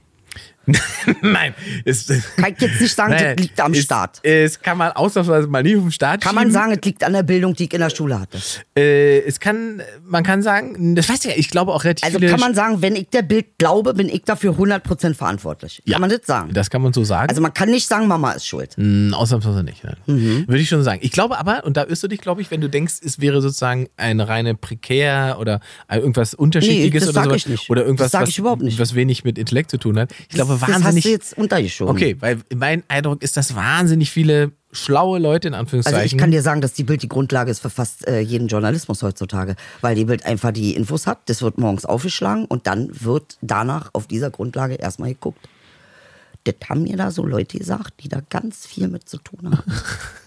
Nein. 1.21 1.53
Es, 1.85 2.05
Kann 2.35 2.53
ich 2.55 2.61
jetzt 2.61 2.81
nicht 2.81 2.95
sagen, 2.95 3.13
das 3.17 3.37
liegt 3.39 3.59
am 3.59 3.71
es, 3.73 3.79
Staat. 3.83 4.19
Es 4.23 4.59
kann 4.59 4.77
man 4.77 4.91
ausnahmsweise 4.91 5.47
mal 5.47 5.63
nicht 5.63 5.75
den 5.75 5.91
Staat 5.91 6.21
Kann 6.21 6.35
man 6.35 6.43
schieben. 6.43 6.53
sagen, 6.53 6.71
es 6.73 6.85
liegt 6.85 7.03
an 7.03 7.13
der 7.13 7.23
Bildung, 7.23 7.55
die 7.55 7.63
ich 7.65 7.73
in 7.73 7.79
der 7.81 7.89
Schule 7.89 8.19
hatte. 8.19 8.39
Äh, 8.77 9.19
es 9.21 9.39
kann, 9.39 9.81
man 10.05 10.23
kann 10.23 10.41
sagen, 10.43 10.95
das 10.95 11.09
weiß 11.09 11.25
ich 11.25 11.31
ja, 11.31 11.37
ich 11.37 11.49
glaube 11.49 11.73
auch 11.73 11.83
relativ 11.83 12.05
Also 12.05 12.19
kann 12.19 12.39
man 12.39 12.53
sagen, 12.53 12.81
wenn 12.81 12.95
ich 12.95 13.09
der 13.09 13.23
Bild 13.23 13.57
glaube, 13.57 13.93
bin 13.93 14.07
ich 14.07 14.23
dafür 14.23 14.53
100% 14.53 15.15
verantwortlich. 15.15 15.81
ja, 15.85 15.93
Kann 15.93 16.01
man 16.01 16.09
das 16.09 16.21
sagen? 16.25 16.53
Das 16.53 16.69
kann 16.69 16.81
man 16.81 16.93
so 16.93 17.03
sagen. 17.03 17.29
Also 17.29 17.41
man 17.41 17.53
kann 17.53 17.69
nicht 17.69 17.87
sagen, 17.87 18.07
Mama 18.07 18.31
ist 18.33 18.45
schuld. 18.47 18.73
Mm, 18.77 19.13
Ausnahmsweise 19.13 19.63
nicht. 19.63 19.83
Nein. 19.83 19.95
Mhm. 20.05 20.47
Würde 20.47 20.59
ich 20.61 20.69
schon 20.69 20.83
sagen. 20.83 20.99
Ich 21.03 21.11
glaube 21.11 21.39
aber, 21.39 21.63
und 21.65 21.75
da 21.77 21.85
irrst 21.85 22.03
du 22.03 22.07
dich, 22.07 22.21
glaube 22.21 22.41
ich, 22.41 22.51
wenn 22.51 22.61
du 22.61 22.69
denkst, 22.69 22.95
es 23.03 23.19
wäre 23.19 23.41
sozusagen 23.41 23.87
eine 23.97 24.27
reine 24.27 24.55
prekär 24.55 25.37
oder 25.39 25.59
irgendwas 25.89 26.33
Unterschiedliches 26.33 27.05
das 27.05 27.09
oder 27.09 27.23
sag 27.23 27.29
so. 27.31 27.35
ich 27.35 27.47
nicht. 27.47 27.69
Oder 27.69 27.81
irgendwas, 27.83 28.05
Das 28.05 28.11
sag 28.11 28.21
was, 28.23 28.29
ich 28.29 28.37
überhaupt 28.39 28.61
nicht. 28.61 28.79
was 28.79 28.93
wenig 28.95 29.23
mit 29.23 29.37
Intellekt 29.37 29.71
zu 29.71 29.77
tun 29.77 29.97
hat. 29.99 30.11
Ich 30.29 30.35
glaube, 30.35 30.50
das 30.59 30.69
hast 30.69 30.83
wahnsinnig. 30.83 31.03
du 31.03 31.09
jetzt 31.09 31.37
untergeschoben. 31.37 31.93
okay, 31.95 32.15
weil 32.19 32.39
mein 32.55 32.83
Eindruck 32.87 33.21
ist, 33.23 33.37
dass 33.37 33.55
wahnsinnig 33.55 34.11
viele 34.11 34.51
schlaue 34.71 35.19
Leute 35.19 35.49
in 35.49 35.53
Also 35.53 35.61
Anführungszeichen. 35.61 36.05
ich 36.05 36.17
kann 36.17 36.31
dir 36.31 36.41
sagen, 36.41 36.61
dass 36.61 36.73
die 36.73 36.83
Bild 36.83 37.01
die 37.03 37.09
Grundlage 37.09 37.51
ist 37.51 37.59
für 37.59 37.69
fast 37.69 38.07
äh, 38.07 38.19
jeden 38.21 38.47
Journalismus 38.47 39.03
heutzutage, 39.03 39.55
weil 39.81 39.95
die 39.95 40.05
Bild 40.05 40.25
einfach 40.25 40.51
die 40.51 40.75
Infos 40.75 41.07
hat, 41.07 41.19
das 41.29 41.41
wird 41.41 41.57
morgens 41.57 41.85
aufgeschlagen 41.85 42.45
und 42.45 42.67
dann 42.67 42.89
wird 43.01 43.37
danach 43.41 43.89
auf 43.93 44.07
dieser 44.07 44.29
Grundlage 44.31 44.75
erstmal 44.75 45.09
geguckt. 45.09 45.49
Das 46.45 46.55
haben 46.69 46.83
mir 46.83 46.97
da 46.97 47.11
so 47.11 47.25
Leute 47.25 47.57
gesagt, 47.59 47.95
die 48.03 48.09
da 48.09 48.21
ganz 48.29 48.65
viel 48.65 48.87
mit 48.87 49.07
zu 49.09 49.17
tun 49.17 49.51
haben. 49.57 49.63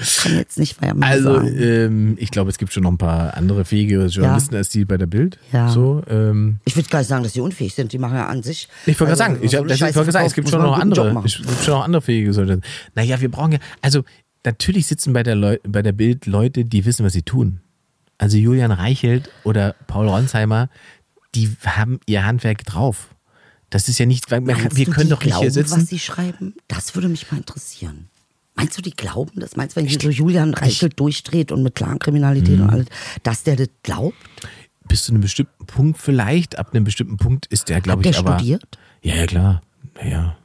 Ich 0.00 0.16
kann 0.18 0.36
jetzt 0.36 0.58
nicht 0.58 0.80
mehr 0.80 0.94
Also, 1.00 1.34
sagen. 1.34 1.56
ähm, 1.60 2.16
ich 2.18 2.30
glaube, 2.30 2.50
es 2.50 2.58
gibt 2.58 2.72
schon 2.72 2.82
noch 2.82 2.90
ein 2.90 2.98
paar 2.98 3.36
andere 3.36 3.64
fähige 3.64 4.06
Journalisten 4.06 4.54
als 4.56 4.68
die 4.68 4.84
bei 4.84 4.96
der 4.96 5.06
Bild. 5.06 5.38
Ja. 5.52 5.68
So, 5.68 6.02
ähm, 6.08 6.58
Ich 6.64 6.76
würde 6.76 6.88
gar 6.88 7.00
nicht 7.00 7.08
sagen, 7.08 7.22
dass 7.22 7.32
die 7.32 7.40
unfähig 7.40 7.74
sind. 7.74 7.92
Die 7.92 7.98
machen 7.98 8.16
ja 8.16 8.26
an 8.26 8.42
sich. 8.42 8.68
ich 8.86 8.98
wollte 9.00 9.12
gerade 9.16 9.24
also, 9.24 9.34
sagen, 9.34 9.38
ich, 9.44 9.50
so 9.94 10.00
hab, 10.00 10.10
sagen, 10.12 10.26
es 10.26 10.34
gibt 10.34 10.48
schon 10.48 10.62
noch 10.62 10.78
andere. 10.78 11.22
Es 11.24 11.36
gibt 11.36 11.64
schon 11.64 11.74
noch 11.74 11.84
andere 11.84 12.02
fähige 12.02 12.30
Journalisten. 12.30 12.62
Naja, 12.94 13.20
wir 13.20 13.30
brauchen 13.30 13.52
ja, 13.52 13.58
also 13.82 14.02
natürlich 14.44 14.86
sitzen 14.86 15.12
bei 15.12 15.22
der, 15.22 15.34
Leu 15.34 15.58
bei 15.66 15.82
der 15.82 15.92
Bild 15.92 16.26
Leute, 16.26 16.64
die 16.64 16.84
wissen, 16.84 17.04
was 17.04 17.12
sie 17.12 17.22
tun. 17.22 17.60
Also 18.18 18.36
Julian 18.36 18.70
Reichelt 18.70 19.30
oder 19.44 19.74
Paul 19.86 20.08
Ronsheimer, 20.08 20.68
die 21.34 21.50
haben 21.64 22.00
ihr 22.06 22.24
Handwerk 22.24 22.64
drauf. 22.64 23.14
Das 23.70 23.88
ist 23.88 23.98
ja 23.98 24.06
nicht, 24.06 24.30
weil 24.30 24.40
man 24.40 24.56
wir 24.76 24.86
können 24.86 25.08
doch 25.08 25.20
nicht 25.24 25.34
hier 25.36 25.50
glauben, 25.50 25.50
sitzen. 25.50 25.80
was 25.82 25.88
sie 25.88 25.98
schreiben? 25.98 26.54
Das 26.68 26.94
würde 26.94 27.08
mich 27.08 27.30
mal 27.30 27.38
interessieren. 27.38 28.08
Meinst 28.54 28.76
du, 28.76 28.82
die 28.82 28.90
glauben 28.90 29.40
das? 29.40 29.56
Meinst 29.56 29.76
du, 29.76 29.80
wenn 29.80 29.86
hier 29.88 29.98
so 30.00 30.10
Julian 30.10 30.52
Reichelt 30.54 30.98
durchdreht 31.00 31.50
und 31.52 31.62
mit 31.62 31.74
Clankriminalität 31.74 32.58
Mhm. 32.58 32.64
und 32.64 32.70
alles, 32.70 32.86
dass 33.22 33.42
der 33.42 33.56
das 33.56 33.68
glaubt? 33.82 34.16
Bis 34.86 35.04
zu 35.04 35.12
einem 35.12 35.20
bestimmten 35.22 35.66
Punkt 35.66 35.98
vielleicht, 35.98 36.58
ab 36.58 36.74
einem 36.74 36.84
bestimmten 36.84 37.16
Punkt 37.16 37.46
ist 37.46 37.68
der, 37.68 37.80
glaube 37.80 38.02
ich, 38.02 38.10
der 38.10 38.18
aber. 38.18 38.38
studiert? 38.38 38.64
Ja, 39.02 39.14
ja, 39.16 39.26
klar. 39.26 39.62
Ja. 40.04 40.36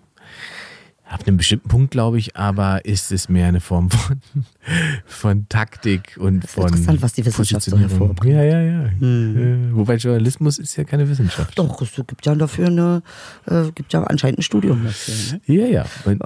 Ab 1.08 1.22
einem 1.28 1.38
bestimmten 1.38 1.70
Punkt, 1.70 1.92
glaube 1.92 2.18
ich, 2.18 2.36
aber 2.36 2.84
ist 2.84 3.12
es 3.12 3.30
mehr 3.30 3.48
eine 3.48 3.60
Form 3.60 3.92
von, 3.92 4.22
von 5.06 5.48
Taktik 5.50 6.18
und 6.20 6.50
von. 6.50 6.66
interessant, 6.68 7.02
was 7.04 7.14
die 7.14 7.24
Wissenschaft 7.26 7.64
so 7.64 7.78
hervorbringt. 7.78 8.34
Ja, 8.36 8.42
ja, 8.44 8.60
ja. 8.62 8.86
Äh, 8.88 9.70
wobei 9.76 9.98
Journalismus 9.98 10.58
ist 10.58 10.76
ja 10.78 10.84
keine 10.84 11.08
Wissenschaft. 11.08 11.58
Doch, 11.60 11.80
es 11.84 11.92
gibt 11.96 12.26
ja 12.26 12.34
dafür 12.34 12.68
eine, 12.68 13.04
äh, 13.46 13.72
gibt 13.76 13.94
ja 13.94 14.04
anscheinend 14.04 14.40
ein 14.40 14.42
Studium 14.42 14.84
dafür. 14.84 15.14
Ne? 15.34 15.42
Ja, 15.46 15.68
ja. 15.68 15.86
Weil 16.06 16.18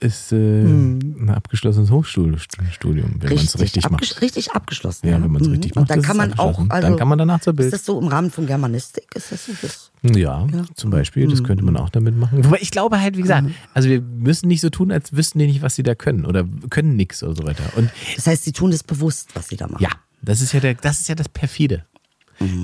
Ist 0.00 0.32
äh, 0.32 0.36
ein 0.36 1.28
abgeschlossenes 1.28 1.90
Hochschulstudium, 1.90 3.16
wenn 3.20 3.34
man 3.34 3.44
es 3.44 3.58
richtig 3.60 3.90
macht. 3.90 4.02
abgesch- 4.02 4.22
richtig 4.22 4.52
abgeschlossen. 4.52 5.08
Ja, 5.08 5.22
wenn 5.22 5.30
man's 5.30 5.46
Mhm. 5.46 5.52
richtig 5.54 5.72
Und 5.76 5.82
macht, 5.82 5.90
dann 5.90 6.00
ist 6.00 6.06
kann 6.06 6.16
es 6.20 6.28
man 6.28 6.38
auch, 6.38 6.58
also, 6.70 6.88
Dann 6.88 6.96
kann 6.96 7.08
man 7.08 7.18
danach 7.18 7.40
zur 7.40 7.52
Bild. 7.52 7.66
Ist 7.66 7.80
das 7.80 7.84
so 7.86 8.00
im 8.00 8.08
Rahmen 8.08 8.30
von 8.30 8.46
Germanistik? 8.46 9.08
Ist 9.14 9.30
das 9.30 9.44
so 9.44 9.52
das? 9.60 9.90
Ja, 10.02 10.48
zum 10.74 10.90
Beispiel, 10.90 11.28
das 11.28 11.44
könnte 11.44 11.64
man 11.64 11.76
auch 11.76 11.88
damit 11.88 12.16
machen. 12.16 12.44
Wobei 12.44 12.58
ich 12.60 12.70
glaube 12.72 13.00
halt, 13.00 13.16
wie 13.16 13.22
gesagt, 13.22 13.48
also 13.72 13.88
wir 13.88 14.00
müssen 14.00 14.48
nicht 14.48 14.60
so 14.60 14.68
tun, 14.68 14.90
als 14.90 15.12
wüssten 15.16 15.38
die 15.38 15.46
nicht, 15.46 15.62
was 15.62 15.76
sie 15.76 15.84
da 15.84 15.94
können 15.94 16.26
oder 16.26 16.44
können 16.70 16.96
nix 16.96 17.22
oder 17.22 17.36
so 17.36 17.44
weiter. 17.44 17.62
Und 17.76 17.88
Das 18.16 18.26
heißt, 18.26 18.42
sie 18.44 18.52
tun 18.52 18.72
das 18.72 18.82
bewusst, 18.82 19.30
was 19.34 19.48
sie 19.48 19.56
da 19.56 19.68
machen. 19.68 19.82
ja, 19.82 19.90
das 20.20 20.40
ist 20.40 20.52
ja 20.52 20.60
der, 20.60 20.74
das 20.74 21.00
ist 21.00 21.08
ja 21.08 21.14
das 21.14 21.28
perfide. 21.28 21.84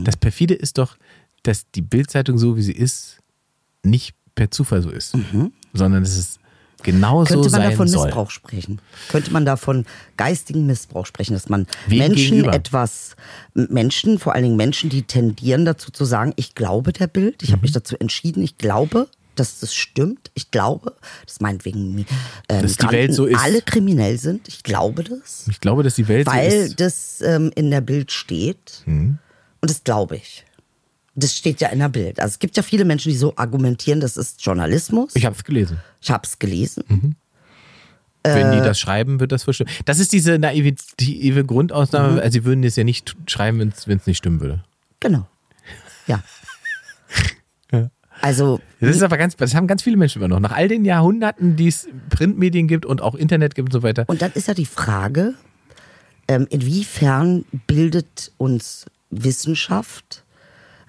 Das 0.04 0.16
perfide 0.16 0.54
ist 0.54 0.78
doch, 0.78 0.96
dass 1.44 1.70
die 1.70 1.82
Bildzeitung 1.82 2.38
so 2.38 2.56
wie 2.56 2.62
sie 2.62 2.72
ist 2.72 3.18
nicht 3.84 4.16
per 4.34 4.50
Zufall 4.50 4.82
so 4.82 4.90
ist, 4.90 5.16
sondern 5.72 6.02
dass 6.02 6.38
es 6.78 6.84
genau 6.84 7.24
so 7.24 7.34
Könnte 7.34 7.50
man 7.50 7.60
sein 7.62 7.70
davon 7.70 7.88
soll. 7.88 8.04
Missbrauch 8.06 8.30
sprechen? 8.30 8.80
Könnte 9.08 9.30
man 9.32 9.44
davon 9.44 9.84
geistigen 10.16 10.66
Missbrauch 10.66 11.06
sprechen, 11.06 11.34
dass 11.34 11.48
man 11.48 11.66
Wem 11.86 11.98
Menschen 11.98 12.30
gegenüber? 12.36 12.54
etwas, 12.54 13.16
Menschen, 13.54 14.18
vor 14.18 14.34
allen 14.34 14.44
Dingen 14.44 14.56
Menschen, 14.56 14.90
die 14.90 15.02
tendieren 15.02 15.64
dazu 15.64 15.90
zu 15.90 16.04
sagen, 16.04 16.32
ich 16.36 16.54
glaube 16.54 16.92
der 16.92 17.06
Bild, 17.06 17.42
ich 17.42 17.50
habe 17.50 17.58
Mhm. 17.58 17.62
mich 17.62 17.72
dazu 17.72 17.96
entschieden, 17.98 18.42
ich 18.42 18.58
glaube, 18.58 19.08
dass 19.34 19.60
das 19.60 19.72
stimmt, 19.74 20.30
ich 20.34 20.50
glaube, 20.50 20.94
dass 21.24 21.40
meinetwegen 21.40 22.04
ähm, 22.48 22.62
Dass 22.62 22.76
die 22.76 22.90
Welt 22.90 23.14
so 23.14 23.26
ist. 23.26 23.38
alle 23.40 23.62
kriminell 23.62 24.18
sind, 24.18 24.48
ich 24.48 24.62
glaube 24.64 25.04
das, 25.04 25.46
Ich 25.48 25.60
glaube, 25.60 25.82
dass 25.84 25.94
die 25.94 26.08
Welt 26.08 26.26
so 26.26 26.32
weil 26.34 26.48
ist. 26.50 26.70
Mhm. 26.70 26.76
das 26.76 27.20
ähm, 27.20 27.52
in 27.54 27.70
der 27.70 27.80
Bild 27.80 28.10
steht 28.10 28.82
und 28.86 29.18
das 29.60 29.84
glaube 29.84 30.16
ich. 30.16 30.44
Das 31.20 31.34
steht 31.36 31.60
ja 31.60 31.68
in 31.68 31.78
der 31.80 31.88
Bild. 31.88 32.20
Also 32.20 32.32
es 32.34 32.38
gibt 32.38 32.56
ja 32.56 32.62
viele 32.62 32.84
Menschen, 32.84 33.10
die 33.10 33.16
so 33.18 33.34
argumentieren, 33.36 34.00
das 34.00 34.16
ist 34.16 34.44
Journalismus. 34.44 35.16
Ich 35.16 35.24
habe 35.24 35.34
es 35.34 35.42
gelesen. 35.44 35.78
Ich 36.00 36.10
habe 36.10 36.22
es 36.24 36.38
gelesen. 36.38 36.84
Wenn 38.22 38.46
Äh. 38.46 38.56
die 38.56 38.58
das 38.62 38.78
schreiben, 38.78 39.18
wird 39.20 39.32
das 39.32 39.46
wohl 39.46 39.54
stimmen. 39.54 39.70
Das 39.84 39.98
ist 39.98 40.12
diese 40.12 40.38
naive 40.38 41.44
Grundausnahme. 41.44 42.12
Mhm. 42.14 42.18
Also 42.18 42.30
sie 42.32 42.44
würden 42.44 42.62
es 42.64 42.76
ja 42.76 42.84
nicht 42.84 43.16
schreiben, 43.26 43.58
wenn 43.58 43.68
es 43.98 44.06
nicht 44.06 44.18
stimmen 44.18 44.40
würde. 44.40 44.62
Genau. 45.00 45.26
Ja. 46.06 46.22
Also, 48.20 48.60
Das 48.80 48.96
ist 48.96 49.02
aber 49.02 49.16
ganz, 49.16 49.36
das 49.36 49.54
haben 49.54 49.68
ganz 49.68 49.82
viele 49.84 49.96
Menschen 49.96 50.20
immer 50.20 50.26
noch. 50.26 50.40
Nach 50.40 50.50
all 50.50 50.66
den 50.66 50.84
Jahrhunderten, 50.84 51.54
die 51.54 51.68
es 51.68 51.86
Printmedien 52.10 52.66
gibt 52.66 52.84
und 52.84 53.00
auch 53.00 53.14
Internet 53.14 53.54
gibt 53.54 53.68
und 53.68 53.72
so 53.72 53.84
weiter. 53.84 54.04
und 54.08 54.22
dann 54.22 54.32
ist 54.32 54.48
ja 54.48 54.54
die 54.54 54.66
Frage, 54.66 55.34
ähm, 56.26 56.48
inwiefern 56.50 57.44
bildet 57.68 58.32
uns 58.36 58.86
Wissenschaft, 59.10 60.24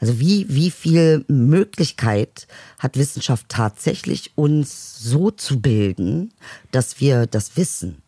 Also 0.02 0.20
wie, 0.20 0.46
wie 0.50 0.72
viel 0.72 1.26
Möglichkeit 1.28 2.48
hat 2.78 2.98
Wissenschaft 2.98 3.48
tatsächlich, 3.50 4.32
uns 4.36 4.98
so 5.00 5.30
zu 5.32 5.60
bilden, 5.60 6.32
dass 6.72 7.00
wir 7.02 7.26
das 7.28 7.58
wissen? 7.58 8.02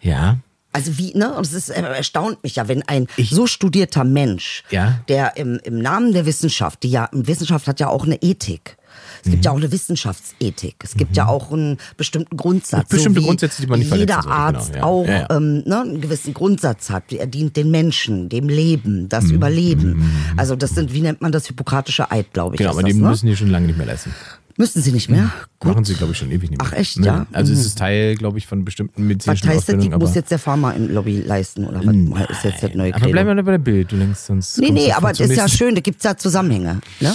Ja. 0.00 0.38
Also 0.72 0.98
wie, 0.98 1.14
ne? 1.16 1.32
Und 1.34 1.46
es 1.46 1.52
ist, 1.54 1.70
äh, 1.70 1.80
erstaunt 1.80 2.42
mich 2.42 2.56
ja, 2.56 2.68
wenn 2.68 2.82
ein 2.82 3.06
Ich- 3.16 3.30
so 3.30 3.46
studierter 3.46 4.04
Mensch, 4.04 4.62
Ja. 4.70 5.00
der 5.08 5.36
im, 5.36 5.58
im 5.64 5.78
Namen 5.78 6.12
der 6.12 6.26
Wissenschaft, 6.26 6.82
die 6.82 6.90
ja, 6.90 7.08
Wissenschaft 7.12 7.66
hat 7.66 7.80
ja 7.80 7.88
auch 7.88 8.04
eine 8.04 8.16
Ethik. 8.22 8.76
Es 9.24 9.30
gibt 9.30 9.44
ja 9.44 9.50
Mhm. 9.52 9.56
auch 9.56 9.60
eine 9.62 9.72
Wissenschaftsethik. 9.72 10.76
Es 10.82 10.94
gibt 10.94 11.16
ja 11.16 11.26
auch 11.26 11.52
einen 11.52 11.78
bestimmten 11.96 12.36
Grundsatz. 12.36 12.88
Bestimmte 12.88 13.20
so 13.20 13.26
Grundsätze, 13.26 13.62
die 13.62 13.68
man 13.68 13.78
nicht 13.78 13.88
verletzen 13.88 14.08
Jeder 14.10 14.22
sollte, 14.22 14.36
Arzt 14.36 14.72
genau, 14.72 14.78
ja. 14.78 14.84
auch 14.84 15.08
Ja, 15.08 15.18
ja. 15.30 15.36
Ähm, 15.36 15.62
ne, 15.66 15.80
einen 15.80 16.00
gewissen 16.00 16.34
Grundsatz 16.34 16.90
hat. 16.90 17.12
Er 17.12 17.26
dient 17.26 17.56
den 17.56 17.70
Menschen, 17.70 18.28
dem 18.28 18.48
Leben, 18.48 19.02
Mhm. 19.04 19.08
das 19.08 19.24
Überleben. 19.30 20.10
Also 20.36 20.56
das 20.56 20.70
sind, 20.70 20.92
wie 20.92 21.00
nennt 21.00 21.20
man 21.22 21.32
das, 21.32 21.46
hippokratische 21.46 22.10
Eid, 22.10 22.32
glaube 22.32 22.54
ich. 22.54 22.58
Genau, 22.58 22.70
aber 22.72 22.82
das, 22.82 22.92
die 22.92 23.00
ne? 23.00 23.08
müssen 23.08 23.26
die 23.26 23.36
schon 23.36 23.50
lange 23.50 23.66
nicht 23.66 23.76
mehr 23.76 23.86
leisten. 23.86 24.14
Müssen 24.58 24.80
sie 24.80 24.90
nicht 24.92 25.10
mehr? 25.10 25.30
Gut. 25.60 25.72
Machen 25.72 25.84
sie, 25.84 25.92
glaube 25.92 26.12
ich, 26.12 26.18
schon 26.18 26.30
ewig 26.30 26.48
nicht 26.50 26.58
mehr. 26.62 26.66
Ach, 26.66 26.72
echt, 26.72 26.98
Ne? 26.98 27.06
ja? 27.06 27.26
Also 27.32 27.52
Mhm. 27.52 27.58
es 27.58 27.66
ist 27.66 27.76
Teil, 27.78 28.14
glaube 28.16 28.38
ich, 28.38 28.46
von 28.46 28.64
bestimmten 28.64 29.02
Was 29.02 29.08
medizinischen 29.08 29.48
heißt 29.50 29.68
das, 29.68 29.76
die 29.78 29.90
muss 29.90 30.14
jetzt 30.14 30.30
der 30.30 30.38
Pharma 30.38 30.70
im 30.70 30.90
Lobby 30.94 31.20
leisten? 31.20 31.66
Oder 31.66 31.80
was 31.84 32.30
ist 32.30 32.44
jetzt 32.44 32.62
das 32.62 32.74
neue 32.74 32.94
aber 32.94 33.06
bleiben 33.10 33.36
wir 33.36 33.42
bei 33.42 33.50
der 33.50 33.58
Bild, 33.58 33.92
du 33.92 33.96
denkst 33.96 34.20
sonst. 34.20 34.58
Nee, 34.58 34.70
nee, 34.70 34.92
aber 34.92 35.10
das 35.10 35.20
ist 35.20 35.36
ja 35.36 35.46
schön, 35.46 35.74
da 35.74 35.82
gibt's 35.82 36.04
ja 36.04 36.16
Zusammenhänge. 36.16 36.80
Ne? 37.00 37.14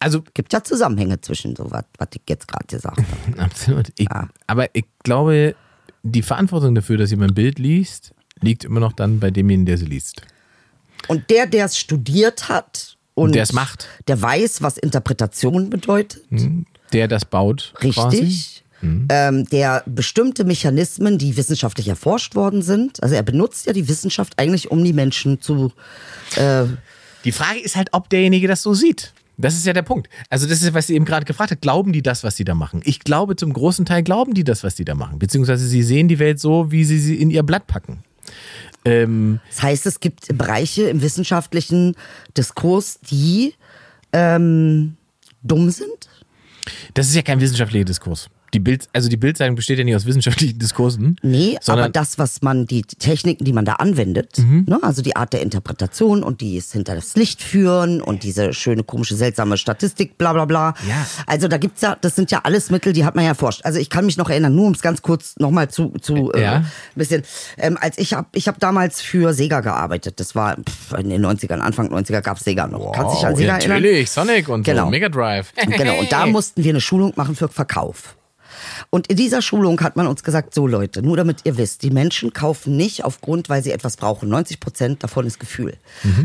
Also, 0.00 0.22
Gibt 0.34 0.52
ja 0.52 0.64
Zusammenhänge 0.64 1.20
zwischen 1.20 1.54
so 1.54 1.70
was, 1.70 1.84
was 1.98 2.08
ich 2.14 2.22
jetzt 2.28 2.48
gerade 2.48 2.66
gesagt 2.66 2.98
habe. 2.98 3.38
absolut. 3.42 3.88
Ich, 3.96 4.08
Ja. 4.10 4.28
Aber 4.46 4.74
ich 4.74 4.86
glaube, 5.04 5.54
die 6.02 6.22
Verantwortung 6.22 6.74
dafür, 6.74 6.96
dass 6.96 7.10
jemand 7.10 7.32
ein 7.32 7.34
Bild 7.34 7.58
liest, 7.58 8.12
liegt 8.40 8.64
immer 8.64 8.80
noch 8.80 8.94
dann 8.94 9.20
bei 9.20 9.30
demjenigen, 9.30 9.66
der 9.66 9.76
sie 9.78 9.84
liest. 9.84 10.22
Und 11.08 11.28
der, 11.30 11.46
der 11.46 11.66
es 11.66 11.78
studiert 11.78 12.48
hat 12.48 12.96
und 13.14 13.34
Der 13.34 13.42
es 13.42 13.52
macht. 13.52 13.86
der 14.08 14.20
weiß, 14.20 14.62
was 14.62 14.78
Interpretation 14.78 15.68
bedeutet, 15.70 16.22
Der 16.92 17.06
das 17.08 17.24
baut. 17.26 17.74
Richtig. 17.82 18.64
Ähm, 18.82 19.44
der 19.50 19.82
bestimmte 19.84 20.44
Mechanismen, 20.44 21.18
die 21.18 21.36
wissenschaftlich 21.36 21.88
erforscht 21.88 22.34
worden 22.34 22.62
sind, 22.62 23.02
also 23.02 23.14
er 23.14 23.22
benutzt 23.22 23.66
ja 23.66 23.74
die 23.74 23.88
Wissenschaft 23.88 24.38
eigentlich, 24.38 24.70
um 24.70 24.82
die 24.82 24.94
Menschen 24.94 25.38
zu. 25.42 25.70
Äh, 26.36 26.64
Die 27.24 27.32
Frage 27.32 27.60
ist 27.60 27.76
halt, 27.76 27.90
ob 27.92 28.08
derjenige 28.08 28.48
das 28.48 28.62
so 28.62 28.72
sieht. 28.72 29.12
Das 29.40 29.54
ist 29.54 29.66
ja 29.66 29.72
der 29.72 29.82
Punkt. 29.82 30.08
Also 30.28 30.46
das 30.46 30.62
ist, 30.62 30.74
was 30.74 30.86
sie 30.86 30.94
eben 30.94 31.04
gerade 31.04 31.24
gefragt 31.24 31.50
hat. 31.50 31.60
Glauben 31.60 31.92
die 31.92 32.02
das, 32.02 32.24
was 32.24 32.36
sie 32.36 32.44
da 32.44 32.54
machen? 32.54 32.80
Ich 32.84 33.00
glaube, 33.00 33.36
zum 33.36 33.52
großen 33.52 33.84
Teil 33.84 34.02
glauben 34.02 34.34
die 34.34 34.44
das, 34.44 34.64
was 34.64 34.76
sie 34.76 34.84
da 34.84 34.94
machen. 34.94 35.18
Beziehungsweise 35.18 35.66
sie 35.66 35.82
sehen 35.82 36.08
die 36.08 36.18
Welt 36.18 36.40
so, 36.40 36.70
wie 36.70 36.84
sie 36.84 36.98
sie 36.98 37.16
in 37.16 37.30
ihr 37.30 37.42
Blatt 37.42 37.66
packen. 37.66 38.02
Ähm, 38.84 39.40
das 39.48 39.62
heißt, 39.62 39.86
es 39.86 40.00
gibt 40.00 40.36
Bereiche 40.36 40.84
im 40.84 41.02
wissenschaftlichen 41.02 41.96
Diskurs, 42.36 43.00
die 43.10 43.54
ähm, 44.12 44.96
dumm 45.42 45.70
sind. 45.70 46.08
das 46.94 47.08
ist 47.08 47.14
ja 47.14 47.22
kein 47.22 47.40
wissenschaftlicher 47.40 47.84
Diskurs. 47.84 48.28
Die 48.52 48.58
Bild, 48.60 48.88
also 48.92 49.08
die 49.08 49.16
Bildzeitung 49.16 49.54
besteht 49.56 49.78
ja 49.78 49.84
nicht 49.84 49.94
aus 49.94 50.06
wissenschaftlichen 50.06 50.58
Diskursen. 50.58 51.16
Nee, 51.22 51.56
sondern 51.60 51.84
aber 51.86 51.92
das, 51.92 52.18
was 52.18 52.42
man, 52.42 52.66
die 52.66 52.82
Techniken, 52.82 53.44
die 53.44 53.52
man 53.52 53.64
da 53.64 53.74
anwendet, 53.74 54.38
ne, 54.38 54.78
also 54.82 55.02
die 55.02 55.14
Art 55.16 55.32
der 55.32 55.42
Interpretation 55.42 56.22
und 56.22 56.40
die 56.40 56.56
es 56.56 56.72
hinter 56.72 56.94
das 56.94 57.14
Licht 57.16 57.42
führen 57.42 58.00
und 58.00 58.22
diese 58.22 58.52
schöne, 58.52 58.82
komische, 58.82 59.14
seltsame 59.14 59.56
Statistik, 59.56 60.18
bla 60.18 60.32
bla 60.32 60.44
bla. 60.46 60.74
Ja. 60.88 61.06
Also 61.26 61.46
da 61.48 61.58
gibt's 61.58 61.80
ja, 61.82 61.96
das 62.00 62.16
sind 62.16 62.30
ja 62.30 62.40
alles 62.44 62.70
Mittel, 62.70 62.92
die 62.92 63.04
hat 63.04 63.14
man 63.14 63.24
ja 63.24 63.30
erforscht. 63.30 63.60
Also 63.64 63.78
ich 63.78 63.90
kann 63.90 64.04
mich 64.06 64.16
noch 64.16 64.30
erinnern, 64.30 64.54
nur 64.54 64.66
um 64.66 64.72
es 64.72 64.82
ganz 64.82 65.02
kurz 65.02 65.34
nochmal 65.38 65.68
zu, 65.70 65.90
zu 66.00 66.32
äh, 66.32 66.42
Ja. 66.42 66.52
ein 66.56 66.64
bisschen, 66.96 67.22
ähm, 67.58 67.78
als 67.80 67.98
ich 67.98 68.14
habe 68.14 68.28
ich 68.32 68.48
hab 68.48 68.58
damals 68.58 69.00
für 69.00 69.32
Sega 69.32 69.60
gearbeitet. 69.60 70.18
Das 70.20 70.34
war 70.34 70.56
pff, 70.56 70.98
in 70.98 71.08
den 71.10 71.24
90ern, 71.24 71.58
Anfang 71.60 71.88
90er 71.92 72.20
gab's 72.20 72.44
Sega 72.44 72.66
noch. 72.66 72.92
Kannst 72.92 73.12
du 73.14 73.16
dich 73.18 73.26
an 73.26 73.36
Sega 73.36 73.48
ja, 73.52 73.56
erinnern? 73.58 73.82
Natürlich, 73.82 74.10
Sonic 74.10 74.48
und 74.48 74.64
Genau. 74.64 74.84
so, 74.84 74.90
Mega 74.90 75.08
Drive. 75.08 75.52
Genau, 75.54 75.98
und 76.00 76.10
da 76.10 76.26
mussten 76.40 76.64
wir 76.64 76.70
eine 76.70 76.80
Schulung 76.80 77.12
machen 77.16 77.36
für 77.36 77.48
Verkauf. 77.48 78.16
Und 78.90 79.06
in 79.08 79.16
dieser 79.16 79.42
Schulung 79.42 79.80
hat 79.80 79.96
man 79.96 80.06
uns 80.06 80.22
gesagt, 80.22 80.54
so 80.54 80.66
Leute, 80.66 81.02
nur 81.02 81.16
damit 81.16 81.40
ihr 81.44 81.56
wisst, 81.56 81.82
die 81.82 81.90
Menschen 81.90 82.32
kaufen 82.32 82.76
nicht 82.76 83.04
aufgrund, 83.04 83.48
weil 83.48 83.62
sie 83.62 83.72
etwas 83.72 83.96
brauchen. 83.96 84.28
90 84.28 84.60
Prozent 84.60 85.02
davon 85.02 85.26
ist 85.26 85.38
Gefühl. 85.40 85.76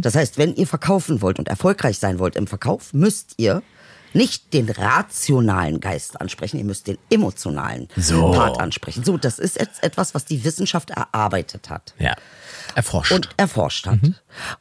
Das 0.02 0.16
heißt, 0.16 0.38
wenn 0.38 0.56
ihr 0.56 0.68
verkaufen 0.68 1.22
wollt 1.22 1.40
und 1.40 1.48
erfolgreich 1.48 2.00
sein 2.00 2.20
wollt 2.20 2.36
im 2.36 2.48
Verkauf, 2.48 2.94
müsst 2.94 3.36
ihr 3.38 3.62
nicht 4.16 4.54
den 4.54 4.70
rationalen 4.70 5.80
Geist 5.80 6.20
ansprechen, 6.20 6.58
ihr 6.58 6.66
müsst 6.66 6.88
den 6.88 6.98
emotionalen 7.10 7.88
So. 7.98 8.32
Part 8.32 8.60
ansprechen. 8.60 9.04
So, 9.04 9.18
das 9.18 9.38
ist 9.40 9.60
jetzt 9.60 9.84
etwas, 9.84 10.16
was 10.16 10.26
die 10.26 10.44
Wissenschaft 10.44 10.90
erarbeitet 10.90 11.70
hat 11.70 11.94
Ja. 12.00 12.16
Erforscht. 12.74 13.12
und 13.12 13.30
erforscht 13.38 13.86
hat. 13.88 14.00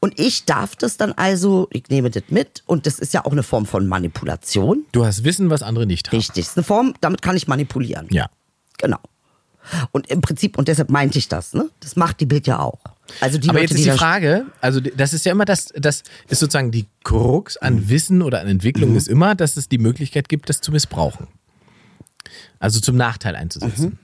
Und 0.00 0.20
ich 0.20 0.44
darf 0.44 0.76
das 0.76 0.96
dann 0.96 1.12
also, 1.12 1.68
ich 1.72 1.88
nehme 1.88 2.10
das 2.10 2.24
mit 2.28 2.62
und 2.66 2.86
das 2.86 2.98
ist 2.98 3.14
ja 3.14 3.24
auch 3.24 3.32
eine 3.32 3.42
Form 3.42 3.64
von 3.66 3.86
Manipulation. 3.86 4.84
du 4.92 5.04
hast 5.06 5.24
Wissen, 5.24 5.50
was 5.50 5.62
andere 5.62 5.86
nicht 5.86 6.08
haben. 6.08 6.16
Richtig, 6.16 6.46
ist 6.46 6.56
eine 6.56 6.64
Form, 6.64 6.94
damit 7.00 7.22
kann 7.22 7.36
ich 7.36 7.48
manipulieren. 7.48 8.06
Ja. 8.10 8.28
Genau. 8.78 8.98
Und 9.92 10.08
im 10.10 10.20
Prinzip, 10.20 10.58
und 10.58 10.68
deshalb 10.68 10.90
meinte 10.90 11.18
ich 11.18 11.28
das, 11.28 11.54
ne? 11.54 11.70
Das 11.80 11.96
macht 11.96 12.20
die 12.20 12.26
Bild 12.26 12.46
ja 12.46 12.58
auch. 12.58 12.78
Also 13.20 13.38
die 13.38 13.48
Aber 13.48 13.60
Leute, 13.60 13.72
jetzt 13.74 13.80
ist 13.80 13.86
die 13.86 13.90
die 13.90 13.96
Frage, 13.96 14.46
also 14.60 14.80
das 14.80 15.12
ist 15.12 15.24
ja 15.26 15.32
immer 15.32 15.44
das, 15.44 15.66
das 15.76 16.02
ist 16.28 16.40
sozusagen 16.40 16.70
die 16.70 16.86
Krux 17.02 17.56
an 17.56 17.88
Wissen 17.88 18.22
oder 18.22 18.40
an 18.40 18.48
Entwicklung 18.48 18.96
ist 18.96 19.08
immer, 19.08 19.34
dass 19.34 19.56
es 19.56 19.68
die 19.68 19.78
Möglichkeit 19.78 20.28
gibt, 20.28 20.48
das 20.48 20.60
zu 20.60 20.72
missbrauchen. 20.72 21.28
Also 22.58 22.80
zum 22.80 22.96
Nachteil 22.96 23.36
einzusetzen. 23.36 23.98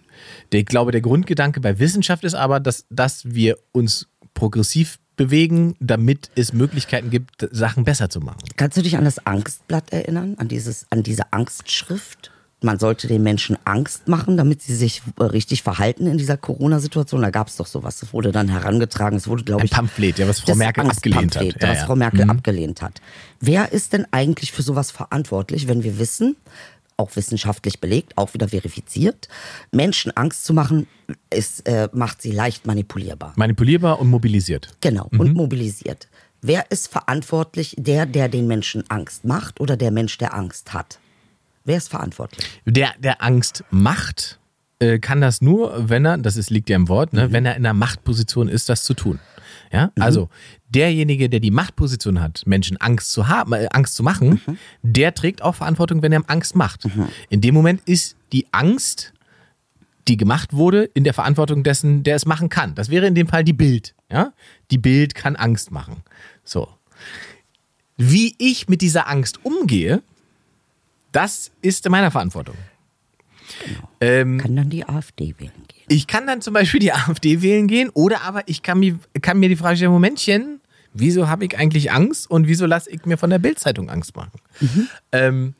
Der, 0.52 0.60
ich 0.60 0.66
glaube, 0.66 0.92
der 0.92 1.00
Grundgedanke 1.00 1.60
bei 1.60 1.78
Wissenschaft 1.78 2.24
ist 2.24 2.34
aber, 2.34 2.60
dass, 2.60 2.84
dass 2.90 3.24
wir 3.24 3.58
uns 3.72 4.08
progressiv 4.34 4.98
bewegen, 5.16 5.76
damit 5.80 6.30
es 6.34 6.52
Möglichkeiten 6.52 7.10
gibt, 7.10 7.48
Sachen 7.50 7.84
besser 7.84 8.08
zu 8.10 8.20
machen. 8.20 8.40
Kannst 8.56 8.76
du 8.76 8.82
dich 8.82 8.96
an 8.96 9.04
das 9.04 9.26
Angstblatt 9.26 9.92
erinnern? 9.92 10.34
An, 10.38 10.48
dieses, 10.48 10.86
an 10.90 11.02
diese 11.02 11.32
Angstschrift? 11.32 12.30
Man 12.62 12.78
sollte 12.78 13.08
den 13.08 13.22
Menschen 13.22 13.56
Angst 13.64 14.06
machen, 14.08 14.36
damit 14.36 14.60
sie 14.62 14.74
sich 14.74 15.02
äh, 15.18 15.24
richtig 15.24 15.62
verhalten 15.62 16.06
in 16.06 16.18
dieser 16.18 16.36
Corona-Situation. 16.36 17.22
Da 17.22 17.30
gab 17.30 17.48
es 17.48 17.56
doch 17.56 17.66
sowas. 17.66 18.00
Das 18.00 18.12
wurde 18.12 18.32
dann 18.32 18.48
herangetragen. 18.48 19.16
Es 19.16 19.28
wurde, 19.28 19.44
glaube 19.44 19.62
Ein 19.62 19.66
ich. 19.66 19.70
Pamphlet, 19.70 20.18
ja, 20.18 20.28
was 20.28 20.40
Frau 20.40 20.54
Merkel 20.54 20.86
abgelehnt 20.86 21.36
hat. 21.36 21.44
Ja, 21.44 21.52
was 21.54 21.62
ja. 21.62 21.82
Mhm. 21.82 21.86
Frau 21.86 21.96
Merkel 21.96 22.30
abgelehnt 22.30 22.82
hat. 22.82 23.00
Wer 23.40 23.72
ist 23.72 23.92
denn 23.94 24.06
eigentlich 24.10 24.52
für 24.52 24.62
sowas 24.62 24.90
verantwortlich, 24.90 25.68
wenn 25.68 25.82
wir 25.82 25.98
wissen, 25.98 26.36
auch 26.98 27.16
wissenschaftlich 27.16 27.80
belegt, 27.80 28.18
auch 28.18 28.34
wieder 28.34 28.48
verifiziert, 28.48 29.28
Menschen 29.72 30.14
Angst 30.16 30.44
zu 30.44 30.52
machen, 30.52 30.86
ist, 31.30 31.66
äh, 31.66 31.88
macht 31.94 32.20
sie 32.20 32.30
leicht 32.30 32.66
manipulierbar. 32.66 33.32
Manipulierbar 33.36 33.98
und 33.98 34.10
mobilisiert. 34.10 34.68
Genau, 34.82 35.08
Mhm. 35.10 35.20
und 35.20 35.34
mobilisiert. 35.34 36.08
Wer 36.42 36.70
ist 36.70 36.88
verantwortlich? 36.88 37.74
Der, 37.78 38.04
der 38.06 38.28
den 38.28 38.46
Menschen 38.46 38.84
Angst 38.90 39.24
macht 39.24 39.60
oder 39.60 39.76
der 39.78 39.90
Mensch, 39.90 40.18
der 40.18 40.34
Angst 40.34 40.74
hat? 40.74 40.98
Wer 41.64 41.76
ist 41.76 41.88
verantwortlich? 41.88 42.46
Der, 42.64 42.90
der 42.98 43.22
Angst 43.22 43.64
macht, 43.70 44.40
äh, 44.78 44.98
kann 44.98 45.20
das 45.20 45.42
nur, 45.42 45.88
wenn 45.88 46.06
er, 46.06 46.18
das 46.18 46.36
ist, 46.36 46.50
liegt 46.50 46.70
ja 46.70 46.76
im 46.76 46.88
Wort, 46.88 47.12
ne, 47.12 47.32
wenn 47.32 47.44
er 47.44 47.56
in 47.56 47.66
einer 47.66 47.74
Machtposition 47.74 48.48
ist, 48.48 48.68
das 48.68 48.84
zu 48.84 48.94
tun. 48.94 49.20
Ja, 49.72 49.92
also 50.00 50.28
derjenige, 50.68 51.28
der 51.28 51.38
die 51.38 51.52
Machtposition 51.52 52.20
hat, 52.20 52.42
Menschen 52.44 52.76
Angst 52.78 53.12
zu 53.12 53.28
haben, 53.28 53.52
äh, 53.52 53.68
Angst 53.72 53.94
zu 53.94 54.02
machen, 54.02 54.40
der 54.82 55.14
trägt 55.14 55.42
auch 55.42 55.54
Verantwortung, 55.54 56.02
wenn 56.02 56.12
er 56.12 56.22
Angst 56.26 56.56
macht. 56.56 56.88
In 57.28 57.40
dem 57.40 57.54
Moment 57.54 57.80
ist 57.84 58.16
die 58.32 58.46
Angst, 58.52 59.12
die 60.08 60.16
gemacht 60.16 60.54
wurde, 60.54 60.84
in 60.84 61.04
der 61.04 61.14
Verantwortung 61.14 61.62
dessen, 61.62 62.02
der 62.02 62.16
es 62.16 62.26
machen 62.26 62.48
kann. 62.48 62.74
Das 62.74 62.88
wäre 62.90 63.06
in 63.06 63.14
dem 63.14 63.28
Fall 63.28 63.44
die 63.44 63.52
Bild. 63.52 63.94
Ja, 64.10 64.32
die 64.70 64.78
Bild 64.78 65.14
kann 65.14 65.36
Angst 65.36 65.70
machen. 65.70 66.02
So. 66.42 66.68
Wie 67.96 68.34
ich 68.38 68.68
mit 68.68 68.80
dieser 68.80 69.08
Angst 69.08 69.44
umgehe, 69.44 70.02
das 71.12 71.50
ist 71.62 71.86
in 71.86 71.92
meiner 71.92 72.10
Verantwortung. 72.10 72.56
Ähm, 74.00 74.38
Kann 74.38 74.56
dann 74.56 74.70
die 74.70 74.84
AfD 74.88 75.34
wählen 75.38 75.52
gehen? 75.68 75.80
ich 75.90 76.06
kann 76.06 76.26
dann 76.26 76.40
zum 76.40 76.54
Beispiel 76.54 76.80
die 76.80 76.92
AfD 76.94 77.42
wählen 77.42 77.66
gehen 77.66 77.90
oder 77.90 78.22
aber 78.22 78.42
ich 78.46 78.62
kann 78.62 78.78
mir, 78.78 78.98
kann 79.20 79.38
mir 79.38 79.48
die 79.48 79.56
Frage 79.56 79.76
stellen, 79.76 79.92
Momentchen, 79.92 80.60
wieso 80.94 81.28
habe 81.28 81.44
ich 81.44 81.58
eigentlich 81.58 81.92
Angst 81.92 82.30
und 82.30 82.46
wieso 82.46 82.64
lasse 82.66 82.90
ich 82.90 83.04
mir 83.04 83.18
von 83.18 83.30
der 83.30 83.38
Bildzeitung 83.38 83.90
Angst 83.90 84.16
machen? 84.16 84.40
Ähm, 85.12 85.54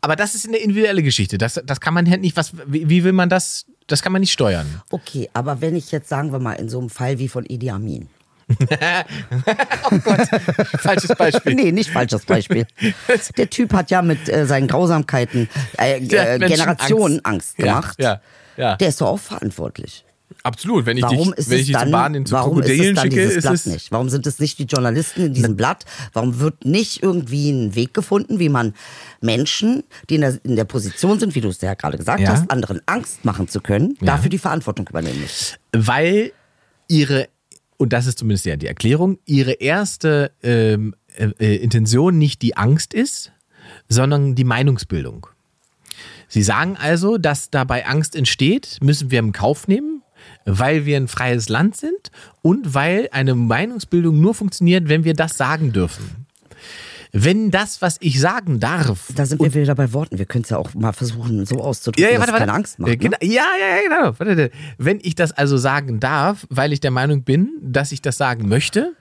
aber 0.00 0.16
das 0.16 0.34
ist 0.34 0.46
eine 0.46 0.58
individuelle 0.58 1.02
Geschichte. 1.02 1.38
Das, 1.38 1.60
das 1.64 1.80
kann 1.80 1.94
man 1.94 2.08
halt 2.10 2.20
nicht, 2.20 2.36
was, 2.36 2.52
wie, 2.66 2.88
wie 2.88 3.04
will 3.04 3.12
man 3.12 3.28
das, 3.28 3.66
das 3.86 4.02
kann 4.02 4.12
man 4.12 4.20
nicht 4.20 4.32
steuern. 4.32 4.82
Okay, 4.90 5.30
aber 5.32 5.60
wenn 5.60 5.76
ich 5.76 5.92
jetzt, 5.92 6.08
sagen 6.08 6.32
wir 6.32 6.38
mal, 6.38 6.54
in 6.54 6.68
so 6.68 6.78
einem 6.78 6.90
Fall 6.90 7.18
wie 7.18 7.28
von 7.28 7.44
Idi 7.46 7.70
Amin. 7.70 8.08
Falsches 10.78 11.14
Beispiel. 11.16 11.54
Nee, 11.54 11.72
nicht 11.72 11.90
falsches 11.90 12.24
Beispiel. 12.24 12.66
Der 13.36 13.50
Typ 13.50 13.72
hat 13.72 13.90
ja 13.90 14.02
mit 14.02 14.28
äh, 14.28 14.46
seinen 14.46 14.68
Grausamkeiten 14.68 15.48
äh, 15.78 15.96
äh, 15.98 16.38
Generationen 16.38 17.24
Angst, 17.24 17.58
Ja, 17.58 17.64
gemacht. 17.64 17.96
Ja, 18.00 18.20
ja. 18.56 18.76
Der 18.76 18.88
ist 18.88 19.00
doch 19.00 19.08
auch 19.08 19.18
verantwortlich. 19.18 20.04
Absolut. 20.42 20.86
Wenn 20.86 20.96
ich 20.96 21.02
Warum 21.02 21.30
dich, 21.30 21.38
ist 21.38 21.50
wenn 21.50 21.58
ich 21.58 21.66
dich 21.66 21.74
dann, 21.74 21.90
Bahn 21.90 22.14
in 22.14 22.30
warum 22.30 22.60
ist 22.62 22.68
es 22.70 22.94
dann 22.94 23.04
schicke, 23.10 23.16
dieses 23.28 23.42
Blatt 23.42 23.54
es 23.54 23.66
nicht? 23.66 23.92
Warum 23.92 24.08
sind 24.08 24.26
es 24.26 24.38
nicht 24.38 24.58
die 24.58 24.64
Journalisten 24.64 25.26
in 25.26 25.34
diesem 25.34 25.56
Blatt? 25.56 25.84
Warum 26.12 26.38
wird 26.40 26.64
nicht 26.64 27.02
irgendwie 27.02 27.50
ein 27.50 27.74
Weg 27.74 27.94
gefunden, 27.94 28.38
wie 28.38 28.48
man 28.48 28.74
Menschen, 29.20 29.82
die 30.10 30.16
in 30.16 30.20
der, 30.22 30.38
in 30.44 30.56
der 30.56 30.64
Position 30.64 31.18
sind, 31.18 31.34
wie 31.34 31.40
du 31.40 31.48
es 31.48 31.60
ja 31.60 31.74
gerade 31.74 31.96
gesagt 31.98 32.20
Ja. 32.20 32.30
hast, 32.30 32.50
anderen 32.50 32.80
Angst 32.86 33.24
machen 33.24 33.48
zu 33.48 33.60
können, 33.60 33.96
Ja. 34.00 34.14
dafür 34.16 34.30
die 34.30 34.38
Verantwortung 34.38 34.86
übernehmen 34.88 35.20
muss? 35.20 35.54
weil 35.72 36.32
ihre, 36.88 37.28
und 37.78 37.92
das 37.92 38.06
ist 38.06 38.18
zumindest 38.18 38.46
ja 38.46 38.56
die 38.56 38.66
Erklärung, 38.66 39.18
ihre 39.24 39.52
erste 39.52 40.32
ähm, 40.42 40.94
äh, 41.16 41.30
äh, 41.38 41.56
Intention 41.56 42.18
nicht 42.18 42.42
die 42.42 42.56
Angst 42.56 42.94
ist, 42.94 43.32
sondern 43.88 44.34
die 44.34 44.44
Meinungsbildung. 44.44 45.26
Sie 46.28 46.42
sagen 46.42 46.76
also, 46.76 47.18
dass 47.18 47.50
dabei 47.50 47.86
Angst 47.86 48.16
entsteht, 48.16 48.78
müssen 48.82 49.10
wir 49.10 49.18
im 49.18 49.32
Kauf 49.32 49.68
nehmen, 49.68 50.02
weil 50.44 50.84
wir 50.84 50.96
ein 50.96 51.08
freies 51.08 51.48
Land 51.48 51.76
sind 51.76 52.10
und 52.42 52.74
weil 52.74 53.08
eine 53.12 53.34
Meinungsbildung 53.34 54.20
nur 54.20 54.34
funktioniert, 54.34 54.88
wenn 54.88 55.04
wir 55.04 55.14
das 55.14 55.36
sagen 55.36 55.72
dürfen. 55.72 56.26
Wenn 57.24 57.50
das, 57.50 57.80
was 57.82 57.96
ich 58.00 58.20
sagen 58.20 58.60
darf, 58.60 59.08
Da 59.14 59.24
sind 59.26 59.40
wir 59.40 59.52
wieder 59.54 59.74
bei 59.74 59.92
Worten. 59.92 60.18
Wir 60.18 60.26
können 60.26 60.44
es 60.44 60.50
ja 60.50 60.58
auch 60.58 60.74
mal 60.74 60.92
versuchen, 60.92 61.46
so 61.46 61.60
auszudrücken, 61.62 62.18
dass 62.18 62.28
es 62.28 62.34
keine 62.34 62.52
Angst 62.52 62.78
macht. 62.78 62.90
Äh, 62.90 62.96
genau, 62.96 63.16
Ne? 63.22 63.28
ja, 63.28 63.44
ja, 63.58 63.76
ja, 63.76 63.82
genau. 63.88 64.18
Warte, 64.18 64.26
warte. 64.36 64.50
Wenn 64.78 64.98
ich 65.02 65.14
das 65.14 65.32
also 65.32 65.56
sagen 65.56 65.98
darf, 66.00 66.46
weil 66.50 66.72
ich 66.72 66.80
der 66.80 66.90
Meinung 66.90 67.22
bin, 67.22 67.50
dass 67.62 67.92
ich 67.92 68.02
das 68.02 68.16
sagen 68.18 68.48
möchte, 68.48 68.94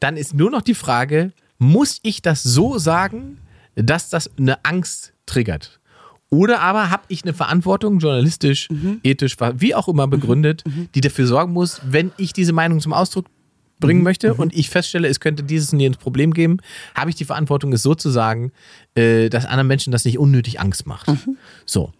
dann 0.00 0.16
ist 0.16 0.34
nur 0.34 0.50
noch 0.50 0.62
die 0.62 0.74
Frage, 0.74 1.32
muss 1.58 1.98
ich 2.02 2.20
das 2.22 2.42
so 2.42 2.76
sagen, 2.78 3.38
dass 3.74 4.10
das 4.10 4.30
eine 4.38 4.64
Angst 4.64 5.12
triggert? 5.26 5.80
Oder 6.28 6.60
aber 6.60 6.90
habe 6.90 7.04
ich 7.08 7.22
eine 7.22 7.32
Verantwortung, 7.34 7.98
journalistisch, 8.00 8.68
Mhm. 8.70 9.00
ethisch, 9.04 9.36
wie 9.58 9.74
auch 9.74 9.88
immer 9.88 10.08
begründet, 10.08 10.64
die 10.94 11.00
dafür 11.00 11.26
sorgen 11.26 11.52
muss, 11.52 11.80
wenn 11.88 12.10
ich 12.18 12.32
diese 12.32 12.52
Meinung 12.52 12.80
zum 12.80 12.92
Ausdruck 12.92 13.26
Mhm. 13.26 13.35
Bringen 13.78 14.02
möchte 14.02 14.34
und 14.34 14.54
ich 14.54 14.70
feststelle, 14.70 15.08
es 15.08 15.20
könnte 15.20 15.42
dieses 15.42 15.72
und 15.72 15.80
jenes 15.80 15.98
Problem 15.98 16.32
geben, 16.32 16.58
habe 16.94 17.10
ich 17.10 17.16
die 17.16 17.24
Verantwortung, 17.24 17.72
es 17.72 17.82
so 17.82 17.94
zu 17.94 18.10
sagen, 18.10 18.52
äh, 18.94 19.28
dass 19.28 19.44
anderen 19.44 19.66
Menschen 19.66 19.90
das 19.90 20.04
nicht 20.04 20.18
unnötig 20.18 20.60
Angst 20.60 20.86
macht. 20.86 21.08
Mhm. 21.08 21.36
So. 21.66 21.92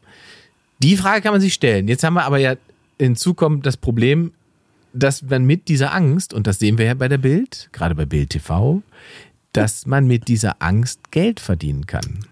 Die 0.82 0.96
Frage 0.96 1.22
kann 1.22 1.32
man 1.32 1.40
sich 1.40 1.54
stellen. 1.54 1.88
Jetzt 1.88 2.04
haben 2.04 2.14
wir 2.14 2.24
aber 2.24 2.38
ja 2.38 2.56
hinzu 2.98 3.34
kommt 3.34 3.66
das 3.66 3.76
Problem, 3.76 4.32
dass 4.92 5.22
man 5.22 5.44
mit 5.44 5.68
dieser 5.68 5.92
Angst, 5.92 6.32
und 6.32 6.46
das 6.46 6.58
sehen 6.58 6.78
wir 6.78 6.86
ja 6.86 6.94
bei 6.94 7.08
der 7.08 7.18
Bild, 7.18 7.68
gerade 7.72 7.94
bei 7.94 8.06
Bild 8.06 8.30
TV, 8.30 8.82
dass 9.52 9.86
man 9.86 10.06
mit 10.06 10.28
dieser 10.28 10.62
Angst 10.62 11.10
Geld 11.10 11.40
verdienen 11.40 11.86
kann. 11.86 12.26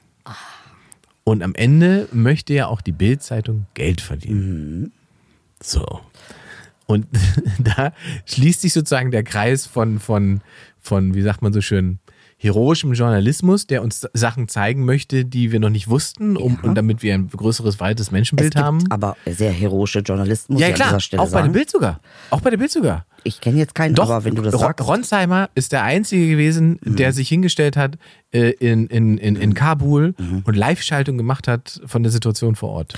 Und 1.25 1.43
am 1.43 1.55
Ende 1.55 2.09
möchte 2.13 2.53
ja 2.53 2.67
auch 2.67 2.81
die 2.81 2.93
Bild-Zeitung 2.93 3.67
Geld 3.75 4.01
verdienen. 4.01 4.93
So. 5.63 6.01
Und 6.87 7.07
da 7.59 7.93
schließt 8.27 8.61
sich 8.61 8.73
sozusagen 8.73 9.11
der 9.11 9.23
Kreis 9.25 9.67
von, 9.67 9.99
von, 9.99 10.41
von, 10.81 11.15
wie 11.15 11.23
sagt 11.23 11.43
man 11.43 11.53
so 11.53 11.61
schön, 11.61 11.99
heroischem 12.37 12.93
Journalismus, 12.93 13.67
der 13.67 13.83
uns 13.83 14.07
Sachen 14.13 14.49
zeigen 14.49 14.85
möchte, 14.85 15.25
die 15.25 15.51
wir 15.51 15.61
noch 15.61 15.71
nicht 15.71 15.89
wussten, 15.89 16.37
um, 16.37 16.57
und 16.63 16.75
damit 16.75 17.03
wir 17.03 17.15
ein 17.15 17.29
größeres, 17.31 17.81
weites 17.81 18.09
Es 18.09 18.13
Menschenbild 18.13 18.57
haben. 18.57 18.85
aber 18.91 19.17
sehr 19.25 19.51
heroische 19.53 20.01
Journalisten, 20.01 20.59
Ja, 20.59 20.71
klar, 20.73 20.95
auch 20.95 21.01
bei 21.01 21.17
der 21.17 21.27
sagen. 21.29 21.53
Bild 21.53 21.71
sogar. 21.71 22.01
Auch 22.31 22.43
bei 22.43 22.51
der 22.51 22.59
Bild 22.59 22.71
sogar. 22.71 23.07
Ich 23.23 23.41
kenne 23.41 23.57
jetzt 23.59 23.75
keinen, 23.75 23.95
Doch, 23.95 24.11
aber 24.11 24.25
wenn 24.25 24.35
du 24.35 24.43
das 24.43 24.53
Ron- 24.53 24.61
sagst. 24.61 24.87
Ronsheimer 24.87 25.49
ist 25.55 25.73
der 25.73 25.85
Einzige 25.85 26.29
gewesen, 26.29 26.79
der 26.83 27.15
sich 27.15 27.29
hingestellt 27.31 27.79
hat 27.79 27.97
äh, 28.33 28.51
in, 28.51 28.89
in, 28.89 29.17
in, 29.17 29.37
in 29.37 29.55
Kabul 29.55 30.15
und 30.45 30.55
Live-Schaltung 30.55 31.17
gemacht 31.17 31.49
hat 31.49 31.81
von 31.87 32.03
der 32.03 32.13
Situation 32.13 32.57
vor 32.57 32.71
Ort. 32.71 32.95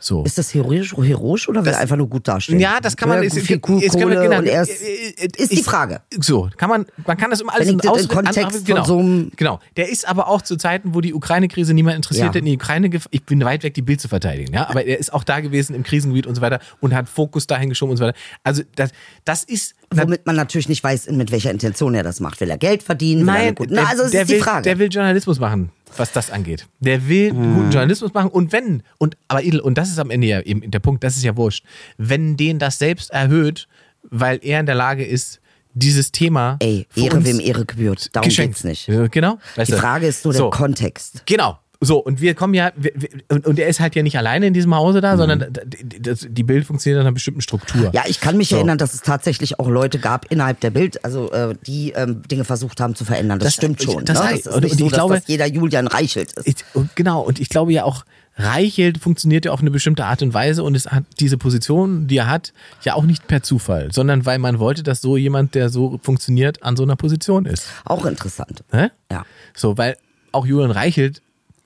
So. 0.00 0.24
Ist 0.24 0.38
das 0.38 0.52
heroisch, 0.54 0.94
heroisch 0.96 1.48
oder 1.48 1.64
will 1.64 1.72
er 1.72 1.78
einfach 1.78 1.96
nur 1.96 2.08
gut 2.08 2.26
dastehen? 2.28 2.58
Ja, 2.60 2.80
das 2.80 2.96
kann 2.96 3.08
man. 3.08 3.22
Ist, 3.22 3.38
viel 3.38 3.58
Kuh, 3.58 3.78
ist- 3.78 3.92
Kohle 3.92 4.20
genau, 4.22 4.38
und 4.38 4.46
er 4.46 4.62
ist, 4.62 4.80
äh, 4.82 5.24
äh, 5.24 5.28
ist 5.36 5.52
die 5.52 5.62
Frage. 5.62 6.00
So, 6.20 6.48
kann 6.56 6.68
man, 6.68 6.86
man 7.06 7.16
kann 7.16 7.30
das 7.30 7.40
immer 7.40 7.54
alles 7.54 7.74
das 7.76 7.86
aus- 7.86 8.08
Kontext 8.08 8.38
an- 8.56 8.64
genau, 8.64 8.84
von 8.84 8.86
so 8.86 8.98
einem- 8.98 9.32
Genau. 9.36 9.60
Der 9.76 9.88
ist 9.88 10.06
aber 10.08 10.28
auch 10.28 10.42
zu 10.42 10.56
Zeiten, 10.56 10.94
wo 10.94 11.00
die 11.00 11.14
Ukraine-Krise 11.14 11.74
niemand 11.74 11.96
interessiert 11.96 12.24
Ja. 12.24 12.28
hat, 12.28 12.36
in 12.36 12.44
die 12.46 12.56
Ukraine 12.56 12.90
Ich 13.10 13.24
bin 13.24 13.44
weit 13.44 13.62
weg, 13.62 13.74
die 13.74 13.82
Bild 13.82 14.00
zu 14.00 14.08
verteidigen, 14.08 14.52
ja. 14.52 14.68
Aber 14.68 14.84
er 14.84 14.98
ist 14.98 15.12
auch 15.12 15.24
da 15.24 15.40
gewesen 15.40 15.74
im 15.74 15.82
Krisengebiet 15.84 16.26
und 16.26 16.34
so 16.34 16.40
weiter 16.40 16.58
und 16.80 16.92
hat 16.94 17.08
Fokus 17.08 17.46
dahin 17.46 17.68
geschoben 17.68 17.92
und 17.92 17.96
so 17.98 18.04
weiter. 18.04 18.16
Also, 18.42 18.62
das, 18.74 18.90
das 19.24 19.44
ist. 19.44 19.74
Womit 19.94 20.26
man 20.26 20.36
natürlich 20.36 20.68
nicht 20.68 20.82
weiß, 20.82 21.10
mit 21.10 21.30
welcher 21.30 21.50
Intention 21.50 21.94
er 21.94 22.02
das 22.02 22.20
macht. 22.20 22.40
Will 22.40 22.50
er 22.50 22.58
Geld 22.58 22.82
verdienen? 22.82 23.22
Will 23.26 23.34
er 23.34 23.44
Nein, 23.44 23.54
der, 23.54 23.66
Na, 23.70 23.84
also 23.88 24.08
der 24.10 24.22
ist 24.22 24.28
will, 24.28 24.36
die 24.38 24.42
Frage. 24.42 24.62
der 24.62 24.78
will 24.78 24.88
Journalismus 24.90 25.38
machen, 25.38 25.70
was 25.96 26.12
das 26.12 26.30
angeht. 26.30 26.66
Der 26.80 27.08
will 27.08 27.30
Hm. 27.30 27.54
guten 27.54 27.70
Journalismus 27.70 28.12
machen 28.12 28.30
und 28.30 28.52
wenn, 28.52 28.82
und 28.98 29.16
aber 29.28 29.42
Edel, 29.44 29.60
und 29.60 29.78
das 29.78 29.88
ist 29.88 29.98
am 29.98 30.10
Ende 30.10 30.26
ja 30.26 30.40
eben 30.40 30.68
der 30.70 30.80
Punkt, 30.80 31.04
das 31.04 31.16
ist 31.16 31.22
ja 31.22 31.36
wurscht, 31.36 31.64
wenn 31.98 32.36
den 32.36 32.58
das 32.58 32.78
selbst 32.78 33.10
erhöht, 33.10 33.68
weil 34.02 34.38
er 34.42 34.60
in 34.60 34.66
der 34.66 34.74
Lage 34.74 35.04
ist, 35.04 35.40
dieses 35.78 36.10
Thema 36.10 36.56
Ey, 36.60 36.86
Ehre 36.96 37.16
uns 37.18 37.26
wem 37.26 37.38
Ehre 37.38 37.66
gebührt. 37.66 38.08
Darum 38.16 38.28
geschenkt. 38.28 38.54
geht's 38.62 38.64
nicht. 38.64 38.86
Genau. 39.12 39.38
Weißt 39.56 39.70
Die? 39.70 39.76
Frage 39.76 40.06
ist 40.06 40.24
nur 40.24 40.32
der 40.32 40.38
so. 40.38 40.50
Kontext. 40.50 41.22
Genau. 41.26 41.58
So, 41.80 41.98
und 41.98 42.20
wir 42.20 42.34
kommen 42.34 42.54
ja, 42.54 42.72
wir, 42.76 42.92
wir, 42.94 43.08
und, 43.28 43.46
und 43.46 43.58
er 43.58 43.68
ist 43.68 43.80
halt 43.80 43.94
ja 43.94 44.02
nicht 44.02 44.16
alleine 44.16 44.46
in 44.46 44.54
diesem 44.54 44.74
Hause 44.74 45.00
da, 45.00 45.16
sondern 45.16 45.40
d- 45.52 45.60
d- 45.66 45.98
das, 46.00 46.26
die 46.28 46.42
Bild 46.42 46.64
funktioniert 46.64 46.98
nach 47.00 47.06
einer 47.06 47.12
bestimmten 47.14 47.42
Struktur. 47.42 47.88
Mhm. 47.88 47.92
Ja, 47.92 48.04
ich 48.06 48.20
kann 48.20 48.36
mich 48.36 48.48
So. 48.48 48.56
erinnern, 48.56 48.78
dass 48.78 48.94
es 48.94 49.02
tatsächlich 49.02 49.60
auch 49.60 49.68
Leute 49.68 49.98
gab 49.98 50.30
innerhalb 50.32 50.60
der 50.60 50.70
Bild, 50.70 51.04
also 51.04 51.30
äh, 51.32 51.54
die 51.66 51.92
ähm, 51.92 52.22
Dinge 52.30 52.44
versucht 52.44 52.80
haben 52.80 52.94
zu 52.94 53.04
verändern. 53.04 53.38
Das, 53.38 53.48
Das- 53.48 53.54
stimmt 53.54 53.82
schon. 53.82 54.04
das 54.04 54.18
ne? 54.18 54.24
heißt- 54.26 54.44
das 54.44 54.46
ist 54.46 54.54
und- 54.54 54.62
nicht 54.64 54.72
und 54.72 54.78
so, 54.78 54.84
ich 54.86 54.90
dass 54.92 54.98
glaube- 54.98 55.14
das 55.16 55.24
jeder 55.28 55.46
Julian 55.46 55.86
Reichelt 55.86 56.32
ist. 56.32 56.46
Ich, 56.46 56.54
genau, 56.94 57.20
und 57.20 57.38
ich 57.40 57.48
glaube 57.50 57.72
ja 57.72 57.84
auch, 57.84 58.04
Reichelt 58.38 58.98
funktioniert 58.98 59.46
ja 59.46 59.52
auf 59.52 59.60
eine 59.60 59.70
bestimmte 59.70 60.04
Art 60.04 60.20
und 60.20 60.34
Weise 60.34 60.62
und 60.62 60.74
es 60.74 60.86
hat 60.88 61.04
diese 61.20 61.38
Position, 61.38 62.06
die 62.06 62.18
er 62.18 62.28
hat, 62.28 62.52
ja 62.82 62.92
auch 62.94 63.04
nicht 63.04 63.26
per 63.26 63.42
Zufall, 63.42 63.88
sondern 63.92 64.26
weil 64.26 64.38
man 64.38 64.58
wollte, 64.58 64.82
dass 64.82 65.00
so 65.00 65.16
jemand, 65.16 65.54
der 65.54 65.70
so 65.70 65.98
funktioniert, 66.02 66.62
an 66.62 66.76
so 66.76 66.82
einer 66.82 66.96
Position 66.96 67.46
ist. 67.46 67.66
auch 67.86 68.04
interessant. 68.04 68.62
Hä? 68.72 68.88
Ja. 69.10 69.24
So, 69.54 69.78
weil 69.78 69.96
auch 70.32 70.44
Julian 70.44 70.70
Reichelt 70.70 71.22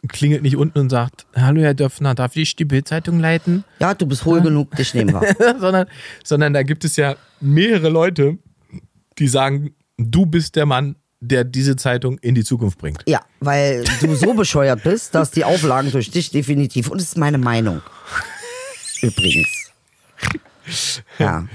klingelt 0.09 0.43
nicht 0.43 0.57
unten 0.57 0.79
und 0.79 0.91
sagt, 0.91 1.27
hallo 1.35 1.61
Herr 1.61 1.75
Döpfner, 1.75 2.15
darf 2.15 2.37
ich 2.37 2.57
die 2.57 2.65
Bildzeitung 2.65 3.21
leiten? 3.21 3.65
Ja, 3.79 3.95
du 3.95 4.07
bist 4.07 4.25
hohl 4.25 4.41
genug, 4.41 4.75
dich 4.77 4.95
nehmen 4.95 5.15
wir. 5.15 5.59
sondern, 5.61 5.87
sondern 6.25 6.53
da 6.53 6.63
gibt 6.63 6.85
es 6.85 6.97
ja 6.97 7.17
mehrere 7.41 7.89
Leute, 7.89 8.39
die 9.19 9.29
sagen, 9.29 9.75
du 9.99 10.27
bist 10.27 10.57
der 10.57 10.67
Mann, 10.67 10.97
der 11.21 11.45
diese 11.45 11.77
Zeitung 11.77 12.19
in 12.19 12.35
die 12.35 12.45
Zukunft 12.45 12.79
bringt. 12.79 13.03
Ja, 13.07 13.21
weil 13.41 13.85
du 14.01 14.15
so 14.15 14.33
bescheuert 14.35 14.83
bist, 14.83 15.15
dass 15.15 15.31
die 15.31 15.45
Auflagen 15.45 15.91
durch 15.93 16.11
dich 16.11 16.31
definitiv, 16.31 16.89
und 16.89 17.01
das 17.01 17.09
ist 17.09 17.19
meine 17.19 17.39
Meinung. 17.39 17.83
Übrigens. 19.03 19.71
Ja. 21.19 21.47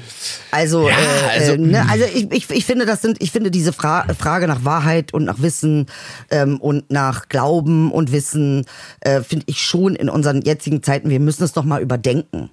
Also, 0.52 0.88
Ja, 0.90 0.96
äh, 0.96 1.30
also- 1.40 1.52
äh, 1.54 1.58
ne, 1.58 1.86
also 1.90 2.06
ich, 2.06 2.32
ich, 2.32 2.50
ich 2.50 2.66
finde, 2.66 2.86
das 2.86 3.02
sind, 3.02 3.22
ich 3.22 3.32
finde 3.32 3.52
diese 3.52 3.74
Fra 3.74 4.06
Frage 4.18 4.48
nach 4.48 4.64
Wahrheit 4.64 5.14
und 5.14 5.26
nach 5.26 5.42
Wissen 5.42 5.86
ähm, 6.30 6.60
und 6.60 6.92
nach 6.92 7.30
Glauben 7.30 7.92
und 7.92 8.12
Wissen, 8.12 8.66
äh, 9.02 9.22
finde 9.22 9.46
ich 9.48 9.62
schon 9.62 9.96
in 9.96 10.10
unseren 10.10 10.42
jetzigen 10.42 10.84
Zeiten, 10.84 11.10
wir 11.10 11.20
müssen 11.20 11.44
es 11.44 11.54
doch 11.54 11.64
mal 11.64 11.82
überdenken. 11.82 12.50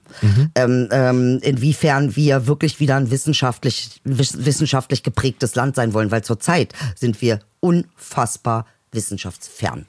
Ähm, 0.55 0.89
ähm, 0.91 1.39
inwiefern 1.43 2.17
wir 2.17 2.47
wirklich 2.47 2.81
wieder 2.81 2.97
ein 2.97 3.11
wissenschaftlich, 3.11 4.01
wiss- 4.05 4.45
wissenschaftlich 4.45 5.03
geprägtes 5.03 5.55
Land 5.55 5.77
sein 5.77 5.93
wollen, 5.95 6.11
weil 6.11 6.23
zurzeit 6.25 6.73
sind 6.95 7.21
wir 7.21 7.41
unfassbar 7.61 8.67
wissenschaftsfern. 8.93 9.87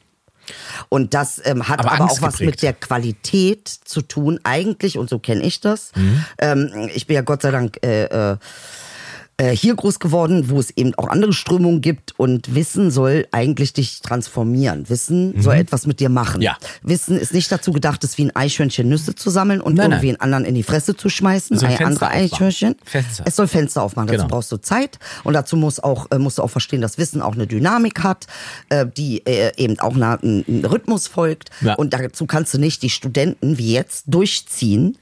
Und 0.90 1.14
das 1.14 1.42
ähm, 1.46 1.68
hat 1.68 1.80
Aber 1.80 1.92
aber, 1.94 2.06
auch 2.06 2.22
was 2.22 2.40
mit 2.40 2.62
der 2.62 2.74
Qualität 2.74 3.68
zu 3.68 4.02
tun, 4.02 4.40
eigentlich, 4.44 4.98
und 4.98 5.10
so 5.10 5.20
kenne 5.20 5.44
ich 5.44 5.62
das. 5.62 5.92
Ähm, 6.38 6.90
ich 6.94 7.08
bin 7.08 7.16
ja 7.16 7.22
Gott 7.22 7.42
sei 7.42 7.52
Dank 7.52 7.78
äh, 7.84 8.06
äh, 8.06 8.38
äh, 9.38 9.56
hier 9.56 9.76
groß 9.76 10.00
geworden, 10.00 10.50
wo 10.50 10.60
es 10.60 10.70
eben 10.78 10.94
auch 10.96 11.08
andere 11.08 11.34
Strömungen 11.34 11.82
gibt 11.82 12.14
und 12.20 12.54
Wissen 12.56 12.92
soll 12.92 13.28
eigentlich 13.32 13.74
dich 13.74 14.02
transformieren. 14.02 14.90
Wissen 14.90 15.42
soll 15.42 15.56
etwas 15.56 15.88
mit 15.88 16.00
dir 16.00 16.10
machen. 16.10 16.42
Ja. 16.42 16.58
Wissen 16.84 17.18
ist 17.18 17.34
nicht 17.34 17.52
dazu 17.52 17.72
gedacht, 17.72 18.04
es 18.04 18.18
wie 18.18 18.26
ein 18.26 18.36
Eichhörnchen 18.36 18.88
Nüsse 18.88 19.16
zu 19.16 19.30
sammeln 19.30 19.62
und 19.62 19.76
Nein, 19.76 19.92
irgendwie 19.92 20.08
nein. 20.12 20.22
einen 20.22 20.34
anderen 20.34 20.46
in 20.46 20.56
die 20.56 20.64
Fresse 20.64 20.96
zu 20.96 21.10
schmeißen. 21.10 21.58
Ein 21.60 21.66
andere 21.84 22.06
aufmachen. 22.08 22.24
Eichhörnchen. 22.24 22.76
Fenster. 22.84 23.24
Es 23.28 23.36
soll 23.36 23.48
Fenster 23.48 23.82
aufmachen. 23.82 24.08
Dazu 24.08 24.18
Genau. 24.24 24.28
brauchst 24.36 24.52
du 24.52 24.58
Zeit 24.58 25.00
und 25.24 25.34
dazu 25.34 25.58
muss 25.58 25.80
auch, 25.80 26.12
äh, 26.12 26.20
musst 26.20 26.38
du 26.38 26.44
auch 26.44 26.50
verstehen, 26.50 26.82
dass 26.82 26.98
Wissen 26.98 27.22
auch 27.22 27.34
eine 27.34 27.48
Dynamik 27.48 28.04
hat, 28.04 28.28
äh, 28.70 28.86
die 28.86 29.26
äh, 29.26 29.52
eben 29.58 29.80
auch 29.80 29.96
einem 29.96 30.44
Rhythmus 30.64 31.08
folgt. 31.08 31.50
Ja. 31.62 31.74
Und 31.76 31.94
dazu 31.94 32.26
kannst 32.28 32.54
du 32.54 32.58
nicht 32.60 32.84
die 32.84 32.90
Studenten 32.90 33.58
wie 33.58 33.74
jetzt 33.74 34.06
durchziehen 34.08 34.98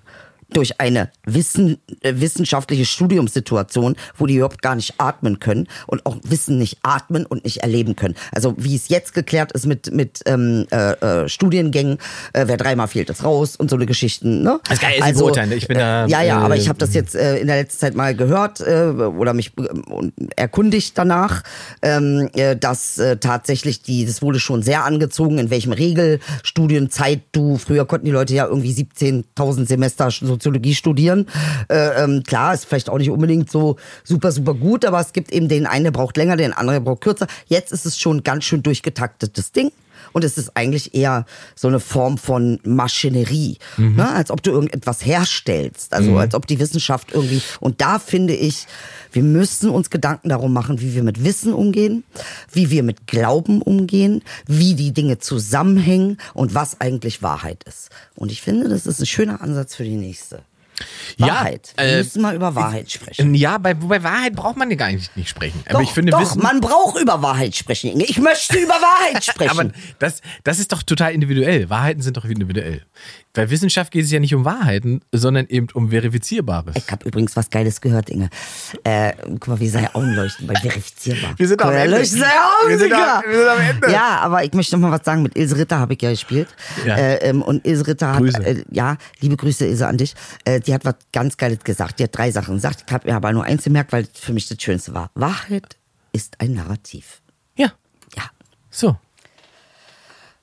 durch 0.54 0.80
eine 0.80 1.10
Wissen, 1.26 1.78
äh, 2.02 2.14
wissenschaftliche 2.18 2.86
Studiumssituation, 2.86 3.95
wo 4.18 4.26
die 4.26 4.36
überhaupt 4.36 4.62
gar 4.62 4.76
nicht 4.76 4.95
atmen 4.97 5.39
können 5.39 5.68
und 5.88 6.06
auch 6.06 6.18
Wissen 6.24 6.58
nicht 6.58 6.80
atmen 6.84 7.26
und 7.26 7.43
nicht 7.43 7.58
erleben 7.58 7.95
können. 7.95 8.16
Also 8.32 8.56
wie 8.58 8.76
es 8.76 8.89
jetzt 8.89 9.14
geklärt 9.14 9.52
ist 9.54 9.66
mit, 9.66 9.93
mit 9.93 10.22
ähm, 10.26 10.68
äh, 10.72 11.24
äh, 11.24 11.30
Studiengängen, 11.30 11.97
äh, 12.34 12.45
wer 12.47 12.58
dreimal 12.58 12.88
fehlt, 12.88 13.10
ist 13.10 13.24
raus 13.24 13.56
und 13.56 13.70
so 13.70 13.76
eine 13.76 13.86
Geschichten. 13.86 14.43
Ne? 14.43 14.60
Das 14.68 14.80
kann 14.80 14.91
ich 14.91 14.97
jetzt 14.97 15.06
nicht 15.06 15.18
beurteilen, 15.18 15.52
ich 15.52 15.68
bin 15.68 15.78
da, 15.78 16.06
Ja, 16.08 16.22
ja, 16.22 16.39
aber 16.39 16.56
äh, 16.56 16.60
ich 16.60 16.70
habe 16.70 16.80
das 16.80 16.93
jetzt 16.93 17.16
äh, 17.16 17.38
in 17.38 17.47
der 17.47 17.58
letzten 17.58 17.80
Zeit 17.80 17.95
mal 17.95 18.16
gehört 18.16 18.60
äh, 18.62 18.86
oder 18.86 19.34
mich 19.34 19.52
äh, 19.58 20.12
erkundigt 20.36 20.97
danach, 20.97 21.43
ähm, 21.82 22.30
äh, 22.34 22.56
dass 22.56 22.97
äh, 22.97 23.18
tatsächlich 23.18 23.82
die, 23.82 24.06
das 24.06 24.22
wurde 24.22 24.39
schon 24.39 24.64
sehr 24.64 24.84
angezogen, 24.86 25.38
in 25.38 25.49
welchem 25.49 25.72
Regelstudienzeit 25.72 27.22
du, 27.32 27.58
früher 27.58 27.86
konnten 27.86 28.06
die 28.06 28.12
Leute 28.12 28.34
ja 28.34 28.45
irgendwie 28.45 28.74
17.000 28.74 29.68
Semester 29.68 30.12
Soziologie 30.42 30.74
studieren. 30.74 31.28
Äh, 31.70 32.04
ähm, 32.04 32.24
klar, 32.24 32.54
ist 32.54 32.66
vielleicht 32.66 32.89
auch 32.89 32.98
nicht 32.98 33.12
unbedingt 33.12 33.52
so 33.52 33.78
super, 34.04 34.32
super 34.32 34.56
gut, 34.56 34.84
aber 34.86 35.00
es 35.00 35.14
gibt 35.14 35.32
eben 35.32 35.48
den 35.48 35.68
einen, 35.68 35.86
der 35.86 35.92
braucht 35.92 36.18
länger, 36.18 36.36
den 36.36 36.54
anderen 36.54 36.84
der 36.84 36.92
braucht 36.92 37.02
kürzer. 37.02 37.28
Jetzt 37.46 37.72
ist 37.72 37.86
es 37.86 38.00
schon 38.00 38.24
ganz 38.24 38.44
schön 38.46 38.64
durchgetaktetes 38.64 39.52
Ding. 39.52 39.72
Und 40.14 40.24
es 40.24 40.38
ist 40.38 40.56
eigentlich 40.56 40.94
eher 40.94 41.26
so 41.56 41.68
eine 41.68 41.80
Form 41.80 42.18
von 42.18 42.60
Maschinerie, 42.64 43.58
ne? 43.96 44.10
als 44.10 44.32
ob 44.32 44.44
du 44.44 44.52
irgendetwas 44.52 45.06
herstellst, 45.06 45.94
also 45.94 46.18
als 46.18 46.36
ob 46.36 46.48
die 46.48 46.60
Wissenschaft 46.60 47.12
irgendwie. 47.14 47.42
Und 47.60 47.82
da 47.82 48.00
finde 48.00 48.34
ich, 48.34 48.68
wir 49.12 49.24
müssen 49.24 49.70
uns 49.70 49.89
Gedanken 49.89 50.30
darum 50.30 50.54
machen, 50.54 50.82
wie 50.82 50.94
wir 50.94 51.04
mit 51.04 51.24
Wissen 51.24 51.54
umgehen, 51.54 52.04
wie 52.52 52.70
wir 52.70 52.84
mit 52.84 53.08
Glauben 53.08 53.62
umgehen, 53.62 54.24
wie 54.48 54.76
die 54.76 54.94
Dinge 54.94 55.20
zusammenhängen 55.20 56.18
und 56.34 56.56
was 56.56 56.80
eigentlich 56.80 57.22
Wahrheit 57.22 57.64
ist. 57.66 57.89
Und 58.16 58.32
ich 58.32 58.42
finde, 58.42 58.70
das 58.70 58.86
ist 58.86 59.00
ein 59.00 59.06
schöner 59.06 59.42
Ansatz 59.42 59.76
für 59.76 59.84
die 59.84 59.98
nächste. 59.98 60.44
Ja, 61.17 61.27
Wahrheit. 61.27 61.73
Wir 61.77 61.86
äh, 61.86 61.97
müssen 61.97 62.21
mal 62.21 62.36
über 62.36 62.55
Wahrheit 62.55 62.91
sprechen. 62.91 63.34
Ja, 63.36 63.57
bei, 63.57 63.73
bei 63.73 64.01
Wahrheit 64.03 64.36
braucht 64.36 64.57
man 64.57 64.69
ja 64.69 64.75
gar 64.75 64.91
nicht, 64.91 65.15
nicht 65.17 65.29
sprechen. 65.29 65.61
Aber 65.67 65.79
Doch, 65.79 65.82
ich 65.84 65.91
finde, 65.91 66.11
doch, 66.11 66.21
Wissen, 66.21 66.41
man 66.41 66.59
braucht 66.61 66.99
über 66.99 67.21
Wahrheit 67.21 67.55
sprechen, 67.55 67.91
Inge. 67.91 68.05
Ich 68.05 68.17
möchte 68.19 68.57
über 68.57 68.73
Wahrheit 68.73 69.23
sprechen. 69.23 69.51
Aber 69.51 69.71
das, 69.99 70.21
das 70.43 70.59
ist 70.59 70.71
doch 70.71 70.84
total 70.84 71.13
individuell. 71.13 71.69
Wahrheiten 71.69 72.01
sind 72.01 72.17
doch 72.17 72.25
individuell. 72.25 72.82
Bei 73.34 73.49
Wissenschaft 73.49 73.91
geht 73.91 74.03
es 74.03 74.11
ja 74.11 74.19
nicht 74.19 74.36
um 74.36 74.43
Wahrheiten, 74.43 74.99
sondern 75.13 75.47
eben 75.47 75.67
um 75.73 75.89
Verifizierbares. 75.89 76.75
Ich 76.75 76.91
habe 76.91 77.07
übrigens 77.07 77.36
was 77.38 77.49
Geiles 77.49 77.79
gehört, 77.79 78.09
Inge. 78.09 78.29
Äh, 78.84 79.13
guck 79.39 79.47
mal, 79.47 79.59
wie 79.61 79.69
seine 79.69 79.95
Augen 79.95 80.13
leuchten 80.15 80.47
bei 80.47 80.55
verifizierbar. 80.55 81.34
Wir 81.38 81.47
sind 81.47 81.61
am 81.61 81.71
Ende. 81.71 81.97
Wir 81.99 82.05
sind 82.05 82.23
am- 82.23 82.67
wir 82.67 82.77
sind 82.77 82.91
am 83.47 83.59
Ende. 83.59 83.91
Ja, 83.91 84.17
aber 84.19 84.43
ich 84.43 84.51
möchte 84.53 84.77
noch 84.77 84.89
mal 84.89 84.97
was 84.99 85.05
sagen. 85.05 85.23
Mit 85.23 85.38
Ilse 85.38 85.57
Ritter 85.57 85.79
habe 85.79 85.93
ich 85.93 86.01
ja 86.01 86.09
gespielt. 86.09 86.49
Ja. 86.86 86.97
Äh, 86.97 87.29
ähm, 87.29 87.41
und 87.41 87.65
Ilse 87.65 87.88
Ritter 87.88 88.11
hat, 88.13 88.17
Grüße. 88.19 88.43
äh, 88.45 88.63
ja, 88.69 88.97
liebe 89.21 89.38
Grüße, 89.38 89.65
Ilse, 89.65 89.88
an 89.88 89.97
dich. 89.97 90.13
Äh, 90.43 90.59
die 90.59 90.70
hat 90.74 90.86
was 90.86 90.95
ganz 91.13 91.38
Geiles 91.38 91.63
gesagt. 91.63 91.99
Die 91.99 92.03
hat 92.03 92.15
drei 92.17 92.32
Sachen 92.32 92.55
gesagt. 92.55 92.84
Ich 92.88 92.93
habe 92.93 93.09
mir 93.09 93.15
aber 93.15 93.32
nur 93.34 93.43
eins 93.43 93.63
gemerkt, 93.63 93.91
weil 93.91 94.07
für 94.13 94.34
mich 94.34 94.47
das 94.47 94.61
Schönste 94.61 94.93
war. 94.93 95.09
Wahrheit 95.15 95.78
ist 96.13 96.39
ein 96.39 96.53
Narrativ. 96.53 97.22
Ja, 97.55 97.72
Ja. 98.15 98.24
so. 98.69 98.97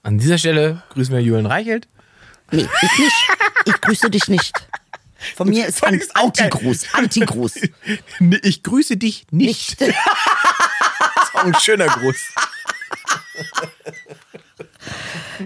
An 0.03 0.18
dieser 0.18 0.39
Stelle 0.39 0.83
grüßen 0.91 1.14
wir 1.14 1.20
Julian 1.22 1.47
Reichelt. 1.47 1.89
Nee, 2.51 2.66
ich 2.83 2.99
nicht. 2.99 3.16
Ich 3.66 3.81
grüße 3.81 4.09
dich 4.11 4.29
nicht. 4.29 4.53
Von 5.37 5.49
mir 5.51 5.66
ist 5.66 5.85
ein. 5.85 6.01
Antigruß. 6.14 6.95
Antigruß. 6.95 7.55
Ich 8.43 8.62
grüße 8.62 8.97
dich 8.97 9.26
nicht. 9.31 9.81
Nicht. 9.81 9.95
Das 11.16 11.29
ist 11.29 11.35
auch 11.35 11.45
ein 11.45 11.55
schöner 11.61 11.87
Gruß. 11.89 12.16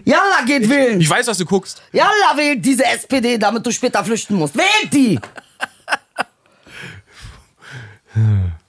Jalla, 0.04 0.42
geht 0.46 0.68
wählen. 0.68 1.00
Ich 1.00 1.08
weiß, 1.08 1.26
was 1.26 1.38
du 1.38 1.44
guckst. 1.44 1.82
Jalla, 1.92 2.36
wählt 2.36 2.64
diese 2.64 2.84
SPD, 2.84 3.38
damit 3.38 3.64
du 3.64 3.70
später 3.70 4.04
flüchten 4.04 4.34
musst. 4.36 4.56
Wählt 4.56 4.92
die! 4.92 5.18